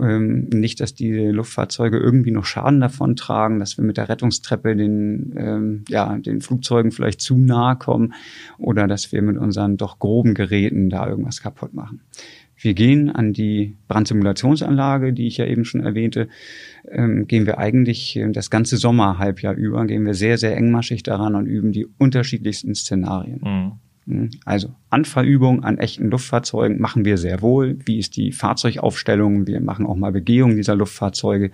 Ähm, 0.00 0.48
nicht, 0.52 0.80
dass 0.80 0.94
die 0.94 1.12
Luftfahrzeuge 1.12 1.98
irgendwie 1.98 2.32
noch 2.32 2.44
Schaden 2.44 2.80
davon 2.80 3.16
tragen, 3.16 3.58
dass 3.58 3.78
wir 3.78 3.84
mit 3.84 3.96
der 3.96 4.08
Rettungstreppe 4.08 4.74
den, 4.74 5.34
ähm, 5.36 5.84
ja, 5.88 6.18
den 6.18 6.40
Flugzeugen 6.40 6.90
vielleicht 6.90 7.20
zu 7.20 7.36
nahe 7.36 7.76
kommen 7.76 8.14
oder 8.58 8.86
dass 8.86 9.12
wir 9.12 9.22
mit 9.22 9.38
unseren 9.38 9.76
doch 9.76 9.98
groben 9.98 10.34
Geräten 10.34 10.90
da 10.90 11.08
irgendwas 11.08 11.40
kaputt 11.40 11.74
machen. 11.74 12.00
Wir 12.60 12.74
gehen 12.74 13.08
an 13.08 13.32
die 13.32 13.76
Brandsimulationsanlage, 13.86 15.12
die 15.12 15.28
ich 15.28 15.36
ja 15.36 15.46
eben 15.46 15.64
schon 15.64 15.80
erwähnte, 15.80 16.28
ähm, 16.90 17.26
gehen 17.28 17.46
wir 17.46 17.58
eigentlich 17.58 18.16
äh, 18.16 18.30
das 18.32 18.50
ganze 18.50 18.76
Sommerhalbjahr 18.76 19.54
über, 19.54 19.86
gehen 19.86 20.04
wir 20.04 20.14
sehr, 20.14 20.38
sehr 20.38 20.56
engmaschig 20.56 21.04
daran 21.04 21.36
und 21.36 21.46
üben 21.46 21.72
die 21.72 21.86
unterschiedlichsten 21.98 22.74
Szenarien. 22.74 23.40
Mhm. 24.06 24.12
mhm. 24.12 24.30
Also 24.44 24.74
Anfahrübungen 24.90 25.62
an 25.62 25.78
echten 25.78 26.10
Luftfahrzeugen 26.10 26.80
machen 26.80 27.04
wir 27.04 27.16
sehr 27.16 27.42
wohl. 27.42 27.78
Wie 27.84 27.98
ist 27.98 28.16
die 28.16 28.32
Fahrzeugaufstellung? 28.32 29.46
Wir 29.46 29.60
machen 29.60 29.86
auch 29.86 29.96
mal 29.96 30.12
Begehungen 30.12 30.56
dieser 30.56 30.74
Luftfahrzeuge. 30.74 31.52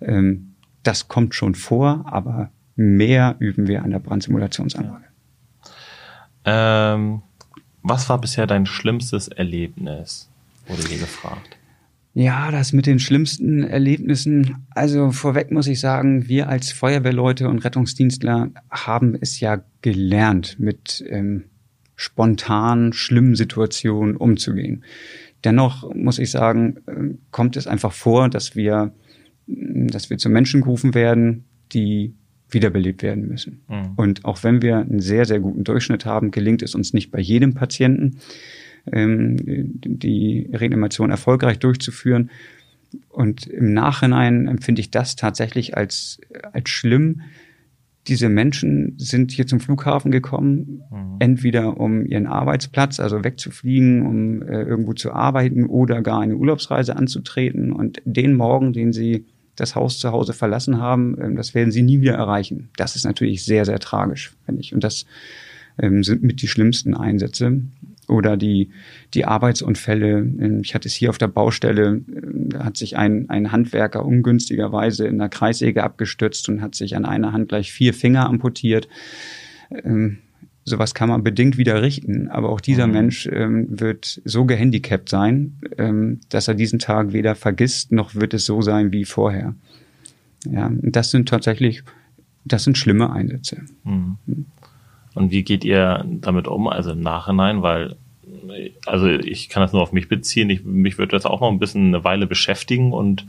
Ähm, 0.00 0.54
das 0.82 1.06
kommt 1.06 1.34
schon 1.34 1.54
vor, 1.54 2.06
aber 2.06 2.50
mehr 2.74 3.36
üben 3.38 3.68
wir 3.68 3.84
an 3.84 3.90
der 3.90 4.00
Brandsimulationsanlage. 4.00 5.04
Ähm 6.44 7.22
was 7.84 8.08
war 8.08 8.20
bisher 8.20 8.46
dein 8.46 8.66
schlimmstes 8.66 9.28
Erlebnis? 9.28 10.28
Wurde 10.66 10.82
hier 10.88 10.98
gefragt. 10.98 11.58
Ja, 12.14 12.50
das 12.50 12.72
mit 12.72 12.86
den 12.86 12.98
schlimmsten 12.98 13.62
Erlebnissen. 13.62 14.64
Also 14.70 15.10
vorweg 15.10 15.50
muss 15.50 15.66
ich 15.66 15.80
sagen, 15.80 16.26
wir 16.28 16.48
als 16.48 16.72
Feuerwehrleute 16.72 17.48
und 17.48 17.58
Rettungsdienstler 17.64 18.50
haben 18.70 19.16
es 19.20 19.40
ja 19.40 19.62
gelernt, 19.82 20.58
mit 20.58 21.04
ähm, 21.08 21.44
spontan 21.94 22.92
schlimmen 22.92 23.34
Situationen 23.34 24.16
umzugehen. 24.16 24.84
Dennoch 25.44 25.92
muss 25.94 26.18
ich 26.18 26.30
sagen, 26.30 26.78
äh, 26.86 27.18
kommt 27.30 27.56
es 27.56 27.66
einfach 27.66 27.92
vor, 27.92 28.30
dass 28.30 28.56
wir, 28.56 28.94
dass 29.46 30.08
wir 30.08 30.16
zu 30.16 30.30
Menschen 30.30 30.62
gerufen 30.62 30.94
werden, 30.94 31.44
die 31.72 32.14
wiederbelebt 32.54 33.02
werden 33.02 33.28
müssen. 33.28 33.60
Mhm. 33.68 33.92
Und 33.96 34.24
auch 34.24 34.42
wenn 34.42 34.62
wir 34.62 34.78
einen 34.78 35.00
sehr, 35.00 35.24
sehr 35.24 35.40
guten 35.40 35.64
Durchschnitt 35.64 36.06
haben, 36.06 36.30
gelingt 36.30 36.62
es 36.62 36.74
uns 36.74 36.92
nicht 36.92 37.10
bei 37.10 37.20
jedem 37.20 37.54
Patienten, 37.54 38.18
ähm, 38.92 39.36
die 39.84 40.48
Reanimation 40.52 41.10
erfolgreich 41.10 41.58
durchzuführen. 41.58 42.30
Und 43.08 43.46
im 43.46 43.72
Nachhinein 43.72 44.46
empfinde 44.46 44.80
ich 44.80 44.90
das 44.90 45.16
tatsächlich 45.16 45.76
als, 45.76 46.20
als 46.52 46.70
schlimm. 46.70 47.22
Diese 48.06 48.28
Menschen 48.28 48.94
sind 48.98 49.32
hier 49.32 49.46
zum 49.46 49.60
Flughafen 49.60 50.10
gekommen, 50.10 50.82
mhm. 50.90 51.16
entweder 51.18 51.80
um 51.80 52.04
ihren 52.04 52.26
Arbeitsplatz, 52.26 53.00
also 53.00 53.24
wegzufliegen, 53.24 54.06
um 54.06 54.42
äh, 54.42 54.62
irgendwo 54.62 54.92
zu 54.92 55.12
arbeiten 55.12 55.64
oder 55.64 56.02
gar 56.02 56.20
eine 56.20 56.36
Urlaubsreise 56.36 56.96
anzutreten. 56.96 57.72
Und 57.72 58.02
den 58.04 58.34
Morgen, 58.34 58.72
den 58.72 58.92
sie 58.92 59.24
das 59.56 59.74
Haus 59.74 59.98
zu 59.98 60.10
Hause 60.12 60.32
verlassen 60.32 60.78
haben, 60.78 61.16
ähm, 61.20 61.36
das 61.36 61.54
werden 61.54 61.70
sie 61.70 61.82
nie 61.82 62.00
wieder 62.00 62.14
erreichen. 62.14 62.70
Das 62.76 62.96
ist 62.96 63.04
natürlich 63.04 63.44
sehr, 63.44 63.64
sehr 63.64 63.78
tragisch, 63.78 64.32
finde 64.44 64.60
ich. 64.60 64.74
Und 64.74 64.84
das 64.84 65.06
ähm, 65.78 66.02
sind 66.02 66.22
mit 66.22 66.42
die 66.42 66.48
schlimmsten 66.48 66.94
Einsätze. 66.94 67.62
Oder 68.06 68.36
die, 68.36 68.68
die 69.14 69.24
Arbeitsunfälle. 69.24 70.18
Ähm, 70.18 70.60
ich 70.62 70.74
hatte 70.74 70.88
es 70.88 70.94
hier 70.94 71.08
auf 71.08 71.18
der 71.18 71.28
Baustelle, 71.28 72.02
da 72.06 72.64
hat 72.64 72.76
sich 72.76 72.96
ein, 72.98 73.30
ein 73.30 73.50
Handwerker 73.50 74.04
ungünstigerweise 74.04 75.06
in 75.06 75.18
der 75.18 75.30
Kreissäge 75.30 75.82
abgestürzt 75.82 76.48
und 76.48 76.60
hat 76.60 76.74
sich 76.74 76.96
an 76.96 77.06
einer 77.06 77.32
Hand 77.32 77.48
gleich 77.48 77.72
vier 77.72 77.94
Finger 77.94 78.26
amputiert 78.26 78.88
sowas 80.64 80.94
kann 80.94 81.08
man 81.08 81.22
bedingt 81.22 81.58
wieder 81.58 81.82
richten. 81.82 82.28
Aber 82.28 82.48
auch 82.48 82.60
dieser 82.60 82.86
mhm. 82.86 82.92
Mensch 82.92 83.28
ähm, 83.30 83.66
wird 83.68 84.20
so 84.24 84.44
gehandicapt 84.44 85.08
sein, 85.08 85.58
ähm, 85.78 86.20
dass 86.30 86.48
er 86.48 86.54
diesen 86.54 86.78
Tag 86.78 87.12
weder 87.12 87.34
vergisst, 87.34 87.92
noch 87.92 88.14
wird 88.14 88.34
es 88.34 88.46
so 88.46 88.62
sein 88.62 88.92
wie 88.92 89.04
vorher. 89.04 89.54
Ja, 90.46 90.70
das 90.82 91.10
sind 91.10 91.28
tatsächlich, 91.28 91.82
das 92.44 92.64
sind 92.64 92.76
schlimme 92.76 93.12
Einsätze. 93.12 93.62
Mhm. 93.84 94.16
Und 95.14 95.30
wie 95.30 95.44
geht 95.44 95.64
ihr 95.64 96.04
damit 96.06 96.48
um? 96.48 96.66
Also 96.66 96.92
im 96.92 97.00
Nachhinein, 97.00 97.62
weil, 97.62 97.96
also 98.84 99.08
ich 99.08 99.48
kann 99.48 99.62
das 99.62 99.72
nur 99.72 99.82
auf 99.82 99.92
mich 99.92 100.08
beziehen. 100.08 100.50
Ich, 100.50 100.64
mich 100.64 100.98
würde 100.98 101.12
das 101.12 101.24
auch 101.24 101.40
noch 101.40 101.50
ein 101.50 101.58
bisschen 101.58 101.88
eine 101.88 102.04
Weile 102.04 102.26
beschäftigen 102.26 102.92
und 102.92 103.26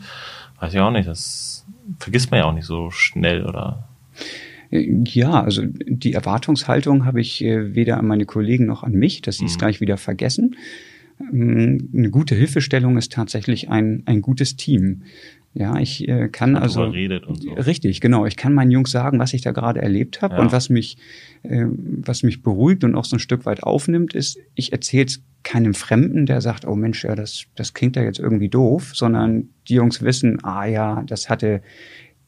weiß 0.59 0.73
ich 0.73 0.79
auch 0.79 0.91
nicht, 0.91 1.07
das 1.07 1.65
vergisst 1.99 2.31
man 2.31 2.39
ja 2.39 2.45
auch 2.45 2.53
nicht 2.53 2.65
so 2.65 2.89
schnell 2.91 3.45
oder 3.45 3.87
ja, 4.71 5.43
also 5.43 5.63
die 5.65 6.13
Erwartungshaltung 6.13 7.05
habe 7.05 7.21
ich 7.21 7.43
äh, 7.43 7.75
weder 7.75 7.97
an 7.97 8.07
meine 8.07 8.25
Kollegen 8.25 8.65
noch 8.65 8.83
an 8.83 8.93
mich, 8.93 9.21
dass 9.21 9.37
sie 9.37 9.45
es 9.45 9.55
mhm. 9.55 9.59
gleich 9.59 9.81
wieder 9.81 9.97
vergessen. 9.97 10.55
Ähm, 11.19 11.89
eine 11.93 12.09
gute 12.09 12.35
Hilfestellung 12.35 12.97
ist 12.97 13.11
tatsächlich 13.11 13.69
ein, 13.69 14.03
ein 14.05 14.21
gutes 14.21 14.55
Team. 14.55 15.03
Ja, 15.53 15.79
ich 15.79 16.05
äh, 16.09 16.27
kann 16.27 16.57
also 16.57 16.83
redet 16.83 17.25
und 17.25 17.43
so. 17.43 17.53
richtig, 17.53 18.01
genau. 18.01 18.25
Ich 18.25 18.35
kann 18.35 18.53
meinen 18.53 18.71
Jungs 18.71 18.91
sagen, 18.91 19.19
was 19.19 19.33
ich 19.33 19.41
da 19.41 19.51
gerade 19.51 19.81
erlebt 19.81 20.21
habe 20.21 20.35
ja. 20.35 20.41
und 20.41 20.51
was 20.51 20.69
mich, 20.69 20.97
äh, 21.43 21.65
was 21.67 22.23
mich 22.23 22.43
beruhigt 22.43 22.83
und 22.83 22.95
auch 22.95 23.05
so 23.05 23.15
ein 23.15 23.19
Stück 23.19 23.45
weit 23.45 23.63
aufnimmt, 23.63 24.13
ist, 24.13 24.37
ich 24.55 24.73
erzähle 24.73 25.05
es 25.05 25.23
keinem 25.43 25.73
Fremden, 25.73 26.25
der 26.25 26.41
sagt, 26.41 26.65
oh 26.67 26.75
Mensch, 26.75 27.05
ja, 27.05 27.15
das, 27.15 27.45
das 27.55 27.73
klingt 27.73 27.95
ja 27.95 28.03
jetzt 28.03 28.19
irgendwie 28.19 28.49
doof, 28.49 28.91
sondern 28.95 29.49
die 29.69 29.75
Jungs 29.75 30.01
wissen, 30.01 30.43
ah 30.43 30.65
ja, 30.65 31.03
das 31.07 31.29
hatte 31.29 31.61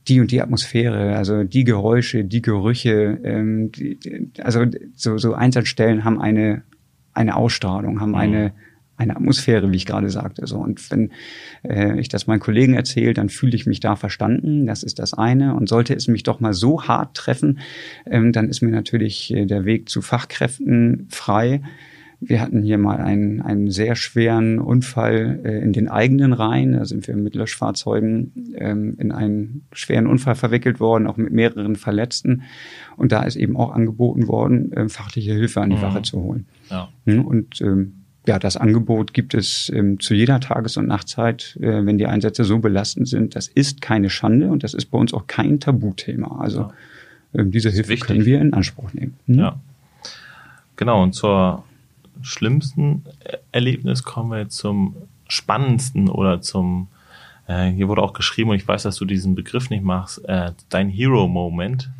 die 0.08 0.20
und 0.20 0.32
die 0.32 0.42
Atmosphäre, 0.42 1.16
also 1.16 1.44
die 1.44 1.64
Geräusche, 1.64 2.24
die 2.24 2.42
Gerüche, 2.42 3.20
ähm, 3.24 3.72
die, 3.72 4.32
also 4.42 4.66
so, 4.96 5.18
so 5.18 5.34
Einsatzstellen 5.34 6.04
haben 6.04 6.22
eine, 6.22 6.64
eine 7.14 7.36
Ausstrahlung, 7.36 8.00
haben 8.00 8.10
mhm. 8.10 8.16
eine, 8.16 8.54
eine 8.98 9.16
Atmosphäre, 9.16 9.72
wie 9.72 9.76
ich 9.76 9.86
gerade 9.86 10.10
sagte. 10.10 10.48
So. 10.48 10.58
Und 10.58 10.90
wenn 10.92 11.12
äh, 11.64 12.00
ich 12.00 12.10
das 12.10 12.26
meinen 12.26 12.40
Kollegen 12.40 12.74
erzähle, 12.74 13.14
dann 13.14 13.30
fühle 13.30 13.56
ich 13.56 13.66
mich 13.66 13.80
da 13.80 13.96
verstanden. 13.96 14.66
Das 14.66 14.84
ist 14.84 15.00
das 15.00 15.14
eine. 15.14 15.56
Und 15.56 15.70
sollte 15.70 15.94
es 15.94 16.08
mich 16.08 16.24
doch 16.24 16.40
mal 16.40 16.54
so 16.54 16.84
hart 16.88 17.16
treffen, 17.16 17.60
ähm, 18.06 18.32
dann 18.32 18.50
ist 18.50 18.62
mir 18.62 18.72
natürlich 18.72 19.34
äh, 19.34 19.46
der 19.46 19.66
Weg 19.66 19.90
zu 19.90 20.02
Fachkräften 20.02 21.08
frei. 21.10 21.62
Wir 22.20 22.42
hatten 22.42 22.64
hier 22.64 22.80
mal 22.80 22.98
einen, 22.98 23.42
einen 23.42 23.70
sehr 23.70 23.96
schweren 23.96 24.60
Unfall 24.60 25.40
äh, 25.44 25.60
in 25.62 25.72
den 25.72 25.88
eigenen 25.88 26.34
Reihen. 26.34 26.74
Da 26.74 26.86
sind 26.86 27.08
wir 27.08 27.16
mit 27.16 27.36
Löschfahrzeugen 27.36 28.56
ähm, 28.56 28.96
in 28.98 29.12
einen 29.12 29.66
schweren 29.72 30.08
Unfall 30.08 30.36
verwickelt 30.36 30.80
worden, 30.80 31.06
auch 31.06 31.18
mit 31.18 31.32
mehreren 31.32 31.76
Verletzten. 31.76 32.42
Und 32.96 33.12
da 33.12 33.22
ist 33.22 33.36
eben 33.36 33.56
auch 33.56 33.72
angeboten 33.72 34.28
worden, 34.28 34.74
äh, 34.74 34.90
fachliche 34.90 35.34
Hilfe 35.34 35.62
an 35.62 35.70
die 35.70 35.76
mhm. 35.76 35.82
Wache 35.82 36.02
zu 36.02 36.22
holen. 36.22 36.48
Ja. 36.72 36.90
Hm, 37.06 37.24
und 37.24 37.62
ähm, 37.62 37.94
ja, 38.28 38.40
das 38.40 38.58
Angebot 38.58 39.14
gibt 39.14 39.34
es 39.34 39.72
ähm, 39.74 40.00
zu 40.00 40.14
jeder 40.14 40.40
Tages- 40.40 40.76
und 40.76 40.88
Nachtzeit, 40.88 41.58
äh, 41.62 41.86
wenn 41.86 42.00
die 42.00 42.08
Einsätze 42.08 42.44
so 42.44 42.58
belastend 42.60 43.08
sind. 43.08 43.36
Das 43.36 43.48
ist 43.48 43.82
keine 43.82 44.10
Schande 44.10 44.50
und 44.50 44.64
das 44.64 44.74
ist 44.74 44.88
bei 44.88 44.98
uns 44.98 45.14
auch 45.14 45.28
kein 45.28 45.60
Tabuthema. 45.60 46.40
Also 46.40 46.62
ja. 46.62 46.74
ähm, 47.36 47.52
diese 47.52 47.70
Hilfe 47.70 47.90
wichtig. 47.90 48.08
können 48.08 48.26
wir 48.26 48.42
in 48.42 48.54
Anspruch 48.54 48.92
nehmen. 48.94 49.14
Hm? 49.28 49.36
Ja. 49.36 49.60
Genau, 50.76 51.04
und 51.04 51.14
zur 51.14 51.64
schlimmsten 52.22 53.06
Erlebnis 53.52 54.04
kommen 54.04 54.32
wir 54.32 54.40
jetzt 54.40 54.58
zum 54.58 54.96
spannendsten 55.28 56.10
oder 56.10 56.42
zum, 56.42 56.88
äh, 57.48 57.70
hier 57.70 57.88
wurde 57.88 58.02
auch 58.02 58.14
geschrieben, 58.14 58.52
und 58.52 58.56
ich 58.56 58.68
weiß, 58.68 58.84
dass 58.84 58.96
du 58.96 59.06
diesen 59.06 59.36
Begriff 59.36 59.70
nicht 59.70 59.84
machst, 59.84 60.24
äh, 60.28 60.52
dein 60.70 60.90
Hero-Moment. 60.90 61.90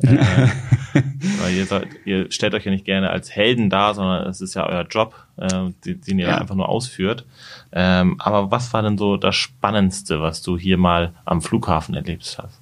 Äh, 0.94 1.02
weil 1.42 1.54
ihr, 1.54 1.66
seid, 1.66 1.86
ihr 2.06 2.32
stellt 2.32 2.54
euch 2.54 2.64
ja 2.64 2.70
nicht 2.70 2.86
gerne 2.86 3.10
als 3.10 3.30
Helden 3.30 3.68
dar, 3.68 3.94
sondern 3.94 4.26
es 4.26 4.40
ist 4.40 4.54
ja 4.54 4.66
euer 4.66 4.86
Job, 4.88 5.14
äh, 5.36 5.70
den, 5.84 6.00
den 6.00 6.18
ihr 6.18 6.28
ja. 6.28 6.38
einfach 6.38 6.54
nur 6.54 6.68
ausführt. 6.68 7.26
Ähm, 7.72 8.18
aber 8.18 8.50
was 8.50 8.72
war 8.72 8.82
denn 8.82 8.96
so 8.96 9.18
das 9.18 9.36
Spannendste, 9.36 10.22
was 10.22 10.40
du 10.40 10.56
hier 10.56 10.78
mal 10.78 11.12
am 11.26 11.42
Flughafen 11.42 11.94
erlebt 11.94 12.38
hast? 12.42 12.58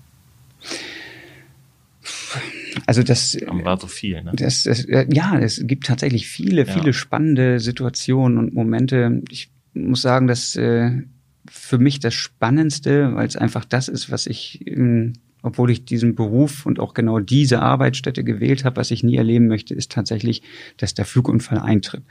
Also 2.85 3.03
das 3.03 3.39
war 3.41 3.81
so 3.81 3.87
viel, 3.87 4.23
ne? 4.23 4.33
Das, 4.35 4.65
das, 4.65 4.85
äh, 4.85 5.07
ja, 5.11 5.39
es 5.39 5.63
gibt 5.65 5.87
tatsächlich 5.87 6.27
viele, 6.27 6.67
ja. 6.67 6.73
viele 6.73 6.93
spannende 6.93 7.59
Situationen 7.61 8.39
und 8.39 8.55
Momente. 8.55 9.23
Ich 9.31 9.51
muss 9.73 10.03
sagen, 10.03 10.27
dass 10.27 10.57
äh, 10.57 11.03
für 11.49 11.79
mich 11.79 12.01
das 12.01 12.15
Spannendste, 12.15 13.15
weil 13.15 13.27
es 13.27 13.37
einfach 13.37 13.65
das 13.65 13.89
ist, 13.89 14.11
was 14.11 14.27
ich, 14.27 14.67
ähm, 14.67 15.15
obwohl 15.43 15.71
ich 15.71 15.85
diesen 15.85 16.15
Beruf 16.15 16.67
und 16.67 16.81
auch 16.81 16.93
genau 16.93 17.21
diese 17.21 17.61
Arbeitsstätte 17.63 18.25
gewählt 18.25 18.65
habe, 18.65 18.77
was 18.77 18.91
ich 18.91 19.03
nie 19.03 19.17
erleben 19.17 19.47
möchte, 19.47 19.75
ist 19.75 19.93
tatsächlich, 19.93 20.43
dass 20.77 20.95
der 20.95 21.05
Flugunfall 21.05 21.59
eintritt. 21.59 22.03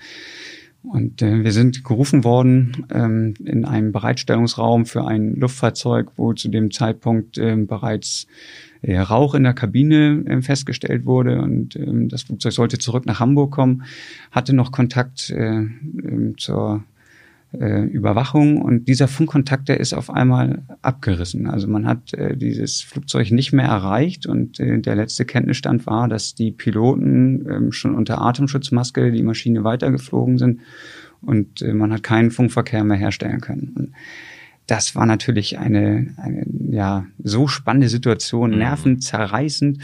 Und 0.92 1.22
äh, 1.22 1.44
wir 1.44 1.52
sind 1.52 1.84
gerufen 1.84 2.24
worden 2.24 2.86
ähm, 2.94 3.34
in 3.44 3.66
einem 3.66 3.92
Bereitstellungsraum 3.92 4.86
für 4.86 5.06
ein 5.06 5.36
Luftfahrzeug, 5.36 6.12
wo 6.16 6.34
zu 6.34 6.50
dem 6.50 6.72
Zeitpunkt 6.72 7.38
äh, 7.38 7.56
bereits 7.56 8.28
äh, 8.82 8.98
Rauch 9.00 9.34
in 9.34 9.44
der 9.44 9.54
Kabine 9.54 10.24
äh, 10.26 10.42
festgestellt 10.42 11.06
wurde. 11.06 11.42
Und 11.42 11.76
ähm, 11.76 12.10
das 12.10 12.24
Flugzeug 12.24 12.54
sollte 12.54 12.78
zurück 12.78 13.06
nach 13.06 13.20
Hamburg 13.20 13.52
kommen, 13.52 13.84
hatte 14.32 14.54
noch 14.54 14.72
Kontakt 14.72 15.30
äh, 15.32 15.62
äh, 15.62 16.34
zur 16.38 16.84
äh, 17.60 17.84
Überwachung 17.84 18.62
und 18.62 18.88
dieser 18.88 19.08
Funkkontakt, 19.08 19.70
der 19.70 19.80
ist 19.80 19.94
auf 19.94 20.10
einmal 20.10 20.64
abgerissen. 20.82 21.48
Also 21.48 21.68
man 21.68 21.86
hat 21.86 22.14
äh, 22.14 22.36
dieses 22.38 22.82
Flugzeug 22.82 23.32
nicht 23.32 23.54
mehr 23.54 23.66
erreicht 23.66 24.26
und 24.26 24.60
äh, 24.60 24.80
der 24.80 24.96
letzte 24.96 25.26
Kenntnisstand 25.26 25.86
war, 25.86 26.08
dass 26.08 26.36
die 26.36 26.52
Piloten 26.52 27.46
äh, 27.46 27.72
schon 27.72 27.96
unter 27.96 28.22
Atemschutzmaske 28.22 29.12
die 29.12 29.24
Maschine 29.24 29.64
weitergeflogen 29.64 30.38
sind 30.38 30.62
und 31.22 31.62
äh, 31.62 31.74
man 31.74 31.92
hat 31.94 32.04
keinen 32.04 32.32
Funkverkehr 32.32 32.84
mehr 32.84 32.98
herstellen 32.98 33.42
können. 33.42 33.74
Und 33.76 33.94
das 34.68 34.96
war 34.96 35.06
natürlich 35.06 35.60
eine, 35.60 36.14
eine 36.18 36.46
ja 36.70 37.06
so 37.24 37.48
spannende 37.48 37.90
Situation, 37.90 38.52
mhm. 38.52 38.58
nervenzerreißend. 38.58 39.80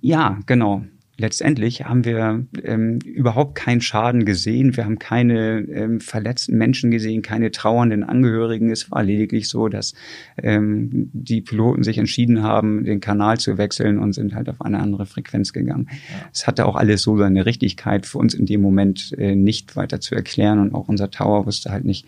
Ja, 0.00 0.38
genau 0.46 0.84
letztendlich 1.18 1.84
haben 1.84 2.04
wir 2.04 2.44
ähm, 2.62 2.98
überhaupt 3.04 3.54
keinen 3.54 3.80
Schaden 3.80 4.24
gesehen. 4.24 4.76
Wir 4.76 4.84
haben 4.84 4.98
keine 4.98 5.60
ähm, 5.60 6.00
verletzten 6.00 6.56
Menschen 6.56 6.90
gesehen, 6.90 7.22
keine 7.22 7.50
trauernden 7.50 8.02
Angehörigen. 8.02 8.70
Es 8.70 8.90
war 8.90 9.02
lediglich 9.02 9.48
so, 9.48 9.68
dass 9.68 9.94
ähm, 10.42 11.10
die 11.12 11.40
Piloten 11.40 11.82
sich 11.82 11.98
entschieden 11.98 12.42
haben, 12.42 12.84
den 12.84 13.00
Kanal 13.00 13.38
zu 13.38 13.58
wechseln 13.58 13.98
und 13.98 14.12
sind 14.12 14.34
halt 14.34 14.48
auf 14.48 14.60
eine 14.60 14.80
andere 14.80 15.06
Frequenz 15.06 15.52
gegangen. 15.52 15.88
Es 16.32 16.42
ja. 16.42 16.48
hatte 16.48 16.66
auch 16.66 16.76
alles 16.76 17.02
so 17.02 17.16
seine 17.16 17.46
Richtigkeit 17.46 18.06
für 18.06 18.18
uns 18.18 18.34
in 18.34 18.46
dem 18.46 18.60
Moment 18.60 19.14
äh, 19.16 19.34
nicht 19.34 19.76
weiter 19.76 20.00
zu 20.00 20.14
erklären 20.14 20.58
und 20.58 20.74
auch 20.74 20.88
unser 20.88 21.10
Tower 21.10 21.46
wusste 21.46 21.70
halt 21.70 21.84
nicht, 21.84 22.06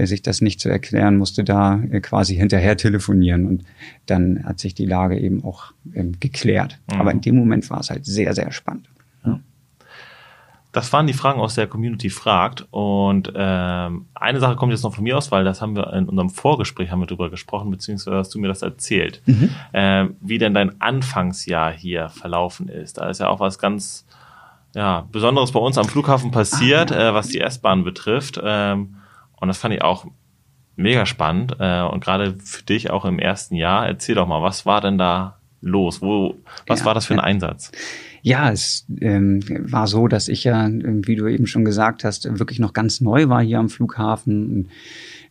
sich 0.00 0.22
das 0.22 0.40
nicht 0.40 0.60
zu 0.60 0.68
erklären, 0.68 1.16
musste 1.16 1.44
da 1.44 1.80
äh, 1.90 2.00
quasi 2.00 2.34
hinterher 2.34 2.76
telefonieren 2.76 3.46
und 3.46 3.64
dann 4.06 4.44
hat 4.44 4.58
sich 4.58 4.74
die 4.74 4.86
Lage 4.86 5.18
eben 5.18 5.44
auch 5.44 5.72
ähm, 5.94 6.18
geklärt. 6.18 6.80
Mhm. 6.92 7.00
Aber 7.00 7.12
in 7.12 7.20
dem 7.20 7.36
Moment 7.36 7.70
war 7.70 7.80
es 7.80 7.90
halt 7.90 8.04
sehr, 8.04 8.34
sehr 8.34 8.50
spannend. 8.50 8.88
Ja. 9.24 9.40
Das 10.72 10.92
waren 10.92 11.06
die 11.06 11.12
Fragen 11.12 11.40
aus 11.40 11.54
der 11.54 11.68
Community 11.68 12.10
fragt 12.10 12.66
und 12.72 13.32
ähm, 13.36 14.06
eine 14.14 14.40
Sache 14.40 14.56
kommt 14.56 14.72
jetzt 14.72 14.82
noch 14.82 14.96
von 14.96 15.04
mir 15.04 15.16
aus, 15.16 15.30
weil 15.30 15.44
das 15.44 15.62
haben 15.62 15.76
wir 15.76 15.92
in 15.92 16.08
unserem 16.08 16.30
Vorgespräch 16.30 16.90
haben 16.90 17.00
wir 17.00 17.06
drüber 17.06 17.30
gesprochen, 17.30 17.70
beziehungsweise 17.70 18.16
hast 18.16 18.34
du 18.34 18.40
mir 18.40 18.48
das 18.48 18.62
erzählt, 18.62 19.22
mhm. 19.26 19.50
ähm, 19.72 20.16
wie 20.20 20.38
denn 20.38 20.54
dein 20.54 20.80
Anfangsjahr 20.80 21.72
hier 21.72 22.08
verlaufen 22.08 22.68
ist. 22.68 22.98
Da 22.98 23.08
ist 23.08 23.20
ja 23.20 23.28
auch 23.28 23.38
was 23.38 23.60
ganz 23.60 24.04
ja, 24.74 25.06
Besonderes 25.12 25.52
bei 25.52 25.60
uns 25.60 25.78
am 25.78 25.84
Flughafen 25.84 26.32
passiert, 26.32 26.90
ah, 26.90 26.98
ja. 26.98 27.10
äh, 27.10 27.14
was 27.14 27.28
die 27.28 27.40
S-Bahn 27.40 27.84
betrifft. 27.84 28.40
Ähm, 28.42 28.96
und 29.44 29.48
das 29.48 29.58
fand 29.58 29.74
ich 29.74 29.82
auch 29.82 30.06
mega 30.76 31.06
spannend. 31.06 31.56
Äh, 31.60 31.82
und 31.82 32.02
gerade 32.02 32.34
für 32.42 32.62
dich 32.62 32.90
auch 32.90 33.04
im 33.04 33.18
ersten 33.18 33.54
Jahr, 33.54 33.86
erzähl 33.86 34.14
doch 34.14 34.26
mal, 34.26 34.42
was 34.42 34.66
war 34.66 34.80
denn 34.80 34.98
da 34.98 35.38
los? 35.60 36.02
Wo, 36.02 36.34
was 36.66 36.80
ja, 36.80 36.86
war 36.86 36.94
das 36.94 37.06
für 37.06 37.14
ein. 37.14 37.20
Einsatz? 37.20 37.70
Ja, 38.22 38.50
es 38.50 38.86
ähm, 39.02 39.40
war 39.70 39.86
so, 39.86 40.08
dass 40.08 40.28
ich 40.28 40.44
ja, 40.44 40.66
wie 40.70 41.14
du 41.14 41.26
eben 41.26 41.46
schon 41.46 41.64
gesagt 41.64 42.04
hast, 42.04 42.24
wirklich 42.38 42.58
noch 42.58 42.72
ganz 42.72 43.02
neu 43.02 43.28
war 43.28 43.42
hier 43.42 43.58
am 43.58 43.68
Flughafen. 43.68 44.70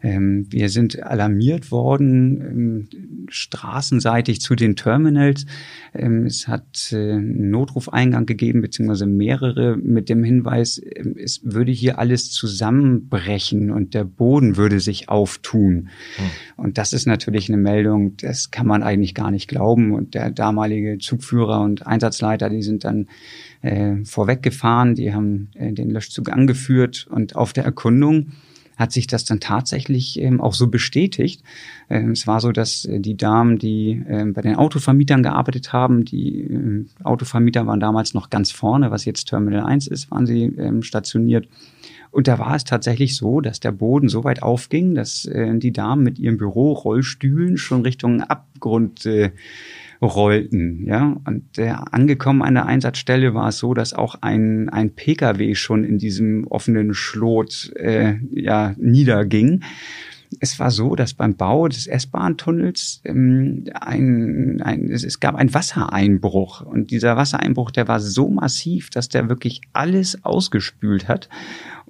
Ähm, 0.03 0.47
wir 0.49 0.67
sind 0.67 1.01
alarmiert 1.01 1.71
worden, 1.71 2.41
ähm, 2.41 2.87
straßenseitig 3.29 4.41
zu 4.41 4.53
den 4.53 4.75
Terminals. 4.75 5.45
Ähm, 5.93 6.25
es 6.25 6.49
hat 6.49 6.91
äh, 6.91 7.13
einen 7.13 7.49
Notrufeingang 7.49 8.25
gegeben, 8.25 8.61
beziehungsweise 8.61 9.05
mehrere 9.05 9.77
mit 9.77 10.09
dem 10.09 10.25
Hinweis, 10.25 10.81
ähm, 10.95 11.15
es 11.17 11.39
würde 11.43 11.71
hier 11.71 11.99
alles 11.99 12.31
zusammenbrechen 12.31 13.71
und 13.71 13.93
der 13.93 14.03
Boden 14.03 14.57
würde 14.57 14.81
sich 14.81 15.07
auftun. 15.07 15.87
Hm. 16.17 16.25
Und 16.57 16.77
das 16.77 16.91
ist 16.91 17.05
natürlich 17.05 17.47
eine 17.47 17.57
Meldung, 17.57 18.17
das 18.17 18.51
kann 18.51 18.67
man 18.67 18.83
eigentlich 18.83 19.15
gar 19.15 19.31
nicht 19.31 19.47
glauben. 19.47 19.93
Und 19.93 20.15
der 20.15 20.31
damalige 20.31 20.97
Zugführer 20.97 21.61
und 21.61 21.87
Einsatzleiter, 21.87 22.49
die 22.49 22.61
sind 22.61 22.83
dann 22.83 23.07
äh, 23.61 24.03
vorweggefahren, 24.03 24.95
die 24.95 25.13
haben 25.13 25.47
äh, 25.53 25.71
den 25.71 25.89
Löschzug 25.89 26.29
angeführt 26.29 27.07
und 27.09 27.37
auf 27.37 27.53
der 27.53 27.63
Erkundung 27.63 28.33
hat 28.77 28.91
sich 28.91 29.07
das 29.07 29.25
dann 29.25 29.39
tatsächlich 29.39 30.19
ähm, 30.19 30.41
auch 30.41 30.53
so 30.53 30.67
bestätigt. 30.67 31.43
Ähm, 31.89 32.11
es 32.11 32.27
war 32.27 32.39
so, 32.39 32.51
dass 32.51 32.85
äh, 32.85 32.99
die 32.99 33.17
Damen, 33.17 33.57
die 33.57 34.03
ähm, 34.07 34.33
bei 34.33 34.41
den 34.41 34.55
Autovermietern 34.55 35.23
gearbeitet 35.23 35.73
haben, 35.73 36.05
die 36.05 36.41
äh, 36.41 36.85
Autovermieter 37.03 37.67
waren 37.67 37.79
damals 37.79 38.13
noch 38.13 38.29
ganz 38.29 38.51
vorne, 38.51 38.91
was 38.91 39.05
jetzt 39.05 39.25
Terminal 39.25 39.65
1 39.65 39.87
ist, 39.87 40.11
waren 40.11 40.25
sie 40.25 40.43
ähm, 40.43 40.83
stationiert. 40.83 41.47
Und 42.11 42.27
da 42.27 42.37
war 42.37 42.55
es 42.55 42.63
tatsächlich 42.63 43.15
so, 43.15 43.41
dass 43.41 43.59
der 43.59 43.71
Boden 43.71 44.07
so 44.07 44.23
weit 44.23 44.43
aufging, 44.43 44.93
dass 44.93 45.25
äh, 45.25 45.57
die 45.57 45.71
Damen 45.71 46.03
mit 46.03 46.19
ihren 46.19 46.37
Bürorollstühlen 46.37 47.57
schon 47.57 47.81
Richtung 47.81 48.21
Abgrund 48.21 49.05
äh, 49.07 49.31
rollten. 50.03 50.85
Ja, 50.85 51.17
und 51.25 51.57
der 51.57 51.93
angekommen 51.93 52.41
an 52.41 52.55
der 52.55 52.65
Einsatzstelle 52.65 53.33
war 53.33 53.49
es 53.49 53.59
so, 53.59 53.73
dass 53.73 53.93
auch 53.93 54.15
ein, 54.21 54.69
ein 54.69 54.93
Pkw 54.95 55.55
schon 55.55 55.83
in 55.83 55.97
diesem 55.97 56.45
offenen 56.47 56.93
Schlot 56.93 57.71
äh, 57.75 58.15
ja, 58.31 58.75
niederging. 58.77 59.63
Es 60.39 60.59
war 60.59 60.71
so, 60.71 60.95
dass 60.95 61.13
beim 61.13 61.35
Bau 61.35 61.67
des 61.67 61.85
S-Bahn-Tunnels 61.85 63.01
ähm, 63.05 63.65
ein, 63.79 64.61
ein, 64.63 64.89
es, 64.89 65.03
es 65.03 65.19
gab 65.19 65.35
einen 65.35 65.53
Wassereinbruch 65.53 66.61
und 66.61 66.89
dieser 66.89 67.15
Wassereinbruch, 67.15 67.69
der 67.69 67.87
war 67.87 67.99
so 67.99 68.29
massiv, 68.29 68.89
dass 68.89 69.09
der 69.09 69.29
wirklich 69.29 69.61
alles 69.73 70.25
ausgespült 70.25 71.07
hat 71.07 71.29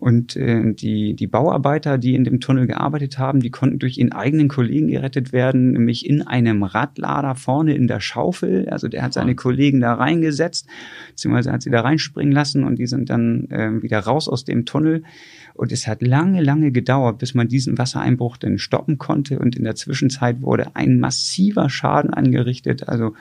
und 0.04 0.36
äh, 0.36 0.74
die, 0.74 1.14
die 1.14 1.28
Bauarbeiter, 1.28 1.97
die 1.97 2.14
in 2.14 2.26
dem 2.26 2.41
Tunnel 2.41 2.68
gearbeitet 2.68 3.20
haben, 3.20 3.39
die 3.39 3.51
konnten 3.51 3.80
durch 3.80 3.97
ihren 3.97 4.12
eigenen 4.12 4.49
Kollegen 4.49 4.89
gerettet 4.89 5.32
werden, 5.32 5.72
nämlich 5.72 6.06
in 6.06 6.22
einem 6.22 6.64
Radlader 6.64 7.36
vorne 7.36 7.74
in 7.74 7.88
der 7.88 8.01
Schaufel. 8.01 8.68
Also 8.68 8.89
der 8.89 9.01
hat 9.01 9.14
seine 9.14 9.34
Kollegen 9.34 9.80
da 9.80 9.93
reingesetzt, 9.93 10.68
beziehungsweise 11.12 11.54
hat 11.54 11.62
sie 11.62 11.70
da 11.70 11.80
reinspringen 11.80 12.34
lassen 12.34 12.66
und 12.66 12.80
die 12.80 12.86
sind 12.86 13.10
dann 13.10 13.49
äh, 13.49 13.82
wieder 13.82 13.99
raus 13.99 14.28
aus 14.28 14.43
dem 14.43 14.66
Tunnel. 14.66 15.04
Und 15.54 15.72
es 15.72 15.88
hat 15.88 16.01
lange, 16.01 16.41
lange 16.41 16.74
gedauert, 16.74 17.20
bis 17.20 17.34
man 17.34 17.47
diesen 17.47 17.78
Wassereinbruch 17.78 18.36
denn 18.36 18.58
stoppen 18.58 18.97
konnte. 18.97 19.39
Und 19.39 19.56
in 19.56 19.64
der 19.64 19.76
Zwischenzeit 19.76 20.41
wurde 20.41 20.76
ein 20.76 20.99
massiver 20.99 21.70
Schaden 21.70 22.14
angerichtet. 22.14 22.89
Also 22.89 23.14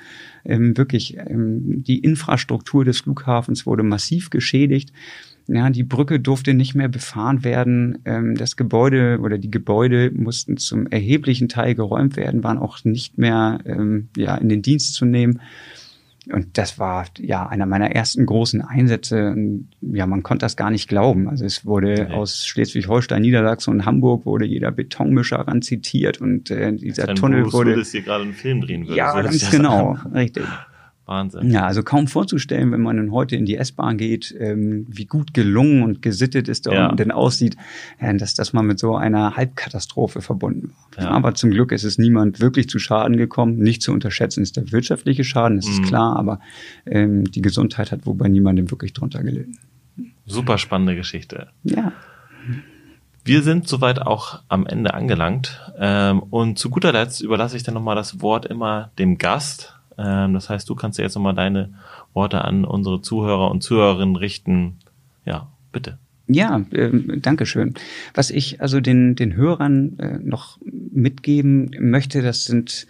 ähm, 0.44 0.76
wirklich 0.76 1.16
ähm, 1.16 1.84
die 1.84 2.00
Infrastruktur 2.00 2.84
des 2.84 3.02
Flughafens 3.02 3.66
wurde 3.66 3.84
massiv 3.84 4.30
geschädigt. 4.30 4.92
Ja, 5.48 5.70
die 5.70 5.84
Brücke 5.84 6.20
durfte 6.20 6.54
nicht 6.54 6.74
mehr 6.74 6.88
befahren 6.88 7.44
werden. 7.44 7.98
Ähm, 8.04 8.34
das 8.36 8.56
Gebäude 8.56 9.18
oder 9.20 9.38
die 9.38 9.50
Gebäude 9.50 10.10
mussten 10.14 10.56
zum 10.56 10.86
erheblichen 10.86 11.48
Teil 11.48 11.74
geräumt 11.74 12.16
werden, 12.16 12.44
waren 12.44 12.58
auch 12.58 12.84
nicht 12.84 13.18
mehr 13.18 13.58
ähm, 13.64 14.08
ja, 14.16 14.36
in 14.36 14.48
den 14.48 14.62
Dienst 14.62 14.94
zu 14.94 15.04
nehmen. 15.04 15.40
Und 16.30 16.56
das 16.56 16.78
war 16.78 17.06
ja 17.18 17.48
einer 17.48 17.66
meiner 17.66 17.90
ersten 17.90 18.26
großen 18.26 18.62
Einsätze. 18.62 19.34
Ja, 19.80 20.06
man 20.06 20.22
konnte 20.22 20.44
das 20.44 20.56
gar 20.56 20.70
nicht 20.70 20.88
glauben. 20.88 21.28
Also 21.28 21.44
es 21.44 21.66
wurde 21.66 21.92
okay. 21.92 22.12
aus 22.12 22.46
Schleswig-Holstein, 22.46 23.22
Niedersachsen 23.22 23.70
und 23.72 23.86
Hamburg 23.86 24.24
wurde 24.24 24.44
jeder 24.44 24.70
Betonmischer 24.70 25.38
ran 25.38 25.62
zitiert 25.62 26.20
und 26.20 26.50
äh, 26.50 26.72
dieser 26.72 27.14
Tunnel 27.14 27.52
wurde. 27.52 27.72
Willis 27.72 27.90
hier 27.90 28.02
gerade 28.02 28.22
einen 28.22 28.34
Film 28.34 28.60
drehen 28.60 28.82
würde. 28.86 28.96
Ja, 28.96 29.20
ganz 29.20 29.50
genau, 29.50 29.98
richtig. 30.14 30.44
Wahnsinn. 31.06 31.50
Ja, 31.50 31.66
also 31.66 31.82
kaum 31.82 32.06
vorzustellen, 32.06 32.70
wenn 32.70 32.82
man 32.82 33.10
heute 33.10 33.34
in 33.36 33.44
die 33.44 33.56
S-Bahn 33.56 33.96
geht, 33.98 34.34
ähm, 34.38 34.86
wie 34.88 35.06
gut 35.06 35.34
gelungen 35.34 35.82
und 35.82 36.00
gesittet 36.00 36.48
es 36.48 36.62
da 36.62 36.72
ja. 36.72 36.92
denn 36.92 37.10
aussieht, 37.10 37.56
äh, 37.98 38.14
dass 38.14 38.34
das 38.34 38.52
mal 38.52 38.62
mit 38.62 38.78
so 38.78 38.94
einer 38.94 39.36
Halbkatastrophe 39.36 40.20
verbunden 40.20 40.72
war. 40.94 41.04
Ja. 41.04 41.10
Aber 41.10 41.34
zum 41.34 41.50
Glück 41.50 41.72
ist 41.72 41.84
es 41.84 41.98
niemand 41.98 42.40
wirklich 42.40 42.68
zu 42.68 42.78
Schaden 42.78 43.16
gekommen. 43.16 43.58
Nicht 43.58 43.82
zu 43.82 43.92
unterschätzen 43.92 44.42
ist 44.42 44.56
der 44.56 44.70
wirtschaftliche 44.70 45.24
Schaden, 45.24 45.56
das 45.56 45.66
mhm. 45.66 45.72
ist 45.72 45.82
klar, 45.84 46.16
aber 46.16 46.38
ähm, 46.86 47.24
die 47.24 47.42
Gesundheit 47.42 47.90
hat 47.90 48.06
wohl 48.06 48.14
bei 48.14 48.28
niemandem 48.28 48.70
wirklich 48.70 48.92
drunter 48.92 49.22
gelitten. 49.22 49.58
Super 50.24 50.56
spannende 50.56 50.94
Geschichte. 50.94 51.48
Ja. 51.64 51.92
Wir 53.24 53.42
sind 53.42 53.68
soweit 53.68 54.00
auch 54.00 54.40
am 54.48 54.66
Ende 54.66 54.94
angelangt. 54.94 55.72
Ähm, 55.78 56.20
und 56.20 56.58
zu 56.58 56.70
guter 56.70 56.92
Letzt 56.92 57.20
überlasse 57.20 57.56
ich 57.56 57.62
dann 57.62 57.74
nochmal 57.74 57.94
das 57.94 58.20
Wort 58.20 58.46
immer 58.46 58.90
dem 58.98 59.18
Gast. 59.18 59.78
Ähm, 59.98 60.34
das 60.34 60.48
heißt, 60.48 60.68
du 60.68 60.74
kannst 60.74 60.98
jetzt 60.98 61.14
nochmal 61.14 61.34
deine 61.34 61.70
Worte 62.14 62.44
an 62.44 62.64
unsere 62.64 63.00
Zuhörer 63.00 63.50
und 63.50 63.62
Zuhörerinnen 63.62 64.16
richten. 64.16 64.78
Ja, 65.24 65.48
bitte. 65.72 65.98
Ja, 66.28 66.64
äh, 66.70 66.90
danke 67.18 67.46
schön. 67.46 67.74
Was 68.14 68.30
ich 68.30 68.60
also 68.60 68.80
den, 68.80 69.14
den 69.16 69.34
Hörern 69.34 69.98
äh, 69.98 70.18
noch 70.18 70.58
mitgeben 70.64 71.70
möchte, 71.78 72.22
das 72.22 72.44
sind, 72.44 72.86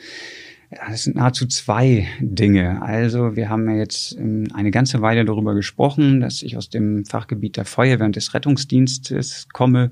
ja, 0.70 0.90
das 0.90 1.05
sind 1.05 1.16
nahezu 1.16 1.46
zwei 1.46 2.07
Dinge. 2.20 2.82
Also 2.82 3.34
wir 3.34 3.48
haben 3.48 3.68
ja 3.68 3.76
jetzt 3.76 4.16
ähm, 4.16 4.48
eine 4.53 4.70
ganze 4.70 5.00
Weile 5.00 5.24
darüber 5.24 5.55
gesprochen, 5.55 6.20
dass 6.20 6.42
ich 6.42 6.57
aus 6.57 6.68
dem 6.68 7.05
Fachgebiet 7.05 7.57
der 7.57 7.64
Feuerwehr 7.64 8.07
und 8.07 8.16
des 8.16 8.34
Rettungsdienstes 8.34 9.48
komme. 9.53 9.90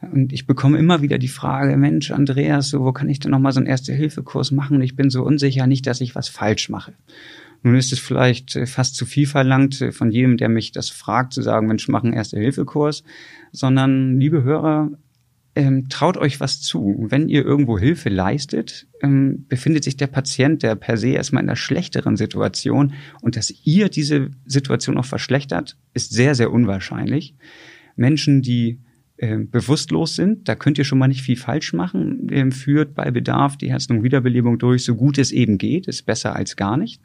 Und 0.00 0.32
ich 0.32 0.46
bekomme 0.46 0.78
immer 0.78 1.02
wieder 1.02 1.18
die 1.18 1.28
Frage, 1.28 1.76
Mensch, 1.76 2.10
Andreas, 2.10 2.68
so, 2.68 2.84
wo 2.84 2.92
kann 2.92 3.08
ich 3.08 3.20
denn 3.20 3.30
nochmal 3.30 3.52
so 3.52 3.60
einen 3.60 3.66
Erste-Hilfe-Kurs 3.66 4.50
machen? 4.50 4.80
Ich 4.82 4.96
bin 4.96 5.10
so 5.10 5.22
unsicher, 5.22 5.66
nicht, 5.66 5.86
dass 5.86 6.00
ich 6.00 6.14
was 6.14 6.28
falsch 6.28 6.68
mache. 6.68 6.92
Nun 7.62 7.76
ist 7.76 7.92
es 7.92 7.98
vielleicht 7.98 8.54
äh, 8.56 8.66
fast 8.66 8.94
zu 8.94 9.06
viel 9.06 9.26
verlangt 9.26 9.80
äh, 9.80 9.92
von 9.92 10.10
jedem, 10.10 10.36
der 10.36 10.48
mich 10.48 10.72
das 10.72 10.90
fragt, 10.90 11.32
zu 11.32 11.42
sagen, 11.42 11.66
Mensch, 11.66 11.88
mach 11.88 12.04
einen 12.04 12.12
Erste-Hilfe-Kurs, 12.12 13.04
sondern, 13.52 14.20
liebe 14.20 14.42
Hörer, 14.42 14.90
ähm, 15.56 15.88
traut 15.88 16.18
euch 16.18 16.38
was 16.38 16.60
zu. 16.60 17.06
Wenn 17.08 17.30
ihr 17.30 17.44
irgendwo 17.44 17.78
Hilfe 17.78 18.10
leistet, 18.10 18.86
ähm, 19.02 19.46
befindet 19.48 19.84
sich 19.84 19.96
der 19.96 20.06
Patient, 20.06 20.62
der 20.62 20.74
per 20.74 20.98
se 20.98 21.08
erstmal 21.08 21.42
in 21.42 21.48
einer 21.48 21.56
schlechteren 21.56 22.16
Situation 22.16 22.92
und 23.22 23.36
dass 23.36 23.52
ihr 23.64 23.88
diese 23.88 24.30
Situation 24.44 24.96
noch 24.96 25.06
verschlechtert, 25.06 25.78
ist 25.94 26.12
sehr, 26.12 26.34
sehr 26.34 26.52
unwahrscheinlich. 26.52 27.34
Menschen, 27.96 28.42
die 28.42 28.80
äh, 29.18 29.38
bewusstlos 29.38 30.16
sind. 30.16 30.48
Da 30.48 30.54
könnt 30.54 30.78
ihr 30.78 30.84
schon 30.84 30.98
mal 30.98 31.08
nicht 31.08 31.22
viel 31.22 31.36
falsch 31.36 31.72
machen. 31.72 32.28
Ähm, 32.30 32.52
führt 32.52 32.94
bei 32.94 33.10
Bedarf 33.10 33.56
die 33.56 33.70
Herz-Lungen-Wiederbelebung 33.70 34.58
durch, 34.58 34.84
so 34.84 34.94
gut 34.94 35.18
es 35.18 35.32
eben 35.32 35.58
geht. 35.58 35.86
Ist 35.86 36.04
besser 36.04 36.36
als 36.36 36.56
gar 36.56 36.76
nicht. 36.76 37.00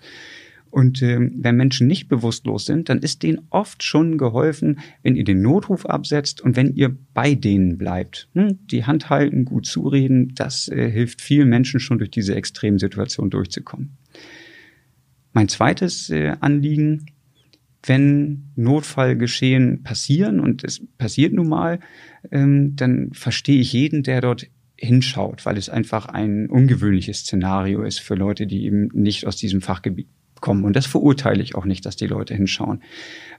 Und 0.72 1.01
ähm, 1.01 1.34
wenn 1.36 1.57
Menschen 1.57 1.86
nicht 1.86 2.07
bewusstlos 2.07 2.66
sind, 2.66 2.88
dann 2.88 2.99
ist 2.99 3.24
denen 3.24 3.41
oft 3.49 3.84
schon 3.84 4.18
geholfen, 4.18 4.80
wenn 5.03 5.16
ihr 5.16 5.26
den 5.26 5.41
Notruf 5.41 5.86
absetzt 5.86 6.41
und 6.41 6.55
wenn 6.55 6.74
ihr 6.74 6.97
bei 7.14 7.36
denen 7.36 7.78
bleibt. 7.78 8.30
Hm? 8.34 8.57
Die 8.68 8.86
Hand 8.86 9.09
halten, 9.09 9.43
gut 9.43 9.66
zureden, 9.66 10.34
das 10.34 10.70
äh, 10.70 10.89
hilft 10.89 11.22
vielen 11.22 11.49
Menschen 11.49 11.82
schon 11.82 11.97
durch 11.97 12.09
diese 12.09 12.36
extremen 12.36 12.80
Situationen 12.80 13.30
durchzukommen. 13.30 13.97
Mein 15.34 15.49
zweites 15.49 16.09
äh, 16.09 16.36
Anliegen, 16.39 17.05
wenn 17.84 18.52
Notfallgeschehen 18.56 19.84
passieren, 19.84 20.40
und 20.40 20.64
es 20.64 20.82
passiert 20.98 21.34
nun 21.34 21.50
mal, 21.50 21.80
ähm, 22.32 22.76
dann 22.76 23.10
verstehe 23.14 23.60
ich 23.60 23.74
jeden, 23.74 24.04
der 24.04 24.22
dort 24.22 24.48
hinschaut, 24.76 25.46
weil 25.46 25.58
es 25.58 25.70
einfach 25.70 26.08
ein 26.08 26.48
ungewöhnliches 26.50 27.20
Szenario 27.20 27.84
ist 27.84 28.00
für 28.00 28.16
Leute, 28.16 28.48
die 28.48 28.66
eben 28.66 28.90
nicht 28.94 29.28
aus 29.28 29.36
diesem 29.36 29.62
Fachgebiet 29.62 30.08
kommen. 30.42 30.66
Und 30.66 30.76
das 30.76 30.88
verurteile 30.88 31.42
ich 31.42 31.56
auch 31.56 31.66
nicht, 31.66 31.86
dass 31.86 31.96
die 31.96 32.08
Leute 32.08 32.34
hinschauen. 32.34 32.82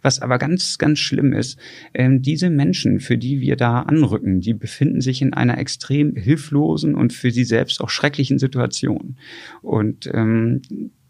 Was 0.01 0.20
aber 0.20 0.38
ganz, 0.38 0.78
ganz 0.78 1.01
schlimm 1.01 1.32
ist, 1.32 1.59
ähm, 1.95 2.22
diese 2.22 2.49
Menschen, 2.49 3.01
für 3.01 3.18
die 3.18 3.40
wir 3.40 3.57
da 3.57 3.80
anrücken, 3.80 4.40
die 4.40 4.55
befinden 4.55 5.01
sich 5.01 5.20
in 5.20 5.34
einer 5.34 5.59
extrem 5.59 6.14
hilflosen 6.14 6.95
und 6.95 7.12
für 7.12 7.32
sie 7.32 7.45
selbst 7.45 7.80
auch 7.80 7.90
schrecklichen 7.90 8.38
Situation. 8.38 9.16
Und 9.61 10.09
ähm, 10.14 10.62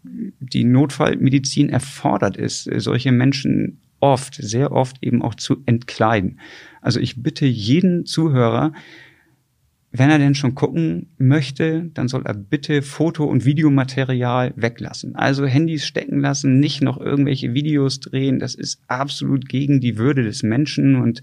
die 0.03 0.63
Notfallmedizin 0.63 1.69
erfordert 1.69 2.37
ist, 2.37 2.69
solche 2.77 3.11
Menschen 3.11 3.79
oft, 3.99 4.35
sehr 4.35 4.71
oft 4.71 4.97
eben 5.01 5.21
auch 5.21 5.35
zu 5.35 5.63
entkleiden. 5.65 6.39
Also 6.81 6.99
ich 6.99 7.23
bitte 7.23 7.45
jeden 7.45 8.05
Zuhörer, 8.05 8.73
wenn 9.95 10.09
er 10.09 10.17
denn 10.17 10.33
schon 10.33 10.55
gucken 10.55 11.11
möchte, 11.19 11.91
dann 11.93 12.07
soll 12.07 12.23
er 12.25 12.33
bitte 12.33 12.81
Foto- 12.81 13.25
und 13.25 13.45
Videomaterial 13.45 14.51
weglassen. 14.55 15.15
Also 15.15 15.45
Handys 15.45 15.85
stecken 15.85 16.19
lassen, 16.19 16.59
nicht 16.59 16.81
noch 16.81 16.99
irgendwelche 16.99 17.53
Videos 17.53 17.99
drehen. 17.99 18.39
Das 18.39 18.55
ist 18.55 18.81
absolut 18.87 19.47
gegen 19.47 19.81
die 19.81 19.99
Würde 19.99 20.23
des 20.23 20.41
Menschen. 20.41 20.95
Und 20.95 21.21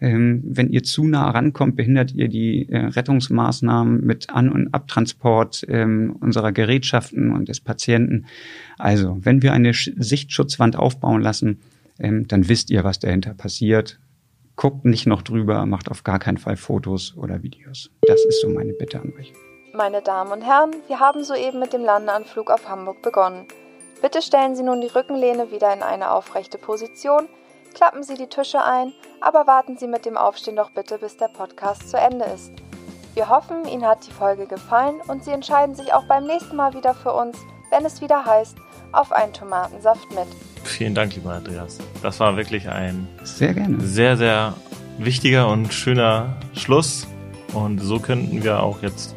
ähm, 0.00 0.40
wenn 0.46 0.70
ihr 0.70 0.84
zu 0.84 1.08
nah 1.08 1.30
rankommt, 1.30 1.74
behindert 1.74 2.14
ihr 2.14 2.28
die 2.28 2.68
äh, 2.68 2.86
Rettungsmaßnahmen 2.86 4.06
mit 4.06 4.30
An- 4.30 4.52
und 4.52 4.72
Abtransport 4.72 5.66
ähm, 5.68 6.14
unserer 6.20 6.52
Gerätschaften 6.52 7.32
und 7.32 7.48
des 7.48 7.58
Patienten. 7.58 8.26
Also, 8.78 9.18
wenn 9.20 9.42
wir 9.42 9.52
eine 9.52 9.72
Sichtschutzwand 9.74 10.76
aufbauen 10.76 11.22
lassen, 11.22 11.58
ähm, 11.98 12.28
dann 12.28 12.48
wisst 12.48 12.70
ihr, 12.70 12.84
was 12.84 13.00
dahinter 13.00 13.34
passiert 13.34 13.98
guckt 14.56 14.84
nicht 14.84 15.06
noch 15.06 15.22
drüber, 15.22 15.66
macht 15.66 15.90
auf 15.90 16.04
gar 16.04 16.18
keinen 16.18 16.38
Fall 16.38 16.56
Fotos 16.56 17.14
oder 17.16 17.42
Videos. 17.42 17.90
Das 18.02 18.24
ist 18.24 18.40
so 18.40 18.48
meine 18.48 18.72
Bitte 18.72 19.00
an 19.00 19.12
euch. 19.18 19.32
Meine 19.74 20.02
Damen 20.02 20.32
und 20.32 20.42
Herren, 20.42 20.70
wir 20.88 21.00
haben 21.00 21.24
soeben 21.24 21.58
mit 21.58 21.72
dem 21.72 21.82
Landeanflug 21.82 22.50
auf 22.50 22.68
Hamburg 22.68 23.00
begonnen. 23.02 23.46
Bitte 24.02 24.20
stellen 24.20 24.54
Sie 24.54 24.62
nun 24.62 24.80
die 24.80 24.88
Rückenlehne 24.88 25.50
wieder 25.50 25.72
in 25.72 25.82
eine 25.82 26.10
aufrechte 26.10 26.58
Position, 26.58 27.28
klappen 27.72 28.02
Sie 28.02 28.14
die 28.14 28.26
Tische 28.26 28.62
ein, 28.62 28.92
aber 29.20 29.46
warten 29.46 29.78
Sie 29.78 29.86
mit 29.86 30.04
dem 30.04 30.16
Aufstehen 30.16 30.56
doch 30.56 30.70
bitte, 30.70 30.98
bis 30.98 31.16
der 31.16 31.28
Podcast 31.28 31.88
zu 31.88 31.96
Ende 31.96 32.26
ist. 32.26 32.52
Wir 33.14 33.28
hoffen, 33.28 33.66
Ihnen 33.66 33.86
hat 33.86 34.06
die 34.06 34.12
Folge 34.12 34.46
gefallen 34.46 35.00
und 35.06 35.24
Sie 35.24 35.30
entscheiden 35.30 35.74
sich 35.74 35.92
auch 35.94 36.04
beim 36.04 36.26
nächsten 36.26 36.56
Mal 36.56 36.74
wieder 36.74 36.94
für 36.94 37.12
uns, 37.12 37.38
wenn 37.70 37.84
es 37.84 38.00
wieder 38.00 38.24
heißt, 38.24 38.56
auf 38.92 39.12
einen 39.12 39.32
Tomatensaft 39.32 40.10
mit. 40.14 40.26
Vielen 40.64 40.94
Dank, 40.94 41.14
lieber 41.14 41.32
Andreas. 41.32 41.78
Das 42.02 42.20
war 42.20 42.36
wirklich 42.36 42.68
ein 42.68 43.08
sehr 43.24 43.54
gerne. 43.54 43.80
Sehr, 43.80 44.16
sehr 44.16 44.54
wichtiger 44.98 45.48
und 45.48 45.72
schöner 45.72 46.36
Schluss. 46.54 47.06
Und 47.52 47.80
so 47.80 47.98
könnten 47.98 48.42
wir 48.42 48.62
auch 48.62 48.82
jetzt 48.82 49.14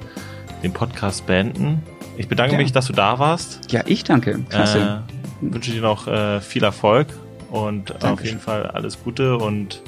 den 0.64 0.74
Podcast 0.74 1.26
beenden. 1.26 1.84
Ich 2.18 2.28
bedanke 2.28 2.54
ja. 2.54 2.62
mich, 2.62 2.72
dass 2.72 2.88
du 2.88 2.94
da 2.94 3.20
warst. 3.20 3.72
Ja, 3.72 3.84
ich 3.86 4.04
danke. 4.04 4.40
Klasse. 4.50 5.04
Äh, 5.42 5.54
wünsche 5.54 5.72
dir 5.72 5.82
noch 5.82 6.08
äh, 6.08 6.42
viel 6.42 6.64
Erfolg 6.64 7.08
und 7.52 7.90
Dankeschön. 7.90 8.10
auf 8.14 8.26
jeden 8.26 8.40
Fall 8.40 8.66
alles 8.68 9.04
Gute 9.04 9.38
und 9.38 9.82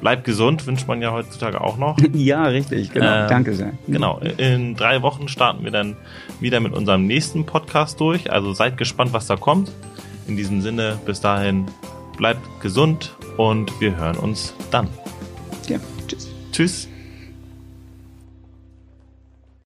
bleib 0.00 0.24
gesund, 0.24 0.66
wünscht 0.66 0.86
man 0.86 1.02
ja 1.02 1.12
heutzutage 1.12 1.60
auch 1.60 1.76
noch. 1.76 1.96
ja, 2.12 2.44
richtig, 2.44 2.92
genau. 2.92 3.24
Äh, 3.24 3.28
Danke 3.28 3.54
sehr. 3.54 3.72
Genau. 3.86 4.20
In 4.36 4.76
drei 4.76 5.02
Wochen 5.02 5.28
starten 5.28 5.64
wir 5.64 5.70
dann 5.70 5.96
wieder 6.40 6.60
mit 6.60 6.74
unserem 6.74 7.06
nächsten 7.06 7.46
Podcast 7.46 8.00
durch. 8.00 8.30
Also 8.30 8.52
seid 8.52 8.76
gespannt, 8.76 9.12
was 9.12 9.26
da 9.26 9.36
kommt. 9.36 9.72
In 10.28 10.36
diesem 10.36 10.60
Sinne, 10.60 10.98
bis 11.06 11.20
dahin, 11.20 11.66
bleibt 12.16 12.40
gesund 12.60 13.14
und 13.36 13.80
wir 13.80 13.96
hören 13.96 14.16
uns 14.16 14.54
dann. 14.70 14.88
Ja, 15.68 15.78
tschüss. 16.08 16.28
Tschüss. 16.52 16.88